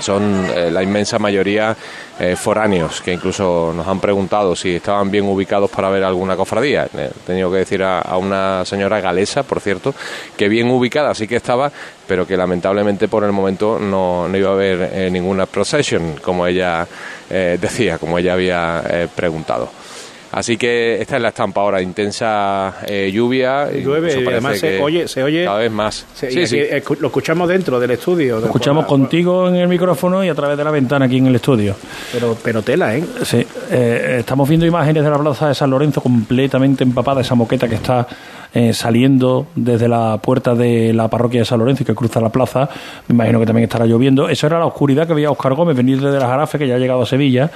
son 0.00 0.46
eh, 0.54 0.70
la 0.70 0.82
inmensa 0.82 1.18
mayoría 1.18 1.76
eh, 2.18 2.36
foráneos 2.36 3.00
que 3.00 3.12
incluso 3.12 3.72
nos 3.74 3.86
han 3.86 4.00
preguntado 4.00 4.56
si 4.56 4.76
estaban 4.76 5.10
bien 5.10 5.24
ubicados 5.24 5.70
para 5.70 5.88
ver 5.90 6.04
alguna 6.04 6.36
cofradía. 6.36 6.88
He 6.92 7.10
tenido 7.26 7.50
que 7.50 7.58
decir 7.58 7.82
a, 7.82 8.16
una 8.16 8.64
señora 8.64 9.00
galesa, 9.00 9.42
por 9.42 9.60
cierto, 9.60 9.94
que 10.36 10.48
bien 10.48 10.70
ubicada 10.70 11.14
sí 11.14 11.28
que 11.28 11.36
estaba, 11.36 11.70
pero 12.06 12.26
que 12.26 12.36
lamentablemente 12.36 13.08
por 13.08 13.24
el 13.24 13.32
momento 13.32 13.78
no, 13.78 14.28
iba 14.36 14.50
a 14.50 14.52
haber 14.52 14.90
eh, 14.92 15.10
ninguna 15.10 15.46
procession, 15.46 16.16
como 16.22 16.46
ella 16.46 16.86
decía, 17.28 17.98
como 17.98 18.18
ella 18.18 18.32
había 18.32 18.82
preguntado. 19.14 19.68
Así 20.32 20.56
que 20.56 21.00
esta 21.00 21.16
es 21.16 21.22
la 21.22 21.28
estampa 21.28 21.62
ahora, 21.62 21.80
intensa 21.80 22.76
eh, 22.86 23.10
lluvia. 23.12 23.68
Y 23.72 23.82
llueve, 23.82 24.20
y 24.20 24.26
además 24.26 24.58
se 24.58 24.80
oye, 24.80 25.08
se 25.08 25.22
oye 25.22 25.44
cada 25.44 25.58
vez 25.58 25.72
más. 25.72 26.06
sí, 26.14 26.46
sí. 26.46 26.60
Lo 27.00 27.06
escuchamos 27.08 27.48
dentro 27.48 27.80
del 27.80 27.92
estudio. 27.92 28.38
Lo 28.40 28.46
escuchamos 28.46 28.86
contigo 28.86 29.48
en 29.48 29.56
el 29.56 29.68
micrófono 29.68 30.22
y 30.22 30.28
a 30.28 30.34
través 30.34 30.58
de 30.58 30.64
la 30.64 30.70
ventana 30.70 31.06
aquí 31.06 31.18
en 31.18 31.28
el 31.28 31.36
estudio. 31.36 31.74
Pero, 32.12 32.36
pero 32.42 32.62
tela, 32.62 32.96
¿eh? 32.96 33.04
Sí, 33.22 33.46
eh, 33.70 34.16
estamos 34.20 34.48
viendo 34.48 34.66
imágenes 34.66 35.02
de 35.02 35.10
la 35.10 35.18
plaza 35.18 35.48
de 35.48 35.54
San 35.54 35.70
Lorenzo 35.70 36.00
completamente 36.00 36.84
empapada, 36.84 37.22
esa 37.22 37.34
moqueta 37.34 37.68
que 37.68 37.76
está 37.76 38.06
eh, 38.54 38.72
saliendo 38.72 39.48
desde 39.54 39.88
la 39.88 40.18
puerta 40.18 40.54
de 40.54 40.92
la 40.94 41.08
parroquia 41.08 41.40
de 41.40 41.44
San 41.44 41.58
Lorenzo 41.58 41.82
y 41.82 41.86
que 41.86 41.94
cruza 41.94 42.20
la 42.20 42.30
plaza. 42.30 42.68
Me 43.06 43.14
imagino 43.14 43.38
que 43.40 43.46
también 43.46 43.64
estará 43.64 43.84
lloviendo. 43.84 44.28
Eso 44.28 44.46
era 44.46 44.58
la 44.58 44.66
oscuridad 44.66 45.06
que 45.06 45.14
veía 45.14 45.30
Oscar 45.30 45.54
Gómez 45.54 45.76
venir 45.76 46.00
desde 46.00 46.18
la 46.18 46.28
Jarafe, 46.28 46.58
que 46.58 46.66
ya 46.66 46.76
ha 46.76 46.78
llegado 46.78 47.02
a 47.02 47.06
Sevilla 47.06 47.50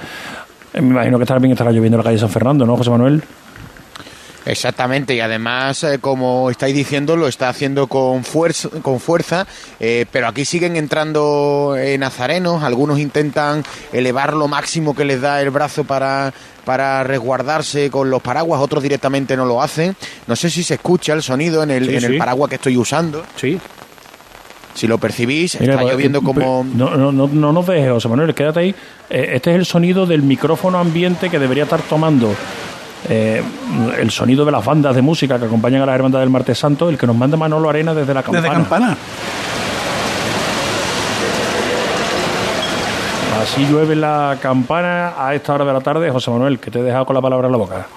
me 0.73 0.79
imagino 0.79 1.19
que 1.19 1.25
también 1.25 1.51
estará 1.51 1.71
lloviendo 1.71 1.97
en 1.97 1.99
la 1.99 2.03
calle 2.03 2.17
San 2.17 2.29
Fernando, 2.29 2.65
¿no, 2.65 2.75
José 2.77 2.89
Manuel? 2.89 3.23
Exactamente, 4.45 5.15
y 5.15 5.21
además, 5.21 5.83
eh, 5.83 5.99
como 5.99 6.49
estáis 6.49 6.75
diciendo, 6.75 7.15
lo 7.15 7.27
está 7.27 7.47
haciendo 7.47 7.87
con 7.87 8.25
fuerza, 8.25 8.69
con 8.81 8.99
fuerza 8.99 9.47
eh, 9.79 10.05
pero 10.11 10.27
aquí 10.27 10.43
siguen 10.43 10.75
entrando 10.75 11.75
eh, 11.77 11.97
nazarenos, 11.97 12.63
algunos 12.63 12.99
intentan 12.99 13.63
elevar 13.93 14.33
lo 14.33 14.49
máximo 14.49 14.95
que 14.95 15.05
les 15.05 15.21
da 15.21 15.41
el 15.41 15.49
brazo 15.49 15.85
para, 15.85 16.33
para 16.65 17.03
resguardarse 17.03 17.89
con 17.89 18.09
los 18.09 18.21
paraguas, 18.21 18.59
otros 18.59 18.83
directamente 18.83 19.37
no 19.37 19.45
lo 19.45 19.61
hacen. 19.61 19.95
No 20.27 20.35
sé 20.35 20.49
si 20.49 20.63
se 20.63 20.73
escucha 20.73 21.13
el 21.13 21.23
sonido 21.23 21.63
en 21.63 21.71
el, 21.71 21.89
en 21.89 22.03
el 22.03 22.17
paraguas 22.17 22.49
que 22.49 22.55
estoy 22.55 22.75
usando. 22.75 23.23
Sí. 23.37 23.59
Si 24.73 24.87
lo 24.87 24.97
percibís, 24.97 25.55
está 25.55 25.79
pues, 25.79 25.93
lloviendo 25.93 26.21
como... 26.21 26.65
No, 26.73 26.95
no, 26.97 27.11
no, 27.11 27.27
no 27.27 27.53
nos 27.53 27.67
dejes, 27.67 27.91
José 27.91 28.07
Manuel, 28.07 28.33
quédate 28.33 28.59
ahí. 28.59 28.75
Eh, 29.09 29.31
este 29.33 29.51
es 29.51 29.57
el 29.57 29.65
sonido 29.65 30.05
del 30.05 30.23
micrófono 30.23 30.79
ambiente 30.79 31.29
que 31.29 31.37
debería 31.37 31.63
estar 31.63 31.81
tomando 31.81 32.33
eh, 33.09 33.43
el 33.99 34.11
sonido 34.11 34.45
de 34.45 34.51
las 34.51 34.65
bandas 34.65 34.95
de 34.95 35.01
música 35.01 35.37
que 35.37 35.45
acompañan 35.45 35.81
a 35.81 35.85
la 35.85 35.93
Hermandad 35.93 36.21
del 36.21 36.29
Martes 36.29 36.57
Santo, 36.57 36.89
el 36.89 36.97
que 36.97 37.05
nos 37.05 37.15
manda 37.15 37.37
Manolo 37.37 37.69
Arena 37.69 37.93
desde 37.93 38.13
la 38.13 38.23
campana. 38.23 38.41
Desde 38.41 38.55
campana. 38.55 38.97
Así 43.41 43.65
llueve 43.65 43.95
la 43.95 44.37
campana 44.41 45.13
a 45.17 45.35
esta 45.35 45.53
hora 45.53 45.65
de 45.65 45.73
la 45.73 45.81
tarde. 45.81 46.09
José 46.09 46.31
Manuel, 46.31 46.59
que 46.59 46.71
te 46.71 46.79
he 46.79 46.83
dejado 46.83 47.05
con 47.05 47.13
la 47.13 47.21
palabra 47.21 47.47
en 47.47 47.51
la 47.51 47.57
boca. 47.57 47.87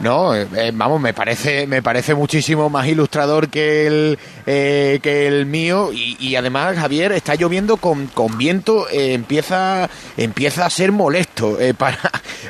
No, 0.00 0.34
eh, 0.34 0.46
eh, 0.56 0.72
vamos, 0.74 0.98
me 0.98 1.12
parece, 1.12 1.66
me 1.66 1.82
parece 1.82 2.14
muchísimo 2.14 2.70
más 2.70 2.86
ilustrador 2.86 3.48
que 3.50 3.86
el, 3.86 4.18
eh, 4.46 4.98
que 5.02 5.26
el 5.26 5.44
mío 5.44 5.90
y, 5.92 6.34
además 6.36 6.76
Javier 6.76 7.12
está 7.12 7.34
lloviendo 7.34 7.76
con, 7.76 8.06
con 8.06 8.38
viento, 8.38 8.86
empieza, 8.90 9.90
empieza 10.16 10.64
a 10.64 10.70
ser 10.70 10.90
molesto 10.90 11.58
para, 11.76 11.98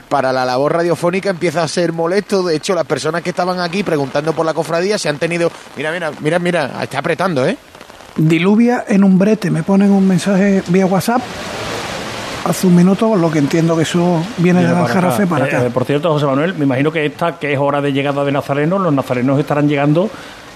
para 0.08 0.32
la 0.32 0.44
labor 0.44 0.74
radiofónica 0.74 1.30
empieza 1.30 1.64
a 1.64 1.68
ser 1.68 1.92
molesto. 1.92 2.44
De 2.44 2.54
hecho, 2.54 2.74
las 2.74 2.86
personas 2.86 3.22
que 3.22 3.30
estaban 3.30 3.58
aquí 3.58 3.82
preguntando 3.82 4.32
por 4.32 4.46
la 4.46 4.54
cofradía 4.54 4.96
se 4.96 5.08
han 5.08 5.18
tenido, 5.18 5.50
mira, 5.76 5.90
mira, 5.90 6.12
mira, 6.20 6.38
mira, 6.38 6.70
está 6.82 6.98
apretando, 6.98 7.46
¿eh? 7.46 7.56
Diluvia 8.16 8.84
en 8.86 9.02
un 9.02 9.18
brete, 9.18 9.50
me 9.50 9.64
ponen 9.64 9.90
un 9.90 10.06
mensaje 10.06 10.62
vía 10.68 10.86
WhatsApp 10.86 11.22
hace 12.44 12.66
un 12.66 12.74
minuto, 12.74 13.16
lo 13.16 13.30
que 13.30 13.38
entiendo 13.38 13.76
que 13.76 13.82
eso 13.82 14.22
viene 14.38 14.62
del 14.62 14.74
Aljarafe 14.74 15.26
para 15.26 15.44
acá. 15.44 15.66
Eh, 15.66 15.70
por 15.70 15.84
cierto, 15.84 16.12
José 16.12 16.26
Manuel, 16.26 16.54
me 16.54 16.64
imagino 16.64 16.90
que 16.92 17.06
esta, 17.06 17.38
que 17.38 17.52
es 17.52 17.58
hora 17.58 17.80
de 17.80 17.92
llegada 17.92 18.24
de 18.24 18.32
nazarenos, 18.32 18.80
los 18.80 18.92
nazarenos 18.92 19.38
estarán 19.38 19.68
llegando 19.68 20.10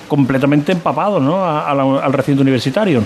completamente 0.09 0.73
empapados 0.73 1.23
¿no? 1.23 1.45
al 1.45 2.13
recinto 2.13 2.43
universitario. 2.43 3.03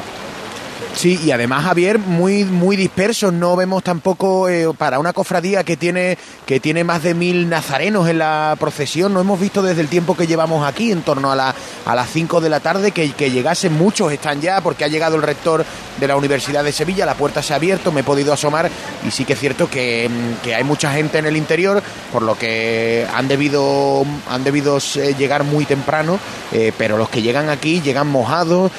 Sí, 0.98 1.16
y 1.24 1.30
además 1.30 1.62
Javier 1.62 2.00
muy 2.00 2.44
muy 2.44 2.74
dispersos, 2.74 3.32
no 3.32 3.54
vemos 3.54 3.84
tampoco 3.84 4.48
eh, 4.48 4.66
para 4.76 4.98
una 4.98 5.12
cofradía 5.12 5.62
que 5.62 5.76
tiene 5.76 6.18
que 6.44 6.58
tiene 6.58 6.82
más 6.82 7.04
de 7.04 7.14
mil 7.14 7.48
nazarenos 7.48 8.08
en 8.08 8.18
la 8.18 8.56
procesión, 8.58 9.14
no 9.14 9.20
hemos 9.20 9.38
visto 9.38 9.62
desde 9.62 9.80
el 9.80 9.86
tiempo 9.86 10.16
que 10.16 10.26
llevamos 10.26 10.66
aquí, 10.66 10.90
en 10.90 11.02
torno 11.02 11.30
a, 11.30 11.36
la, 11.36 11.54
a 11.86 11.94
las 11.94 12.10
5 12.10 12.40
de 12.40 12.48
la 12.48 12.58
tarde, 12.58 12.90
que, 12.90 13.12
que 13.12 13.30
llegasen 13.30 13.74
muchos, 13.74 14.10
están 14.10 14.40
ya, 14.40 14.60
porque 14.60 14.82
ha 14.82 14.88
llegado 14.88 15.14
el 15.14 15.22
rector 15.22 15.64
de 16.00 16.08
la 16.08 16.16
Universidad 16.16 16.64
de 16.64 16.72
Sevilla, 16.72 17.06
la 17.06 17.14
puerta 17.14 17.44
se 17.44 17.52
ha 17.52 17.56
abierto, 17.56 17.92
me 17.92 18.00
he 18.00 18.04
podido 18.04 18.32
asomar 18.32 18.68
y 19.06 19.12
sí 19.12 19.24
que 19.24 19.34
es 19.34 19.38
cierto 19.38 19.70
que, 19.70 20.10
que 20.42 20.56
hay 20.56 20.64
mucha 20.64 20.92
gente 20.92 21.18
en 21.18 21.26
el 21.26 21.36
interior, 21.36 21.80
por 22.12 22.22
lo 22.22 22.36
que 22.36 23.06
han 23.14 23.28
debido, 23.28 24.04
han 24.28 24.42
debido 24.42 24.78
eh, 24.96 25.14
llegar 25.16 25.44
muy 25.44 25.64
temprano, 25.64 26.18
eh, 26.50 26.72
pero 26.76 26.96
los 26.96 27.08
que 27.08 27.22
llegan 27.22 27.50
aquí 27.50 27.80
llegan 27.82 28.08
mojados, 28.08 28.72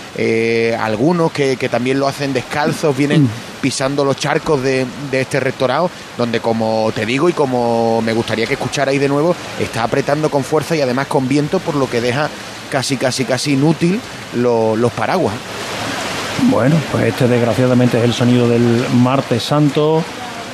algunos 0.79 1.31
que, 1.31 1.55
que 1.55 1.69
también 1.69 1.97
lo 1.97 2.08
hacen 2.09 2.33
descalzos, 2.33 2.95
vienen 2.95 3.23
mm. 3.23 3.29
pisando 3.61 4.03
los 4.03 4.17
charcos 4.17 4.61
de, 4.61 4.85
de, 5.11 5.21
este 5.21 5.39
rectorado, 5.39 5.89
donde 6.17 6.39
como 6.39 6.91
te 6.93 7.05
digo 7.05 7.29
y 7.29 7.33
como 7.33 8.01
me 8.01 8.13
gustaría 8.13 8.45
que 8.45 8.53
escucharais 8.53 8.99
de 8.99 9.07
nuevo, 9.07 9.35
está 9.59 9.83
apretando 9.83 10.29
con 10.29 10.43
fuerza 10.43 10.75
y 10.75 10.81
además 10.81 11.07
con 11.07 11.27
viento, 11.27 11.59
por 11.59 11.75
lo 11.75 11.89
que 11.89 12.01
deja 12.01 12.29
casi, 12.69 12.97
casi, 12.97 13.25
casi 13.25 13.53
inútil 13.53 13.99
los 14.35 14.91
paraguas. 14.93 15.35
Bueno, 16.43 16.75
pues 16.91 17.05
este 17.05 17.27
desgraciadamente 17.27 17.97
es 17.97 18.03
el 18.03 18.13
sonido 18.13 18.47
del 18.47 18.85
martes 18.93 19.43
santo. 19.43 20.03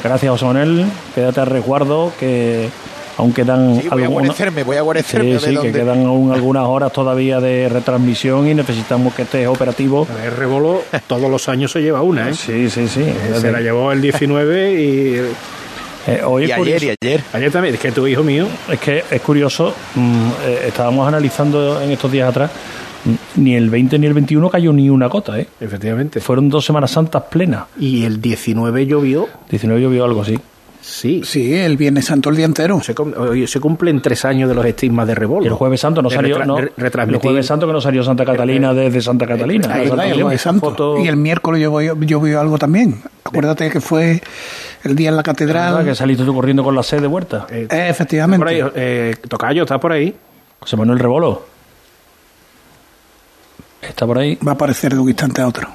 Gracias, 0.03 0.31
José 0.31 0.45
Manuel. 0.45 0.85
Quédate 1.13 1.41
a 1.41 1.45
resguardo 1.45 2.11
que 2.19 2.69
aún 3.17 3.33
quedan 3.33 3.81
voy 3.89 4.03
a 4.03 4.07
guarecerme, 4.07 4.63
voy 4.63 4.77
a 4.77 4.81
guarecerme 4.81 5.39
sí, 5.39 5.55
sí, 5.55 5.57
que 5.61 5.71
quedan 5.71 6.05
aún 6.05 6.31
algunas 6.31 6.65
horas 6.65 6.91
todavía 6.91 7.39
de 7.39 7.69
retransmisión 7.69 8.47
y 8.47 8.53
necesitamos 8.53 9.13
que 9.13 9.23
esté 9.23 9.47
operativo. 9.47 10.07
El 10.23 10.31
Rebolo 10.31 10.83
todos 11.07 11.29
los 11.29 11.47
años 11.49 11.71
se 11.71 11.81
lleva 11.81 12.01
una, 12.01 12.29
¿eh? 12.29 12.33
Sí, 12.33 12.69
sí, 12.69 12.87
sí. 12.87 13.05
Se 13.39 13.51
la 13.51 13.61
llevó 13.61 13.91
el 13.91 14.01
19 14.01 14.81
y... 14.81 15.21
Eh, 16.07 16.21
y 16.23 16.51
ayer, 16.51 16.83
y 16.83 16.89
ayer. 17.01 17.23
Ayer 17.33 17.51
también, 17.51 17.73
es 17.73 17.81
que 17.81 17.91
tu 17.91 18.05
hijo 18.05 18.21
mío... 18.21 18.45
Es 18.69 18.79
que 18.79 19.03
es 19.09 19.21
curioso, 19.21 19.73
mm, 19.95 20.27
eh, 20.45 20.59
estábamos 20.67 21.07
analizando 21.07 21.81
en 21.81 21.89
estos 21.89 22.11
días 22.11 22.29
atrás, 22.29 22.51
mm, 23.05 23.41
ni 23.41 23.55
el 23.55 23.71
20 23.71 23.97
ni 23.97 24.05
el 24.05 24.13
21 24.13 24.47
cayó 24.51 24.71
ni 24.71 24.87
una 24.87 25.07
gota, 25.07 25.39
¿eh? 25.39 25.47
Efectivamente. 25.59 26.19
Fueron 26.19 26.47
dos 26.47 26.63
Semanas 26.63 26.91
Santas 26.91 27.23
plenas. 27.23 27.63
Y 27.79 28.05
el 28.05 28.21
19 28.21 28.85
llovió. 28.85 29.27
19 29.49 29.81
llovió 29.81 30.05
algo 30.05 30.21
así. 30.21 30.37
Sí. 30.85 31.21
Sí, 31.23 31.51
el 31.55 31.77
Viernes 31.77 32.05
Santo 32.05 32.29
el 32.29 32.35
día 32.35 32.45
entero. 32.45 32.79
Se, 32.79 32.93
se 33.47 33.59
cumplen 33.59 34.03
tres 34.03 34.23
años 34.23 34.47
de 34.47 34.53
los 34.53 34.63
estigmas 34.63 35.07
de 35.07 35.15
Rebolo. 35.15 35.43
el 35.43 35.53
Jueves 35.53 35.81
Santo 35.81 36.03
no 36.03 36.11
salió. 36.11 36.45
no, 36.45 36.59
el 36.59 36.69
Jueves 37.17 37.47
Santo 37.47 37.65
que 37.65 37.73
no 37.73 37.81
salió 37.81 38.03
Santa 38.03 38.23
Catalina 38.23 38.71
desde 38.71 39.01
Santa 39.01 39.25
Catalina. 39.25 39.81
el 39.81 40.37
Santo. 40.37 40.99
Y 40.99 41.07
el 41.07 41.17
miércoles 41.17 41.59
yo 41.59 42.21
vi 42.21 42.33
algo 42.33 42.59
también. 42.59 43.01
Acuérdate 43.23 43.71
que 43.71 43.81
fue 43.81 44.21
el 44.83 44.95
día 44.95 45.09
en 45.09 45.15
la 45.15 45.23
catedral. 45.23 45.83
que 45.83 45.95
saliste 45.95 46.23
tú 46.23 46.35
corriendo 46.35 46.63
con 46.63 46.75
la 46.75 46.83
sed 46.83 47.01
de 47.01 47.07
huerta. 47.07 47.47
Eh, 47.49 47.67
efectivamente. 47.71 48.45
Por 48.45 48.47
ahí, 48.53 48.61
eh, 48.75 49.15
Tocayo, 49.27 49.63
¿está 49.63 49.79
por 49.79 49.91
ahí? 49.91 50.15
José 50.59 50.77
Manuel 50.77 50.99
Rebolo. 50.99 51.47
¿Está 53.81 54.05
por 54.05 54.19
ahí? 54.19 54.37
Va 54.47 54.51
a 54.51 54.55
aparecer 54.55 54.93
de 54.93 54.99
un 54.99 55.09
instante 55.09 55.41
a 55.41 55.47
otro 55.47 55.67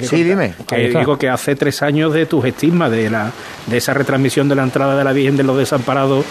sí, 0.00 0.22
dime. 0.22 0.54
Que 0.68 0.88
digo 0.88 1.18
que 1.18 1.28
hace 1.28 1.56
tres 1.56 1.82
años 1.82 2.12
de 2.12 2.26
tus 2.26 2.44
estigmas, 2.44 2.90
de, 2.90 3.10
la, 3.10 3.32
de 3.66 3.76
esa 3.76 3.94
retransmisión 3.94 4.48
de 4.48 4.54
la 4.54 4.62
entrada 4.62 4.96
de 4.96 5.04
la 5.04 5.12
Virgen 5.12 5.36
de 5.36 5.42
los 5.42 5.56
Desamparados 5.56 6.24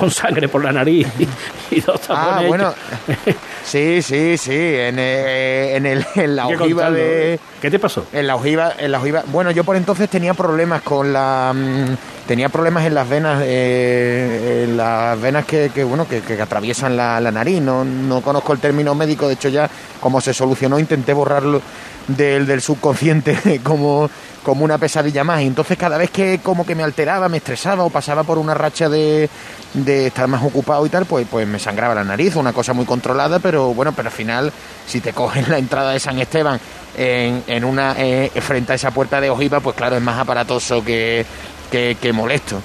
con 0.00 0.10
sangre 0.10 0.48
por 0.48 0.64
la 0.64 0.72
nariz 0.72 1.06
y, 1.70 1.80
dos 1.80 2.00
Ah, 2.08 2.42
bueno. 2.46 2.72
Sí, 3.62 4.00
sí, 4.00 4.38
sí. 4.38 4.54
En, 4.54 4.98
eh, 4.98 5.76
en, 5.76 5.84
el, 5.84 6.04
en 6.16 6.34
la 6.34 6.46
ojiva 6.46 6.90
de. 6.90 7.38
¿Qué 7.60 7.70
te 7.70 7.78
pasó? 7.78 8.06
En 8.12 8.26
la 8.26 8.34
ojiva, 8.34 8.72
en 8.78 8.90
la 8.90 8.98
ojiva. 8.98 9.22
Bueno, 9.26 9.50
yo 9.50 9.62
por 9.62 9.76
entonces 9.76 10.08
tenía 10.08 10.32
problemas 10.32 10.80
con 10.82 11.12
la. 11.12 11.52
Mm, 11.54 11.94
tenía 12.26 12.48
problemas 12.48 12.86
en 12.86 12.94
las 12.94 13.08
venas, 13.08 13.42
eh, 13.44 14.64
en 14.64 14.76
las 14.76 15.20
venas 15.20 15.44
que, 15.44 15.70
que 15.74 15.84
bueno, 15.84 16.08
que, 16.08 16.22
que 16.22 16.40
atraviesan 16.40 16.96
la, 16.96 17.20
la, 17.20 17.30
nariz. 17.30 17.60
No, 17.60 17.84
no 17.84 18.22
conozco 18.22 18.54
el 18.54 18.58
término 18.58 18.94
médico, 18.94 19.28
de 19.28 19.34
hecho 19.34 19.50
ya 19.50 19.68
como 20.00 20.20
se 20.20 20.32
solucionó 20.32 20.78
intenté 20.78 21.12
borrarlo 21.12 21.60
del, 22.08 22.46
del 22.46 22.60
subconsciente 22.60 23.60
como, 23.64 24.10
como 24.42 24.64
una 24.64 24.78
pesadilla 24.78 25.24
más. 25.24 25.42
Y 25.42 25.46
entonces 25.46 25.76
cada 25.78 25.98
vez 25.98 26.10
que 26.10 26.40
como 26.42 26.64
que 26.66 26.74
me 26.74 26.82
alteraba, 26.82 27.28
me 27.28 27.38
estresaba 27.38 27.84
o 27.84 27.90
pasaba 27.90 28.24
por 28.24 28.38
una 28.38 28.54
racha 28.54 28.88
de, 28.88 29.28
de 29.74 30.06
estar 30.08 30.26
más 30.28 30.42
ocupado 30.42 30.84
y 30.86 30.88
tal, 30.88 31.06
pues, 31.06 31.26
pues 31.30 31.46
me 31.46 31.58
sangraba 31.58 31.94
la 31.94 32.04
nariz, 32.04 32.36
una 32.36 32.52
cosa 32.52 32.72
muy 32.72 32.84
controlada, 32.84 33.38
pero 33.38 33.74
bueno, 33.74 33.92
pero 33.92 34.08
al 34.08 34.14
final, 34.14 34.52
si 34.86 35.00
te 35.00 35.12
cogen 35.12 35.46
la 35.48 35.58
entrada 35.58 35.92
de 35.92 36.00
San 36.00 36.18
Esteban 36.18 36.60
en, 36.96 37.42
en 37.46 37.64
una 37.64 37.94
eh, 37.98 38.30
frente 38.40 38.72
a 38.72 38.74
esa 38.76 38.90
puerta 38.90 39.20
de 39.20 39.30
ojiva, 39.30 39.60
pues 39.60 39.76
claro, 39.76 39.96
es 39.96 40.02
más 40.02 40.18
aparatoso 40.18 40.84
que, 40.84 41.24
que, 41.70 41.96
que 42.00 42.12
molesto. 42.12 42.60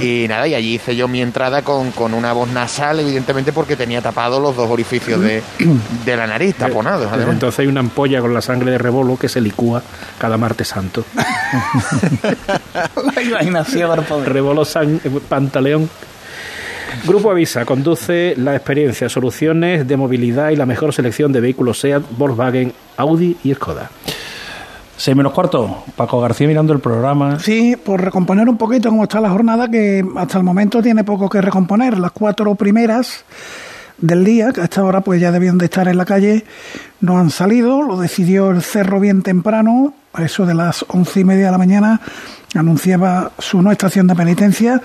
Y 0.00 0.26
nada, 0.28 0.46
y 0.46 0.54
allí 0.54 0.74
hice 0.74 0.94
yo 0.94 1.08
mi 1.08 1.22
entrada 1.22 1.62
con, 1.62 1.90
con, 1.92 2.14
una 2.14 2.32
voz 2.32 2.48
nasal, 2.50 3.00
evidentemente 3.00 3.52
porque 3.52 3.74
tenía 3.74 4.02
tapados 4.02 4.40
los 4.40 4.54
dos 4.54 4.70
orificios 4.70 5.20
de, 5.20 5.42
de 6.04 6.16
la 6.16 6.26
nariz, 6.26 6.56
taponados. 6.56 7.10
Entonces 7.28 7.60
hay 7.60 7.66
una 7.66 7.80
ampolla 7.80 8.20
con 8.20 8.34
la 8.34 8.42
sangre 8.42 8.70
de 8.70 8.78
rebolo 8.78 9.16
que 9.16 9.28
se 9.28 9.40
licúa 9.40 9.82
cada 10.18 10.36
martes 10.36 10.68
santo. 10.68 11.04
la 13.14 13.22
imaginación, 13.22 14.04
Rebolo 14.26 14.64
San, 14.64 15.00
Pantaleón 15.28 15.88
Grupo 17.04 17.30
Avisa 17.30 17.64
conduce 17.64 18.34
la 18.36 18.56
experiencia, 18.56 19.08
soluciones 19.08 19.86
de 19.86 19.96
movilidad 19.96 20.50
y 20.50 20.56
la 20.56 20.66
mejor 20.66 20.92
selección 20.92 21.32
de 21.32 21.40
vehículos 21.40 21.80
SEAT, 21.80 22.02
Volkswagen, 22.16 22.72
Audi 22.96 23.36
y 23.44 23.54
Skoda. 23.54 23.90
Seis 24.98 25.16
menos 25.16 25.32
cuarto, 25.32 25.84
Paco 25.94 26.20
García 26.20 26.48
mirando 26.48 26.72
el 26.72 26.80
programa. 26.80 27.38
Sí, 27.38 27.76
por 27.76 28.02
recomponer 28.02 28.48
un 28.48 28.56
poquito 28.56 28.88
cómo 28.88 29.04
está 29.04 29.20
la 29.20 29.30
jornada, 29.30 29.70
que 29.70 30.04
hasta 30.16 30.38
el 30.38 30.44
momento 30.44 30.82
tiene 30.82 31.04
poco 31.04 31.28
que 31.28 31.40
recomponer. 31.40 31.96
Las 31.98 32.10
cuatro 32.10 32.56
primeras 32.56 33.24
del 33.98 34.24
día, 34.24 34.52
que 34.52 34.60
a 34.60 34.64
esta 34.64 34.82
hora 34.82 35.00
pues 35.00 35.20
ya 35.20 35.30
debían 35.30 35.56
de 35.56 35.66
estar 35.66 35.86
en 35.86 35.98
la 35.98 36.04
calle, 36.04 36.44
no 37.00 37.16
han 37.16 37.30
salido. 37.30 37.80
Lo 37.80 37.96
decidió 37.96 38.50
el 38.50 38.60
Cerro 38.60 38.98
bien 38.98 39.22
temprano, 39.22 39.94
a 40.14 40.24
eso 40.24 40.44
de 40.44 40.54
las 40.54 40.84
once 40.88 41.20
y 41.20 41.24
media 41.24 41.46
de 41.46 41.52
la 41.52 41.58
mañana, 41.58 42.00
anunciaba 42.56 43.30
su 43.38 43.62
no 43.62 43.70
estación 43.70 44.08
de 44.08 44.16
penitencia 44.16 44.82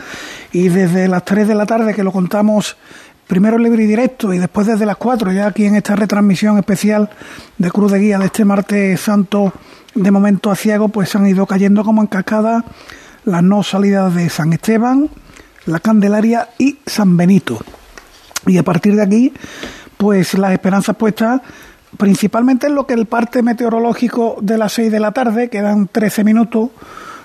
y 0.51 0.69
desde 0.69 1.07
las 1.07 1.25
tres 1.25 1.47
de 1.47 1.55
la 1.55 1.65
tarde 1.65 1.95
que 1.95 2.03
lo 2.03 2.11
contamos 2.11 2.77
primero 3.25 3.57
libre 3.57 3.83
y 3.83 3.87
directo 3.87 4.31
y 4.31 4.37
después 4.37 4.67
desde 4.67 4.85
las 4.85 4.97
cuatro 4.97 5.31
ya 5.31 5.47
aquí 5.47 5.65
en 5.65 5.73
esta 5.73 5.95
retransmisión 5.95 6.59
especial 6.59 7.09
de 7.57 7.71
Cruz 7.71 7.91
de 7.91 7.97
Guía 7.99 8.19
de 8.19 8.25
este 8.25 8.45
martes 8.45 9.01
santo 9.01 9.53
de 9.95 10.11
momento 10.11 10.51
a 10.51 10.55
ciego, 10.55 10.89
pues 10.89 11.15
han 11.15 11.27
ido 11.27 11.45
cayendo 11.45 11.83
como 11.83 12.01
en 12.01 12.07
cascada 12.07 12.65
las 13.25 13.43
no 13.43 13.63
salidas 13.63 14.13
de 14.15 14.29
San 14.29 14.53
Esteban, 14.53 15.09
la 15.65 15.79
Candelaria 15.79 16.49
y 16.57 16.77
San 16.85 17.15
Benito. 17.15 17.59
Y 18.45 18.57
a 18.57 18.63
partir 18.63 18.95
de 18.95 19.03
aquí, 19.03 19.33
pues 19.97 20.33
las 20.33 20.51
esperanzas 20.51 20.95
puestas 20.95 21.41
principalmente 21.97 22.67
en 22.67 22.75
lo 22.75 22.85
que 22.85 22.93
el 22.93 23.05
parte 23.05 23.43
meteorológico 23.43 24.37
de 24.41 24.57
las 24.57 24.73
6 24.73 24.91
de 24.91 24.99
la 24.99 25.11
tarde, 25.11 25.49
quedan 25.49 25.87
13 25.87 26.23
minutos, 26.23 26.69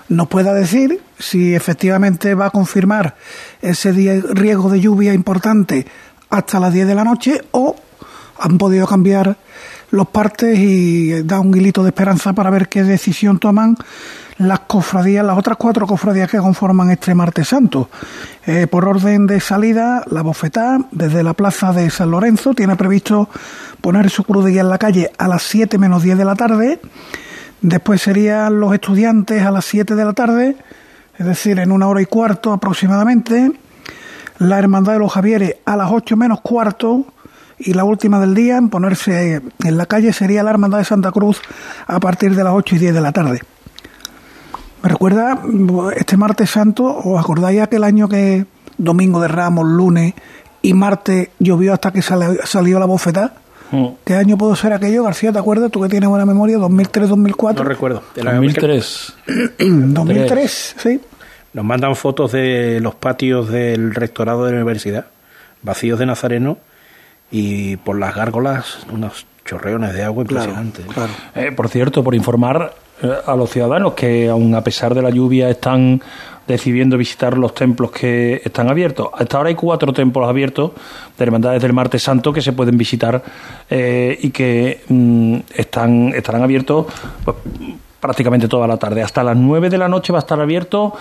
nos 0.09 0.27
pueda 0.27 0.53
decir 0.53 1.01
si 1.17 1.53
efectivamente 1.53 2.33
va 2.33 2.47
a 2.47 2.51
confirmar 2.51 3.15
ese 3.61 3.91
riesgo 3.91 4.69
de 4.69 4.81
lluvia 4.81 5.13
importante 5.13 5.85
hasta 6.29 6.59
las 6.59 6.73
10 6.73 6.87
de 6.87 6.95
la 6.95 7.03
noche 7.03 7.41
o 7.51 7.75
han 8.39 8.57
podido 8.57 8.87
cambiar 8.87 9.37
los 9.91 10.07
partes 10.09 10.57
y 10.57 11.23
da 11.23 11.39
un 11.39 11.55
hilito 11.55 11.83
de 11.83 11.89
esperanza 11.89 12.33
para 12.33 12.49
ver 12.49 12.69
qué 12.69 12.83
decisión 12.83 13.39
toman 13.39 13.75
las 14.39 14.61
cofradías, 14.61 15.25
las 15.25 15.37
otras 15.37 15.57
cuatro 15.57 15.85
cofradías 15.85 16.31
que 16.31 16.37
conforman 16.37 16.89
este 16.91 17.13
martes 17.13 17.49
santo. 17.49 17.89
Eh, 18.45 18.67
por 18.67 18.87
orden 18.87 19.27
de 19.27 19.39
salida, 19.41 20.03
la 20.09 20.21
bofetá, 20.21 20.79
desde 20.91 21.23
la 21.23 21.33
plaza 21.33 21.73
de 21.73 21.89
San 21.89 22.11
Lorenzo, 22.11 22.53
tiene 22.53 22.77
previsto 22.77 23.29
poner 23.81 24.09
su 24.09 24.23
cruz 24.23 24.45
de 24.45 24.51
guía 24.51 24.61
en 24.61 24.69
la 24.69 24.77
calle 24.77 25.11
a 25.17 25.27
las 25.27 25.43
7 25.43 25.77
menos 25.77 26.03
10 26.03 26.17
de 26.17 26.25
la 26.25 26.35
tarde. 26.35 26.79
Después 27.61 28.01
serían 28.01 28.61
los 28.61 28.73
estudiantes 28.73 29.43
a 29.43 29.51
las 29.51 29.65
7 29.65 29.95
de 29.95 30.05
la 30.05 30.13
tarde, 30.13 30.55
es 31.17 31.25
decir, 31.25 31.59
en 31.59 31.73
una 31.73 31.87
hora 31.87 32.01
y 32.01 32.05
cuarto 32.05 32.53
aproximadamente. 32.53 33.51
La 34.37 34.57
Hermandad 34.57 34.93
de 34.93 34.99
los 34.99 35.11
Javieres 35.11 35.57
a 35.65 35.75
las 35.75 35.91
8 35.91 36.15
menos 36.15 36.39
cuarto 36.39 37.07
y 37.59 37.73
la 37.73 37.83
última 37.83 38.19
del 38.19 38.33
día 38.33 38.57
en 38.57 38.69
ponerse 38.69 39.41
en 39.63 39.77
la 39.77 39.85
calle 39.85 40.13
sería 40.13 40.43
la 40.43 40.51
Hermandad 40.51 40.79
de 40.79 40.85
Santa 40.85 41.11
Cruz 41.11 41.41
a 41.87 41.99
partir 41.99 42.35
de 42.35 42.43
las 42.43 42.53
8 42.53 42.75
y 42.75 42.79
10 42.79 42.93
de 42.93 43.01
la 43.01 43.11
tarde. 43.11 43.41
Me 44.81 44.89
recuerda 44.89 45.41
este 45.95 46.15
martes 46.15 46.49
santo, 46.49 46.85
¿os 46.85 47.19
acordáis 47.19 47.61
aquel 47.61 47.83
año 47.83 48.07
que 48.07 48.45
domingo 48.77 49.19
de 49.19 49.27
Ramos, 49.27 49.65
lunes 49.65 50.13
y 50.61 50.73
martes 50.73 51.29
llovió 51.39 51.73
hasta 51.73 51.91
que 51.91 52.01
salió 52.01 52.79
la 52.79 52.85
bofetada? 52.85 53.33
Mm. 53.71 53.87
¿Qué 54.05 54.15
año 54.15 54.37
pudo 54.37 54.55
ser 54.55 54.71
aquello, 54.71 55.03
García? 55.03 55.33
¿Te 55.33 55.39
acuerdas? 55.39 55.69
Tú 55.69 55.81
que 55.81 55.89
tienes 55.89 56.07
buena 56.09 56.25
memoria, 56.25 56.57
2003, 56.57 57.09
2004. 57.09 57.63
No 57.63 57.69
recuerdo. 57.69 58.03
2003. 58.15 59.13
2003, 59.59 60.75
sí. 60.81 61.01
Nos 61.53 61.65
mandan 61.65 61.95
fotos 61.95 62.31
de 62.31 62.79
los 62.79 62.95
patios 62.95 63.49
del 63.49 63.93
rectorado 63.93 64.45
de 64.45 64.51
la 64.51 64.57
universidad, 64.57 65.07
vacíos 65.61 65.99
de 65.99 66.05
Nazareno 66.05 66.57
y 67.31 67.77
por 67.77 67.99
las 67.99 68.15
gárgolas 68.15 68.79
unos 68.91 69.25
chorreones 69.45 69.93
de 69.93 70.03
agua 70.03 70.23
impresionantes. 70.23 70.85
Eh, 71.35 71.51
por 71.55 71.69
cierto, 71.69 72.03
por 72.03 72.13
informar 72.15 72.73
eh, 73.01 73.11
a 73.25 73.35
los 73.35 73.49
ciudadanos 73.49 73.93
que 73.93 74.29
aun 74.29 74.53
a 74.55 74.63
pesar 74.63 74.93
de 74.93 75.01
la 75.01 75.09
lluvia 75.09 75.49
están 75.49 76.01
decidiendo 76.47 76.97
visitar 76.97 77.37
los 77.37 77.53
templos 77.53 77.91
que 77.91 78.41
están 78.43 78.69
abiertos. 78.69 79.09
Hasta 79.13 79.37
ahora 79.37 79.49
hay 79.49 79.55
cuatro 79.55 79.93
templos 79.93 80.27
abiertos 80.27 80.71
de 81.17 81.23
Hermandades 81.23 81.61
del 81.61 81.73
Martes 81.73 82.01
Santo 82.01 82.33
que 82.33 82.41
se 82.41 82.53
pueden 82.53 82.77
visitar 82.77 83.23
eh, 83.69 84.17
y 84.19 84.31
que 84.31 84.81
mm, 84.87 85.37
están, 85.55 86.11
estarán 86.15 86.41
abiertos 86.41 86.87
pues, 87.23 87.37
prácticamente 87.99 88.47
toda 88.47 88.67
la 88.67 88.77
tarde. 88.77 89.03
Hasta 89.03 89.23
las 89.23 89.37
nueve 89.37 89.69
de 89.69 89.77
la 89.77 89.87
noche 89.87 90.11
va 90.11 90.19
a 90.19 90.21
estar 90.21 90.39
abierto 90.39 90.95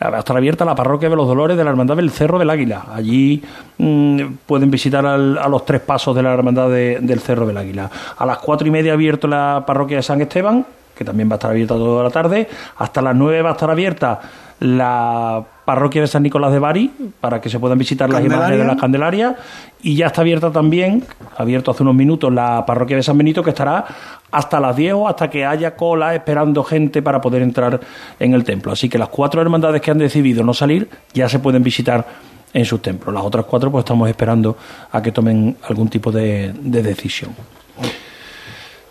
va 0.00 0.16
a 0.16 0.18
estar 0.20 0.36
abierta 0.36 0.64
la 0.64 0.74
parroquia 0.74 1.08
de 1.08 1.16
los 1.16 1.26
Dolores 1.26 1.56
de 1.56 1.64
la 1.64 1.70
Hermandad 1.70 1.96
del 1.96 2.10
Cerro 2.10 2.38
del 2.38 2.50
Águila. 2.50 2.86
Allí 2.92 3.42
mm, 3.78 4.22
pueden 4.46 4.70
visitar 4.70 5.04
a 5.06 5.16
los 5.16 5.64
tres 5.64 5.80
pasos 5.80 6.14
de 6.14 6.22
la 6.22 6.32
Hermandad 6.32 6.70
del 6.70 7.20
Cerro 7.20 7.46
del 7.46 7.56
Águila. 7.56 7.90
A 8.16 8.26
las 8.26 8.38
cuatro 8.38 8.66
y 8.66 8.70
media 8.70 8.94
abierto 8.94 9.28
la 9.28 9.64
parroquia 9.66 9.98
de 9.98 10.02
San 10.02 10.20
Esteban, 10.20 10.66
que 10.94 11.04
también 11.04 11.28
va 11.28 11.34
a 11.34 11.36
estar 11.36 11.50
abierta 11.50 11.74
toda 11.74 12.02
la 12.02 12.10
tarde. 12.10 12.48
Hasta 12.78 13.02
las 13.02 13.14
nueve 13.14 13.42
va 13.42 13.50
a 13.50 13.52
estar 13.52 13.70
abierta 13.70 14.20
la 14.62 15.44
parroquia 15.64 16.02
de 16.02 16.06
San 16.06 16.22
Nicolás 16.22 16.52
de 16.52 16.60
Bari 16.60 16.90
para 17.20 17.40
que 17.40 17.48
se 17.48 17.58
puedan 17.58 17.78
visitar 17.78 18.08
las 18.08 18.24
imágenes 18.24 18.58
de 18.60 18.64
la 18.64 18.76
Candelaria 18.76 19.36
y 19.82 19.96
ya 19.96 20.06
está 20.06 20.20
abierta 20.20 20.52
también, 20.52 21.04
abierto 21.36 21.72
hace 21.72 21.82
unos 21.82 21.96
minutos, 21.96 22.32
la 22.32 22.64
parroquia 22.64 22.96
de 22.96 23.02
San 23.02 23.18
Benito 23.18 23.42
que 23.42 23.50
estará 23.50 23.84
hasta 24.30 24.60
las 24.60 24.76
10 24.76 24.94
o 24.94 25.08
hasta 25.08 25.28
que 25.28 25.44
haya 25.44 25.74
cola 25.74 26.14
esperando 26.14 26.62
gente 26.62 27.02
para 27.02 27.20
poder 27.20 27.42
entrar 27.42 27.80
en 28.20 28.34
el 28.34 28.44
templo. 28.44 28.70
Así 28.70 28.88
que 28.88 28.98
las 28.98 29.08
cuatro 29.08 29.42
hermandades 29.42 29.80
que 29.80 29.90
han 29.90 29.98
decidido 29.98 30.44
no 30.44 30.54
salir 30.54 30.88
ya 31.12 31.28
se 31.28 31.40
pueden 31.40 31.64
visitar 31.64 32.06
en 32.54 32.64
sus 32.64 32.80
templos. 32.80 33.12
Las 33.12 33.24
otras 33.24 33.44
cuatro 33.46 33.70
pues 33.72 33.82
estamos 33.82 34.08
esperando 34.08 34.56
a 34.92 35.02
que 35.02 35.10
tomen 35.10 35.56
algún 35.68 35.88
tipo 35.88 36.12
de, 36.12 36.52
de 36.60 36.82
decisión. 36.82 37.34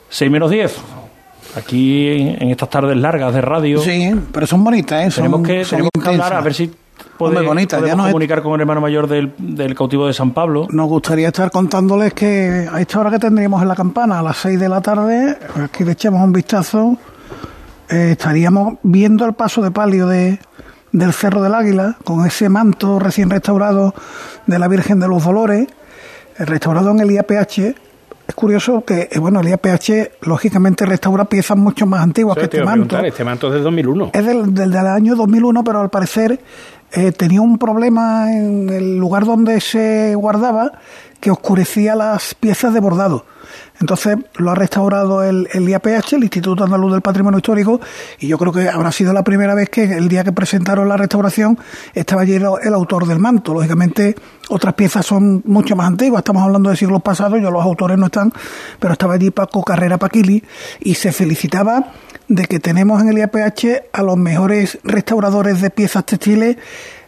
6 0.10 0.30
menos 0.30 0.52
10 0.52 1.01
aquí 1.56 2.08
en 2.18 2.50
estas 2.50 2.70
tardes 2.70 2.98
largas 2.98 3.34
de 3.34 3.42
radio. 3.42 3.82
Sí, 3.82 4.12
pero 4.32 4.48
son 4.48 4.64
bonitas, 4.64 5.08
¿eh? 5.08 5.16
tenemos 5.16 5.42
que, 5.46 5.66
hablar 6.06 6.34
a 6.34 6.42
ver 6.42 6.54
si 6.54 6.72
podemos 7.18 7.56
comunicar 8.08 8.42
con 8.42 8.56
el 8.56 8.62
hermano 8.62 8.82
mayor 8.82 9.08
del, 9.08 9.34
del, 9.38 9.76
cautivo 9.76 10.08
de 10.08 10.14
San 10.14 10.32
Pablo. 10.32 10.68
Nos 10.72 10.88
gustaría 10.88 11.28
estar 11.28 11.52
contándoles 11.52 12.14
que 12.14 12.68
a 12.72 12.82
esta 12.82 13.00
hora 13.00 13.12
que 13.12 13.20
tendríamos 13.20 13.62
en 13.62 13.68
la 13.68 13.76
campana, 13.76 14.20
a 14.20 14.22
las 14.22 14.38
6 14.38 14.60
de 14.60 14.70
la 14.70 14.82
tarde, 14.82 15.38
aquí 15.64 15.84
le 15.84 15.94
echamos 15.94 16.24
un 16.24 16.34
vistazo, 16.34 16.98
eh, 17.90 18.12
estaríamos 18.12 18.76
viendo 18.84 19.26
el 19.26 19.34
paso 19.34 19.62
de 19.62 19.72
palio 19.72 20.08
de, 20.08 20.40
del 20.92 21.14
Cerro 21.14 21.42
del 21.42 21.54
Águila, 21.54 21.98
con 22.04 22.26
ese 22.26 22.50
manto 22.50 23.00
recién 23.00 23.30
restaurado 23.30 23.94
de 24.48 24.60
la 24.60 24.68
Virgen 24.68 25.00
de 25.00 25.08
los 25.08 25.24
Dolores, 25.24 25.68
restaurado 26.38 26.92
en 26.92 27.00
el 27.02 27.12
IAPH, 27.12 27.76
es 28.28 28.36
curioso 28.36 28.84
que, 28.86 29.10
eh, 29.12 29.20
bueno, 29.20 29.42
el 29.42 29.50
IAPH 29.50 30.12
lógicamente 30.22 30.86
restaura 30.86 31.26
piezas 31.26 31.58
mucho 31.58 31.86
más 31.86 32.02
antiguas 32.02 32.38
que 32.38 32.44
este 32.46 32.64
manto. 32.64 32.98
Este 33.00 33.24
manto 33.24 33.48
es 33.48 33.54
del 33.56 33.64
2001. 33.64 34.12
Es 34.14 34.26
del, 34.26 34.54
del, 34.54 34.76
año 34.78 35.16
2001, 35.16 35.64
pero 35.64 35.82
al 35.82 35.90
parecer 35.90 36.40
eh, 36.92 37.12
tenía 37.12 37.42
un 37.42 37.58
problema 37.58 38.32
en 38.32 38.70
el 38.70 38.98
lugar 38.98 39.26
donde 39.26 39.60
se 39.62 40.16
guardaba 40.16 40.74
que 41.20 41.32
oscurecía 41.32 41.96
las 41.96 42.34
piezas 42.36 42.74
de 42.74 42.80
bordado. 42.80 43.26
Entonces 43.80 44.18
lo 44.36 44.52
ha 44.52 44.56
restaurado 44.56 45.24
el, 45.24 45.48
el 45.54 45.68
IAPH, 45.68 46.14
el 46.14 46.24
Instituto 46.24 46.64
Andaluz 46.64 46.92
del 46.92 47.02
Patrimonio 47.02 47.38
Histórico, 47.38 47.80
y 48.20 48.28
yo 48.28 48.38
creo 48.38 48.52
que 48.52 48.70
habrá 48.70 48.92
sido 48.92 49.14
la 49.14 49.24
primera 49.24 49.56
vez 49.56 49.70
que 49.70 49.84
el 49.84 50.08
día 50.08 50.24
que 50.24 50.32
presentaron 50.32 50.88
la 50.88 50.98
restauración 50.98 51.58
estaba 51.94 52.22
allí 52.22 52.36
el, 52.36 52.74
autor 52.74 53.06
del 53.06 53.20
manto. 53.20 53.54
Lógicamente 53.54 54.16
otras 54.50 54.74
piezas 54.74 55.06
son 55.06 55.42
mucho 55.46 55.76
más 55.76 55.88
antiguas, 55.88 56.22
estamos 56.22 56.44
hablando 56.44 56.70
de 56.70 56.76
siglos 56.76 57.02
pasados, 57.02 57.42
ya 57.42 57.50
los 57.50 57.64
autores 57.64 57.98
no 57.98 58.08
están, 58.08 58.32
pero 58.80 58.94
estaba 58.94 59.16
allí 59.16 59.32
Paco 59.32 59.64
Carrera 59.64 59.98
Paquili 59.98 60.44
y 60.80 60.96
se 60.96 61.12
felicitaba 61.12 61.92
de 62.28 62.46
que 62.46 62.60
tenemos 62.60 63.02
en 63.02 63.10
el 63.10 63.18
IAPH 63.18 63.90
a 63.92 64.04
los 64.04 64.18
mejores 64.18 64.80
restauradores 64.84 65.62
de 65.62 65.70
piezas 65.70 66.06
textiles 66.06 66.58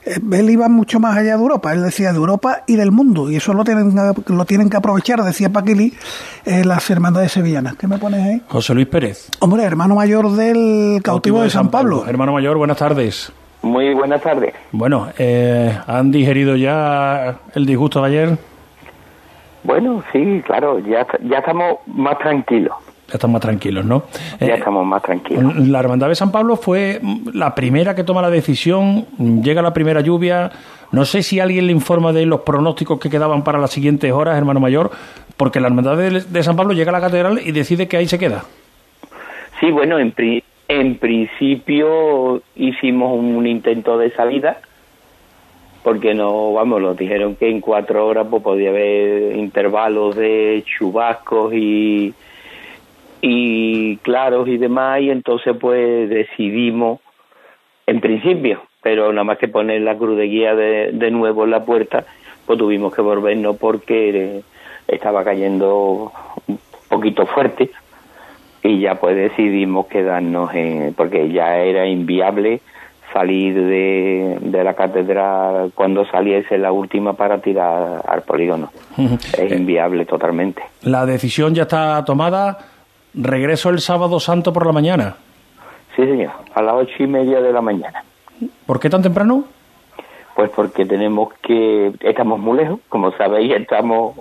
él 0.05 0.49
iba 0.49 0.69
mucho 0.69 0.99
más 0.99 1.17
allá 1.17 1.35
de 1.35 1.41
Europa, 1.41 1.73
él 1.73 1.83
decía 1.83 2.11
de 2.11 2.17
Europa 2.17 2.63
y 2.67 2.75
del 2.75 2.91
mundo, 2.91 3.29
y 3.29 3.37
eso 3.37 3.53
lo 3.53 3.63
tienen, 3.63 3.93
lo 4.27 4.45
tienen 4.45 4.69
que 4.69 4.77
aprovechar, 4.77 5.21
decía 5.21 5.49
Paquili, 5.49 5.93
eh, 6.45 6.63
las 6.65 6.89
hermandades 6.89 7.31
sevillanas. 7.31 7.75
¿Qué 7.75 7.87
me 7.87 7.97
pones 7.97 8.21
ahí? 8.21 8.41
José 8.47 8.73
Luis 8.73 8.87
Pérez. 8.87 9.29
Hombre, 9.39 9.63
hermano 9.63 9.95
mayor 9.95 10.31
del 10.31 11.01
cautivo, 11.03 11.41
de, 11.41 11.49
San 11.49 11.69
Pablo. 11.69 12.05
Hermano 12.07 12.33
mayor, 12.33 12.57
buenas 12.57 12.77
tardes. 12.77 13.31
Muy 13.61 13.93
buenas 13.93 14.21
tardes. 14.21 14.53
Bueno, 14.71 15.07
eh, 15.17 15.77
¿han 15.87 16.11
digerido 16.11 16.55
ya 16.55 17.37
el 17.55 17.65
disgusto 17.65 18.01
de 18.01 18.07
ayer? 18.07 18.37
Bueno, 19.63 20.03
sí, 20.11 20.41
claro, 20.45 20.79
ya, 20.79 21.07
ya 21.23 21.37
estamos 21.37 21.77
más 21.87 22.17
tranquilos 22.19 22.73
ya 23.13 23.17
están 23.17 23.31
más 23.31 23.41
tranquilos, 23.41 23.85
¿no? 23.85 24.05
Ya 24.39 24.47
eh, 24.47 24.53
estamos 24.57 24.83
más 24.87 25.03
tranquilos. 25.03 25.55
La 25.67 25.79
Hermandad 25.79 26.09
de 26.09 26.15
San 26.15 26.31
Pablo 26.31 26.55
fue 26.55 26.99
la 27.31 27.53
primera 27.53 27.93
que 27.93 28.03
toma 28.03 28.23
la 28.23 28.31
decisión, 28.31 29.05
llega 29.43 29.61
la 29.61 29.71
primera 29.71 30.01
lluvia, 30.01 30.51
no 30.91 31.05
sé 31.05 31.21
si 31.21 31.39
alguien 31.39 31.67
le 31.67 31.73
informa 31.73 32.11
de 32.11 32.25
los 32.25 32.41
pronósticos 32.41 32.99
que 32.99 33.11
quedaban 33.11 33.43
para 33.43 33.59
las 33.59 33.69
siguientes 33.69 34.11
horas, 34.11 34.35
hermano 34.35 34.59
mayor, 34.59 34.89
porque 35.37 35.59
la 35.59 35.67
Hermandad 35.67 35.95
de, 35.95 36.43
San 36.43 36.55
Pablo 36.55 36.73
llega 36.73 36.89
a 36.89 36.93
la 36.93 37.01
catedral 37.01 37.39
y 37.45 37.51
decide 37.51 37.87
que 37.87 37.97
ahí 37.97 38.07
se 38.07 38.17
queda. 38.17 38.45
Sí, 39.59 39.69
bueno, 39.69 39.99
en, 39.99 40.11
en 40.67 40.95
principio 40.95 42.41
hicimos 42.55 43.15
un 43.15 43.45
intento 43.45 43.99
de 43.99 44.09
salida, 44.09 44.59
porque 45.83 46.15
no, 46.15 46.53
vamos, 46.53 46.81
nos 46.81 46.97
dijeron 46.97 47.35
que 47.35 47.47
en 47.47 47.61
cuatro 47.61 48.07
horas 48.07 48.25
pues, 48.27 48.41
podía 48.41 48.69
haber 48.69 49.35
intervalos 49.35 50.15
de 50.15 50.63
chubascos 50.65 51.53
y 51.53 52.15
y 53.25 53.95
claros 54.01 54.49
y 54.49 54.57
demás, 54.57 54.99
y 54.99 55.09
entonces 55.09 55.55
pues 55.57 56.09
decidimos, 56.09 56.99
en 57.87 58.01
principio, 58.01 58.63
pero 58.81 59.13
nada 59.13 59.23
más 59.23 59.37
que 59.37 59.47
poner 59.47 59.81
la 59.81 59.97
cruz 59.97 60.17
de 60.17 60.25
guía 60.25 60.53
de, 60.55 60.91
de 60.91 61.09
nuevo 61.09 61.45
en 61.45 61.51
la 61.51 61.63
puerta, 61.63 62.05
pues 62.45 62.59
tuvimos 62.59 62.93
que 62.93 63.01
volvernos 63.01 63.55
porque 63.55 64.41
estaba 64.89 65.23
cayendo 65.23 66.11
un 66.47 66.59
poquito 66.89 67.25
fuerte 67.25 67.71
y 68.61 68.81
ya 68.81 68.95
pues 68.95 69.15
decidimos 69.15 69.87
quedarnos 69.87 70.53
en, 70.53 70.93
porque 70.93 71.31
ya 71.31 71.59
era 71.59 71.87
inviable 71.87 72.59
salir 73.13 73.55
de, 73.55 74.37
de 74.41 74.63
la 74.65 74.73
catedral 74.73 75.71
cuando 75.73 76.05
saliese 76.07 76.57
la 76.57 76.73
última 76.73 77.13
para 77.13 77.39
tirar 77.39 78.01
al 78.05 78.23
polígono. 78.23 78.69
Es 79.37 79.49
inviable 79.49 80.05
totalmente. 80.05 80.61
La 80.81 81.05
decisión 81.05 81.55
ya 81.55 81.61
está 81.61 82.03
tomada 82.03 82.72
Regreso 83.13 83.69
el 83.69 83.79
sábado 83.79 84.19
santo 84.19 84.53
por 84.53 84.65
la 84.65 84.71
mañana. 84.71 85.15
Sí, 85.95 86.03
señor, 86.03 86.31
a 86.55 86.61
las 86.61 86.75
ocho 86.75 87.03
y 87.03 87.07
media 87.07 87.41
de 87.41 87.53
la 87.53 87.61
mañana. 87.61 88.03
¿Por 88.65 88.79
qué 88.79 88.89
tan 88.89 89.03
temprano? 89.03 89.45
Pues 90.35 90.49
porque 90.49 90.85
tenemos 90.85 91.31
que, 91.43 91.93
estamos 91.99 92.39
muy 92.39 92.57
lejos, 92.57 92.79
como 92.89 93.11
sabéis, 93.11 93.53
estamos 93.53 94.15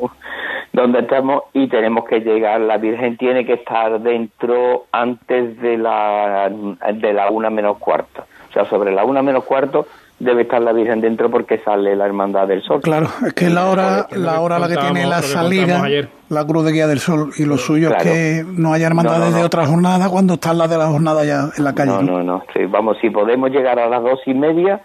donde 0.73 1.01
estamos 1.01 1.45
y 1.53 1.69
tenemos 1.69 2.05
que 2.05 2.21
llegar, 2.21 2.61
la 2.61 2.79
Virgen 2.79 3.17
tiene 3.17 3.45
que 3.45 3.55
estar 3.55 4.01
dentro 4.01 4.87
antes 4.93 5.61
de 5.61 5.79
la, 5.79 6.51
de 6.95 7.13
la 7.13 7.31
una 7.31 7.51
menos 7.51 7.79
cuarto. 7.79 8.25
O 8.51 8.53
sea, 8.53 8.67
sobre 8.67 8.93
la 8.93 9.05
una 9.05 9.23
menos 9.23 9.45
cuarto 9.45 9.87
debe 10.23 10.43
estar 10.43 10.63
la 10.63 10.73
Virgen 10.73 11.01
dentro 11.01 11.31
porque 11.31 11.59
sale 11.59 11.97
la 11.97 12.07
Hermandad 12.07 12.47
del 12.47 12.63
Sol. 12.63 12.81
Claro, 12.81 13.09
es 13.27 13.33
que 13.35 13.51
la 13.51 13.69
hora, 13.69 14.07
la 14.13 14.41
hora 14.41 14.59
la 14.59 14.69
que 14.69 14.77
tiene 14.77 15.07
la 15.07 15.21
salida, 15.21 15.83
la 16.29 16.47
Cruz 16.47 16.65
de 16.65 16.73
Guía 16.73 16.87
del 16.87 17.01
Sol, 17.01 17.31
y 17.37 17.45
lo 17.45 17.59
suyo 17.59 17.91
es 17.91 18.03
que 18.03 18.45
no 18.47 18.73
haya 18.73 18.87
hermandades 18.87 19.35
de 19.35 19.43
otra 19.43 19.67
jornada 19.67 20.09
cuando 20.09 20.35
están 20.35 20.59
las 20.59 20.71
de 20.71 20.79
la 20.79 20.87
jornada 20.87 21.25
ya 21.25 21.49
en 21.57 21.65
la 21.65 21.75
calle. 21.75 21.91
No, 21.91 22.03
no, 22.03 22.23
no, 22.23 22.45
vamos, 22.69 22.97
si 23.01 23.11
podemos 23.11 23.51
llegar 23.51 23.79
a 23.79 23.89
las 23.89 24.03
dos 24.03 24.21
y 24.27 24.35
media, 24.35 24.81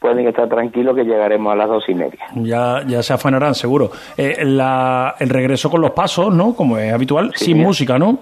pueden 0.00 0.28
estar 0.28 0.48
tranquilos 0.48 0.94
que 0.94 1.04
llegaremos 1.04 1.52
a 1.52 1.56
las 1.56 1.68
dos 1.68 1.84
y 1.88 1.94
media. 1.94 2.20
Ya, 2.34 2.82
ya 2.86 3.02
se 3.02 3.14
afanarán, 3.14 3.54
seguro. 3.54 3.90
Eh, 4.18 4.36
el 4.38 5.28
regreso 5.30 5.70
con 5.70 5.80
los 5.80 5.92
pasos, 5.92 6.32
¿no? 6.32 6.54
Como 6.54 6.76
es 6.76 6.92
habitual, 6.92 7.32
sin 7.34 7.62
música, 7.62 7.98
¿no? 7.98 8.18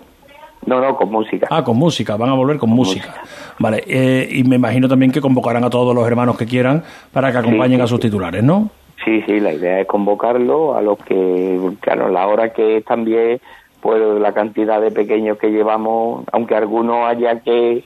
No, 0.64 0.80
no, 0.80 0.96
con 0.96 1.10
música. 1.10 1.48
Ah, 1.50 1.64
con 1.64 1.76
música, 1.76 2.16
van 2.16 2.30
a 2.30 2.34
volver 2.34 2.56
con, 2.56 2.70
música. 2.70 3.14
Vale, 3.62 3.84
eh, 3.86 4.28
y 4.28 4.42
me 4.42 4.56
imagino 4.56 4.88
también 4.88 5.12
que 5.12 5.20
convocarán 5.20 5.62
a 5.62 5.70
todos 5.70 5.94
los 5.94 6.04
hermanos 6.04 6.36
que 6.36 6.46
quieran 6.46 6.82
para 7.12 7.30
que 7.30 7.38
acompañen 7.38 7.80
a 7.80 7.86
sus 7.86 8.00
titulares, 8.00 8.42
¿no? 8.42 8.70
Sí, 9.04 9.22
sí, 9.22 9.38
la 9.38 9.52
idea 9.52 9.78
es 9.78 9.86
convocarlo 9.86 10.74
a 10.74 10.82
los 10.82 10.98
que, 10.98 11.60
claro, 11.78 12.08
la 12.08 12.26
hora 12.26 12.52
que 12.52 12.78
es 12.78 12.84
también, 12.84 13.40
pues 13.80 14.02
la 14.20 14.32
cantidad 14.32 14.80
de 14.80 14.90
pequeños 14.90 15.38
que 15.38 15.52
llevamos, 15.52 16.24
aunque 16.32 16.56
algunos 16.56 17.06
haya 17.08 17.38
que, 17.38 17.84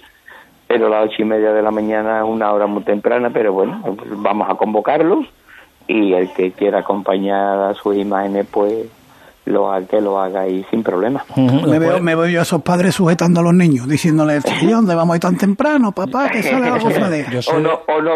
pero 0.66 0.88
las 0.88 1.08
ocho 1.08 1.20
y 1.20 1.24
media 1.26 1.52
de 1.52 1.60
la 1.60 1.70
mañana 1.70 2.20
es 2.20 2.24
una 2.24 2.52
hora 2.54 2.66
muy 2.66 2.82
temprana, 2.82 3.28
pero 3.28 3.52
bueno, 3.52 3.82
vamos 4.16 4.48
a 4.48 4.54
convocarlos 4.54 5.26
y 5.86 6.14
el 6.14 6.32
que 6.32 6.52
quiera 6.52 6.78
acompañar 6.78 7.58
a 7.58 7.74
sus 7.74 7.96
imágenes, 7.96 8.46
pues 8.50 8.86
lo 9.46 9.72
que 9.88 10.00
lo 10.00 10.20
haga 10.20 10.40
ahí 10.42 10.64
sin 10.70 10.82
problema. 10.82 11.24
me, 11.36 11.78
veo, 11.78 12.00
me 12.00 12.14
veo 12.14 12.26
yo 12.26 12.40
a 12.40 12.42
esos 12.42 12.62
padres 12.62 12.94
sujetando 12.94 13.40
a 13.40 13.42
los 13.44 13.54
niños, 13.54 13.88
diciéndoles, 13.88 14.44
¿dónde 14.62 14.94
vamos 14.94 15.14
a 15.14 15.16
ir 15.16 15.22
tan 15.22 15.36
temprano, 15.36 15.92
papá? 15.92 16.28
Que 16.28 16.42
sale 16.42 16.68
la 16.68 16.76
o, 16.76 17.60
no, 17.60 17.80
o, 17.86 18.02
no, 18.02 18.12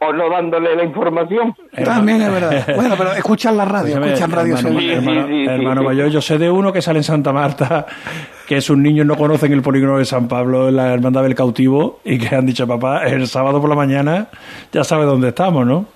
o 0.00 0.12
no 0.12 0.30
dándole 0.30 0.76
la 0.76 0.84
información. 0.84 1.54
También 1.84 2.22
es 2.22 2.30
verdad. 2.30 2.66
Bueno, 2.76 2.94
pero 2.98 3.12
escuchan 3.12 3.56
la 3.56 3.64
radio, 3.64 4.02
escuchan 4.04 4.30
radio 4.30 4.56
hermano, 4.56 5.82
mayor, 5.82 6.08
yo 6.10 6.20
sé 6.20 6.36
de 6.36 6.50
uno 6.50 6.72
que 6.72 6.82
sale 6.82 6.98
en 6.98 7.04
Santa 7.04 7.32
Marta, 7.32 7.86
que 8.46 8.60
sus 8.60 8.76
niños 8.76 9.06
no 9.06 9.16
conocen 9.16 9.52
el 9.52 9.62
polígono 9.62 9.96
de 9.98 10.04
San 10.04 10.28
Pablo 10.28 10.70
la 10.70 10.92
Hermandad 10.92 11.22
del 11.22 11.34
Cautivo 11.34 12.00
y 12.04 12.18
que 12.18 12.34
han 12.34 12.44
dicho, 12.44 12.66
papá, 12.66 13.06
el 13.06 13.26
sábado 13.26 13.58
por 13.60 13.70
la 13.70 13.76
mañana 13.76 14.26
ya 14.70 14.84
sabe 14.84 15.06
dónde 15.06 15.28
estamos, 15.28 15.66
¿no? 15.66 15.86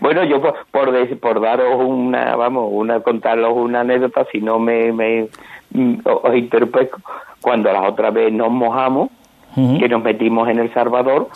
Bueno, 0.00 0.24
yo 0.24 0.40
por, 0.40 0.54
por, 1.20 1.40
daros 1.40 1.80
una, 1.84 2.36
vamos, 2.36 2.68
una 2.70 3.00
contaros 3.00 3.52
una 3.54 3.80
anécdota, 3.80 4.26
si 4.30 4.40
no 4.40 4.58
me, 4.58 4.92
me 4.92 5.28
mm, 5.70 6.00
os 6.04 6.34
interpreto, 6.34 6.98
cuando 7.40 7.72
la 7.72 7.82
otra 7.82 8.10
vez 8.10 8.32
nos 8.32 8.50
mojamos, 8.50 9.10
que 9.54 9.88
nos 9.88 10.02
metimos 10.02 10.48
en 10.48 10.60
El 10.60 10.72
Salvador, 10.72 11.28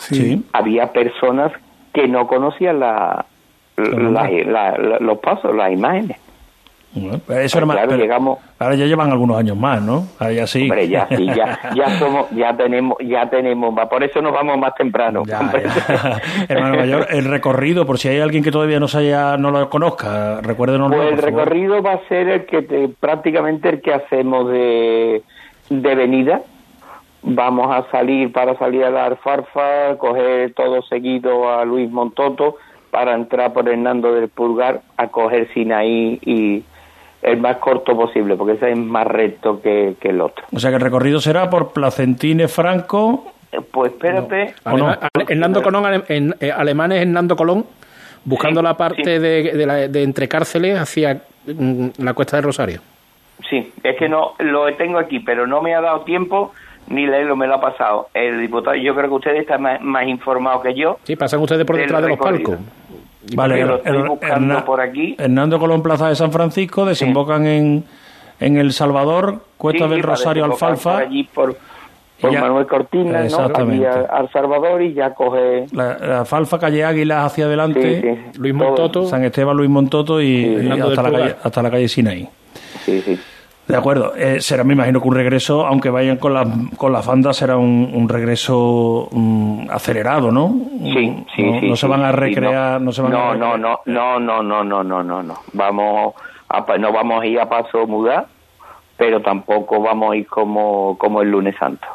había 0.51 0.91
personas 0.91 1.51
que 1.93 2.07
no 2.07 2.27
conocían 2.27 2.79
la, 2.79 3.25
los 3.77 5.17
pasos, 5.19 5.55
las 5.55 5.71
imágenes. 5.71 6.17
Eso 7.29 7.61
claro, 7.61 7.95
llegamos. 7.95 8.39
Ahora 8.59 8.75
ya 8.75 8.85
llevan 8.85 9.11
algunos 9.11 9.37
años 9.37 9.57
más, 9.57 9.81
¿no? 9.81 10.05
Ahora 10.19 10.33
ya 10.33 10.47
sí. 10.47 10.63
Hombre, 10.63 10.87
ya 10.87 11.07
sí, 11.07 11.25
ya, 11.25 11.59
ya 11.75 11.89
somos, 11.99 12.29
ya 12.31 12.55
tenemos, 12.55 12.97
ya 12.99 13.29
tenemos, 13.29 13.73
por 13.89 14.03
eso 14.03 14.21
nos 14.21 14.33
vamos 14.33 14.57
más 14.57 14.73
temprano. 14.75 15.23
Hermano 16.49 16.77
mayor, 16.77 17.07
el 17.09 17.25
recorrido, 17.25 17.85
por 17.85 17.97
si 17.97 18.09
hay 18.09 18.19
alguien 18.19 18.43
que 18.43 18.51
todavía 18.51 18.79
no 18.79 18.87
se 18.87 18.99
haya, 18.99 19.37
no 19.37 19.51
lo 19.51 19.69
conozca, 19.69 20.41
recuérdenos. 20.41 20.91
Pues 20.91 21.13
el 21.13 21.17
recorrido 21.17 21.81
va 21.81 21.93
a 21.93 22.07
ser 22.07 22.27
el 22.29 22.45
que 22.45 22.89
prácticamente 22.99 23.69
el 23.69 23.81
que 23.81 23.93
hacemos 23.93 24.49
de, 24.49 25.23
de 25.69 25.95
venida. 25.95 26.41
Vamos 27.23 27.67
a 27.75 27.89
salir 27.91 28.31
para 28.31 28.57
salir 28.57 28.85
a 28.85 28.89
la 28.89 29.05
Alfarfa, 29.05 29.97
coger 29.97 30.53
todo 30.53 30.81
seguido 30.83 31.49
a 31.49 31.65
Luis 31.65 31.89
Montoto 31.89 32.57
para 32.91 33.13
entrar 33.13 33.53
por 33.53 33.67
Hernando 33.67 34.13
del 34.13 34.29
Pulgar 34.29 34.81
a 34.97 35.07
coger 35.07 35.51
Sinaí 35.53 36.19
y 36.25 36.63
el 37.21 37.37
más 37.37 37.57
corto 37.57 37.95
posible, 37.95 38.35
porque 38.35 38.53
ese 38.53 38.71
es 38.71 38.77
más 38.77 39.07
recto 39.07 39.61
que, 39.61 39.95
el 40.01 40.21
otro. 40.21 40.45
O 40.51 40.59
sea 40.59 40.69
que 40.69 40.77
el 40.77 40.81
recorrido 40.81 41.19
será 41.19 41.49
por 41.49 41.73
Placentine 41.73 42.47
Franco. 42.47 43.31
Eh, 43.51 43.59
pues 43.71 43.91
espérate. 43.91 44.53
Hernando 45.27 45.61
Colón, 45.61 46.03
en, 46.07 46.35
eh, 46.39 46.51
alemán 46.51 46.91
es 46.91 47.01
Hernando 47.01 47.35
Colón, 47.35 47.65
buscando 48.23 48.61
la 48.61 48.75
parte 48.75 49.19
de, 49.19 49.87
de, 49.89 50.03
entre 50.03 50.27
cárceles 50.27 50.77
hacia 50.77 51.21
mm, 51.45 51.87
la 51.99 52.13
cuesta 52.13 52.37
de 52.37 52.43
Rosario. 52.43 52.81
Sí, 53.49 53.71
es 53.83 53.97
que 53.97 54.09
no 54.09 54.33
lo 54.39 54.73
tengo 54.75 54.97
aquí, 54.97 55.19
pero 55.19 55.45
no 55.45 55.61
me 55.61 55.75
ha 55.75 55.81
dado 55.81 56.01
tiempo 56.01 56.53
ni 56.89 57.05
leerlo, 57.05 57.35
me 57.35 57.47
lo 57.47 57.55
ha 57.55 57.61
pasado. 57.61 58.09
El 58.13 58.41
diputado, 58.41 58.75
yo 58.75 58.95
creo 58.95 59.09
que 59.09 59.15
usted 59.15 59.35
está 59.35 59.57
más, 59.57 59.81
más 59.81 60.07
informado 60.07 60.61
que 60.61 60.73
yo. 60.73 60.97
Sí, 61.03 61.15
pasan 61.15 61.41
ustedes 61.41 61.65
por 61.65 61.77
detrás 61.77 62.01
de 62.01 62.09
los 62.09 62.17
palcos. 62.17 62.57
Vale, 63.33 63.65
lo 63.65 63.77
estoy 63.77 64.07
buscando 64.07 64.65
por 64.65 64.81
aquí. 64.81 65.15
Hernando 65.17 65.59
Colón 65.59 65.81
Plaza 65.81 66.09
de 66.09 66.15
San 66.15 66.31
Francisco, 66.31 66.85
desembocan 66.85 67.45
en, 67.45 67.83
en 68.39 68.57
El 68.57 68.73
Salvador, 68.73 69.41
Cuesta 69.57 69.87
del 69.87 70.03
Rosario 70.03 70.45
Alfalfa. 70.45 70.93
Por 70.93 71.01
allí 71.01 71.23
por, 71.23 71.57
Manuel 72.21 72.65
Cortina, 72.65 73.23
¿no? 73.23 73.37
al 74.09 74.31
Salvador 74.31 74.81
y 74.81 74.93
ya 74.93 75.13
coge... 75.13 75.67
La, 75.71 76.19
Alfalfa, 76.19 76.59
calle 76.59 76.83
Águilas 76.83 77.25
hacia 77.25 77.45
adelante, 77.45 78.31
Luis 78.37 78.53
Montoto. 78.53 79.05
San 79.07 79.23
Esteban, 79.23 79.55
Luis 79.55 79.69
Montoto 79.69 80.21
y, 80.21 80.69
hasta, 80.71 81.03
la 81.03 81.11
calle, 81.11 81.35
hasta 81.43 81.61
la 81.61 81.71
calle 81.71 81.87
Sinaí. 81.87 82.27
Sí, 82.85 83.01
sí. 83.01 83.19
De 83.67 83.75
acuerdo, 83.75 84.13
eh, 84.15 84.39
será, 84.39 84.63
me 84.63 84.73
imagino 84.73 85.01
que 85.01 85.07
un 85.09 85.15
regreso, 85.15 85.67
aunque 85.67 85.89
vayan 85.89 86.17
con 86.17 86.33
las 86.33 86.47
con 86.77 86.93
la 86.93 87.01
bandas, 87.01 87.35
será 87.35 87.57
un, 87.57 88.07
regreso 88.07 89.09
mm, 89.11 89.69
acelerado, 89.69 90.31
¿no? 90.31 90.55
Sí, 90.81 91.25
sí, 91.35 91.43
no, 91.43 91.59
sí. 91.59 91.69
No 91.69 91.75
se 91.75 91.87
van 91.87 92.03
a 92.03 92.13
recrear, 92.13 92.79
no, 92.79 92.93
se 92.93 93.01
van 93.01 93.13
a 93.13 93.35
no, 93.35 93.35
no, 93.35 93.57
no, 93.57 93.79
no, 93.85 94.41
no, 94.41 94.63
no, 94.63 94.83
no, 94.83 95.03
no, 95.03 95.23
no. 95.23 95.33
Vamos, 95.51 96.15
a, 96.47 96.77
no 96.77 96.93
vamos 96.93 97.21
a 97.21 97.25
ir 97.25 97.41
a 97.41 97.49
paso 97.49 97.85
mudar, 97.85 98.27
pero 98.95 99.21
tampoco 99.21 99.81
vamos 99.81 100.13
a 100.13 100.15
ir 100.15 100.27
como, 100.27 100.97
como 100.97 101.21
el 101.21 101.29
lunes 101.29 101.55
santo. 101.59 101.87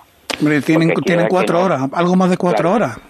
tienen, 0.66 0.92
tienen 1.06 1.26
cuatro 1.26 1.64
horas, 1.64 1.88
algo 1.92 2.16
más 2.16 2.28
de 2.28 2.36
cuatro 2.36 2.70
horas 2.70 3.00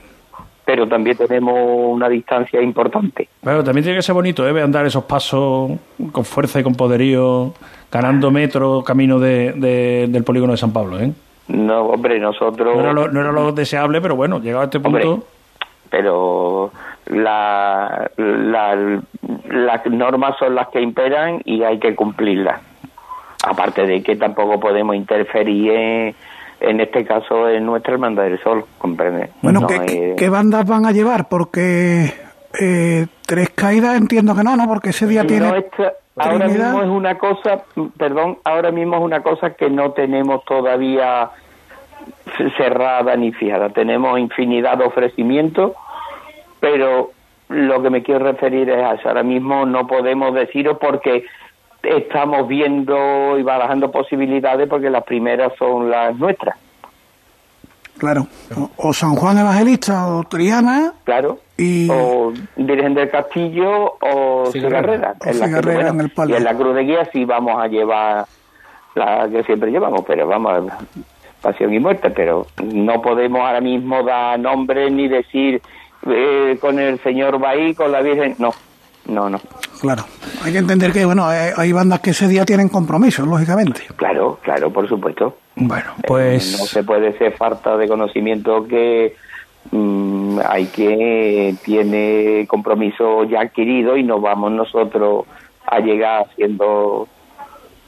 pero 0.64 0.86
también 0.86 1.16
tenemos 1.16 1.54
una 1.56 2.08
distancia 2.08 2.62
importante. 2.62 3.28
Bueno, 3.42 3.64
también 3.64 3.82
tiene 3.82 3.98
que 3.98 4.02
ser 4.02 4.14
bonito, 4.14 4.48
¿eh? 4.48 4.62
Andar 4.62 4.86
esos 4.86 5.04
pasos 5.04 5.72
con 6.12 6.24
fuerza 6.24 6.60
y 6.60 6.62
con 6.62 6.74
poderío 6.74 7.52
ganando 7.93 8.30
metro 8.30 8.82
camino 8.82 9.20
de, 9.20 9.53
del 10.09 10.24
polígono 10.24 10.53
de 10.53 10.59
San 10.59 10.72
Pablo, 10.72 10.99
¿eh? 10.99 11.12
No, 11.49 11.82
hombre, 11.82 12.18
nosotros... 12.18 12.74
No 13.12 13.20
era 13.20 13.32
lo, 13.32 13.53
deseable, 13.53 14.01
pero 14.01 14.16
bueno, 14.16 14.40
llegado 14.40 14.62
a 14.62 14.64
este 14.64 14.80
punto... 14.80 15.24
pero 15.90 16.72
la, 17.07 18.11
las 18.16 19.86
normas 19.86 20.36
son 20.38 20.55
las 20.55 20.68
que 20.68 20.80
imperan 20.80 21.43
y 21.45 21.62
hay 21.62 21.78
que 21.78 21.95
cumplirlas. 21.95 22.62
Aparte 23.45 23.86
de 23.86 24.03
que 24.03 24.16
tampoco 24.16 24.59
podemos 24.59 24.97
interferir 24.97 26.14
en, 26.61 26.80
este 26.80 27.05
caso 27.05 27.49
en 27.49 27.66
nuestra 27.66 27.93
Hermandad 27.93 28.22
del 28.22 28.40
Sol, 28.40 28.64
comprende. 28.78 29.30
Bueno, 29.43 29.66
¿qué, 29.66 30.28
bandas 30.30 30.64
van 30.64 30.86
a 30.86 30.93
llevar? 30.93 31.28
Porque 31.28 32.14
eh, 32.59 33.07
tres 33.26 33.51
caídas 33.51 33.99
entiendo 33.99 34.34
que 34.34 34.45
no, 34.45 34.57
¿no? 34.57 34.66
Porque 34.66 34.90
ese 34.90 35.07
día 35.07 35.26
tiene... 35.26 35.66
Ahora 36.16 36.46
mismo 36.46 36.82
es 36.82 36.88
una 36.88 37.16
cosa, 37.16 37.64
perdón, 37.96 38.38
ahora 38.44 38.70
mismo 38.70 38.96
es 38.96 39.02
una 39.02 39.22
cosa 39.22 39.54
que 39.54 39.70
no 39.70 39.92
tenemos 39.92 40.44
todavía 40.44 41.30
cerrada 42.56 43.16
ni 43.16 43.32
fijada. 43.32 43.70
Tenemos 43.70 44.18
infinidad 44.18 44.78
de 44.78 44.84
ofrecimientos, 44.84 45.72
pero 46.60 47.12
lo 47.48 47.82
que 47.82 47.90
me 47.90 48.02
quiero 48.02 48.24
referir 48.24 48.68
es 48.68 48.82
a 48.82 48.94
eso. 48.94 49.08
Ahora 49.08 49.22
mismo 49.22 49.64
no 49.64 49.86
podemos 49.86 50.34
decirlo 50.34 50.78
porque 50.78 51.24
estamos 51.82 52.46
viendo 52.46 53.38
y 53.38 53.42
barajando 53.42 53.90
posibilidades 53.90 54.68
porque 54.68 54.90
las 54.90 55.04
primeras 55.04 55.52
son 55.58 55.90
las 55.90 56.16
nuestras. 56.16 56.56
Claro. 58.03 58.26
O, 58.78 58.92
San 58.92 59.14
Juan 59.14 59.38
Evangelista 59.38 60.09
o 60.09 60.24
Triana. 60.24 60.92
Claro. 61.05 61.38
Y... 61.57 61.88
O 61.88 62.32
Virgen 62.57 62.94
del 62.94 63.09
Castillo 63.09 63.94
o 64.00 64.50
Cigarrera. 64.50 65.14
en, 65.24 65.38
la 65.38 65.46
en 65.88 66.00
el 66.00 66.11
Y 66.28 66.32
en 66.32 66.42
la 66.42 66.53
Cruz 66.53 66.74
de 66.74 66.82
Guía 66.82 67.09
sí 67.12 67.24
vamos 67.24 67.62
a 67.62 67.68
llevar 67.68 68.26
la 68.96 69.28
que 69.30 69.44
siempre 69.44 69.70
llevamos, 69.70 70.03
pero 70.05 70.26
vamos, 70.26 70.72
pasión 71.40 71.72
y 71.72 71.78
muerte, 71.78 72.11
pero 72.11 72.48
no 72.64 73.00
podemos 73.00 73.40
ahora 73.40 73.61
mismo 73.61 74.03
dar 74.03 74.36
nombre 74.36 74.90
ni 74.90 75.07
decir 75.07 75.62
eh, 76.05 76.59
con 76.61 76.80
el 76.80 76.98
señor 77.05 77.38
Bahí, 77.38 77.72
con 77.72 77.92
la 77.92 78.00
Virgen, 78.00 78.34
no, 78.40 78.50
no, 79.07 79.28
no. 79.28 79.40
Claro, 79.80 80.05
hay 80.44 80.53
que 80.53 80.59
entender 80.59 80.92
que, 80.92 81.05
bueno, 81.05 81.26
hay, 81.26 81.72
bandas 81.72 82.00
que 82.00 82.11
ese 82.11 82.28
día 82.28 82.44
tienen 82.44 82.68
compromisos, 82.68 83.26
lógicamente. 83.26 83.82
Claro, 83.96 84.38
claro, 84.42 84.72
por 84.72 84.88
supuesto. 84.88 85.38
Bueno, 85.57 85.92
pues... 86.07 86.59
no 86.59 86.66
se 86.66 86.84
puede 86.84 87.16
ser 87.18 87.32
falta 87.32 87.76
de 87.76 87.88
conocimiento 87.88 88.64
que 88.66 89.16
mm, 89.72 90.38
hay 90.48 90.66
que 90.66 91.57
tiene 91.64 92.46
compromiso 92.48 93.24
ya 93.24 93.40
adquirido 93.40 93.96
y 93.96 94.05
no 94.05 94.20
vamos 94.20 94.53
nosotros 94.53 95.26
a 95.66 95.80
llegar 95.80 96.26
haciendo... 96.26 97.09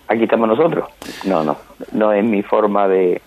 Aquí 0.08 0.24
estamos 0.24 0.48
nosotros. 0.48 0.88
No, 1.24 1.44
no, 1.44 1.56
no 1.92 2.12
es 2.12 2.24
mi 2.24 2.42
forma 2.42 2.88
de, 2.88 3.22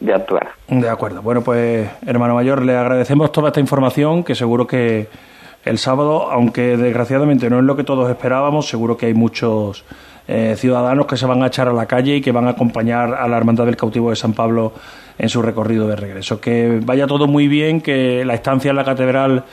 de 0.00 0.14
actuar. 0.14 0.48
De 0.68 0.88
acuerdo. 0.88 1.22
Bueno, 1.22 1.42
pues, 1.42 1.88
hermano 2.06 2.34
mayor, 2.34 2.62
le 2.62 2.76
agradecemos 2.76 3.30
toda 3.30 3.48
esta 3.48 3.60
información 3.60 4.24
que 4.24 4.34
seguro 4.34 4.66
que 4.66 5.08
el 5.64 5.78
sábado, 5.78 6.30
aunque 6.30 6.76
desgraciadamente 6.76 7.50
no 7.50 7.58
es 7.58 7.64
lo 7.64 7.76
que 7.76 7.84
todos 7.84 8.08
esperábamos, 8.10 8.68
seguro 8.68 8.96
que 8.96 9.06
hay 9.06 9.14
muchos 9.14 9.84
eh, 10.26 10.54
ciudadanos 10.56 11.06
que 11.06 11.16
se 11.16 11.26
van 11.26 11.42
a 11.42 11.48
echar 11.48 11.68
a 11.68 11.72
la 11.72 11.86
calle 11.86 12.16
y 12.16 12.20
que 12.20 12.32
van 12.32 12.46
a 12.46 12.50
acompañar 12.50 13.14
a 13.14 13.26
la 13.28 13.36
Hermandad 13.36 13.66
del 13.66 13.76
Cautivo 13.76 14.10
de 14.10 14.16
San 14.16 14.32
Pablo 14.32 14.72
en 15.18 15.28
su 15.28 15.42
recorrido 15.42 15.86
de 15.88 15.96
regreso. 15.96 16.40
Que 16.40 16.80
vaya 16.84 17.06
todo 17.06 17.26
muy 17.26 17.48
bien, 17.48 17.80
que 17.80 18.24
la 18.24 18.34
estancia 18.34 18.70
en 18.70 18.76
la 18.76 18.84
catedral 18.84 19.44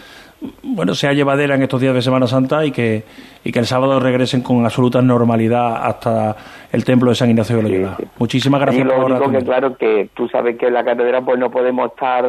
bueno, 0.62 0.93
sea 0.93 1.14
llevadera 1.14 1.55
en 1.55 1.64
estos 1.64 1.82
días 1.82 1.93
de 1.95 2.01
Semana 2.01 2.28
Santa 2.28 2.64
y 2.64 2.72
que, 2.72 3.03
y 3.43 3.51
que 3.51 3.60
el 3.60 3.66
sábado 3.66 3.99
regresen 3.99 4.41
con 4.41 4.64
absoluta 4.64 5.01
normalidad 5.01 5.84
hasta 5.84 6.36
el 6.72 6.86
templo 6.86 7.10
de 7.10 7.16
San 7.16 7.30
Ignacio 7.30 7.58
de 7.58 7.64
Loyola. 7.64 7.97
Muchísimas 8.20 8.62
gracias 8.62 8.86
y 8.86 8.88
lo 8.88 9.03
único 9.03 9.32
que 9.32 9.43
claro 9.43 9.76
que 9.76 10.10
tú 10.14 10.28
sabes 10.30 10.58
que 10.58 10.68
en 10.68 10.76
la 10.76 10.86
catedral 10.86 11.26
pues 11.26 11.39
no 11.39 11.49
podemos 11.49 11.89
estar 11.89 12.24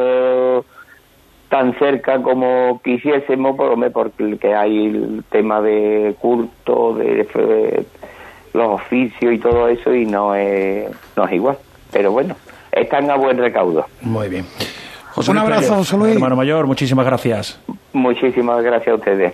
tan 1.49 1.77
cerca 1.77 2.21
como 2.21 2.79
quisiésemos, 2.83 3.55
porque 3.91 4.53
hay 4.53 4.85
el 4.85 5.23
tema 5.29 5.61
de 5.61 6.15
culto, 6.19 6.93
de, 6.93 7.85
los 8.53 8.67
oficios 8.67 9.33
y 9.33 9.37
todo 9.39 9.67
eso, 9.67 9.93
y 9.93 10.05
no 10.05 10.35
es, 10.35 10.89
no 11.15 11.25
es 11.25 11.33
igual. 11.33 11.57
Pero 11.91 12.11
bueno, 12.11 12.35
están 12.71 13.09
a 13.09 13.15
buen 13.15 13.37
recaudo. 13.37 13.85
Muy 14.01 14.29
bien. 14.29 14.45
Un 15.27 15.37
abrazo, 15.37 15.75
José 15.75 15.97
Luis. 15.97 16.13
Hermano 16.13 16.35
mayor, 16.35 16.67
muchísimas 16.67 17.05
gracias. 17.05 17.59
Muchísimas 17.93 18.63
gracias 18.63 18.93
a 18.93 18.95
ustedes. 18.95 19.33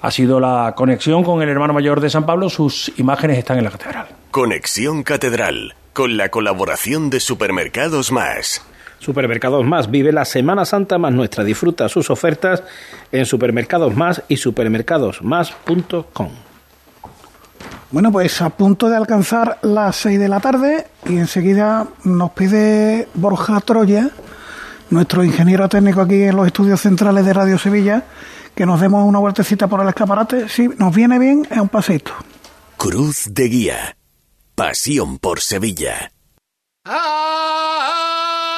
Ha 0.00 0.10
sido 0.10 0.38
la 0.38 0.74
conexión 0.76 1.24
con 1.24 1.42
el 1.42 1.48
hermano 1.48 1.72
mayor 1.72 2.00
de 2.00 2.08
San 2.10 2.24
Pablo. 2.24 2.48
Sus 2.50 2.92
imágenes 2.98 3.38
están 3.38 3.58
en 3.58 3.64
la 3.64 3.70
catedral. 3.70 4.06
Conexión 4.30 5.02
Catedral, 5.02 5.74
con 5.92 6.16
la 6.16 6.28
colaboración 6.28 7.10
de 7.10 7.18
Supermercados 7.18 8.12
Más. 8.12 8.64
Supermercados 8.98 9.64
Más. 9.64 9.90
Vive 9.90 10.12
la 10.12 10.24
Semana 10.24 10.64
Santa 10.64 10.98
más 10.98 11.12
nuestra. 11.12 11.44
Disfruta 11.44 11.88
sus 11.88 12.10
ofertas 12.10 12.62
en 13.12 13.26
Supermercados 13.26 13.94
Más 13.96 14.22
y 14.28 14.36
supermercadosmás.com. 14.36 16.30
Bueno, 17.90 18.12
pues 18.12 18.42
a 18.42 18.50
punto 18.50 18.90
de 18.90 18.96
alcanzar 18.96 19.58
las 19.62 19.96
6 19.96 20.18
de 20.20 20.28
la 20.28 20.40
tarde 20.40 20.86
y 21.06 21.16
enseguida 21.16 21.86
nos 22.04 22.32
pide 22.32 23.08
Borja 23.14 23.60
Troya, 23.60 24.10
nuestro 24.90 25.24
ingeniero 25.24 25.70
técnico 25.70 26.02
aquí 26.02 26.22
en 26.24 26.36
los 26.36 26.46
estudios 26.46 26.82
centrales 26.82 27.24
de 27.24 27.32
Radio 27.32 27.56
Sevilla, 27.56 28.04
que 28.54 28.66
nos 28.66 28.80
demos 28.80 29.04
una 29.04 29.20
vueltecita 29.20 29.68
por 29.68 29.80
el 29.80 29.88
escaparate. 29.88 30.50
Sí, 30.50 30.68
nos 30.76 30.94
viene 30.94 31.18
bien, 31.18 31.46
es 31.50 31.58
un 31.58 31.68
paseito. 31.68 32.12
Cruz 32.76 33.28
de 33.30 33.48
Guía. 33.48 33.96
Pasión 34.54 35.18
por 35.18 35.40
Sevilla. 35.40 36.12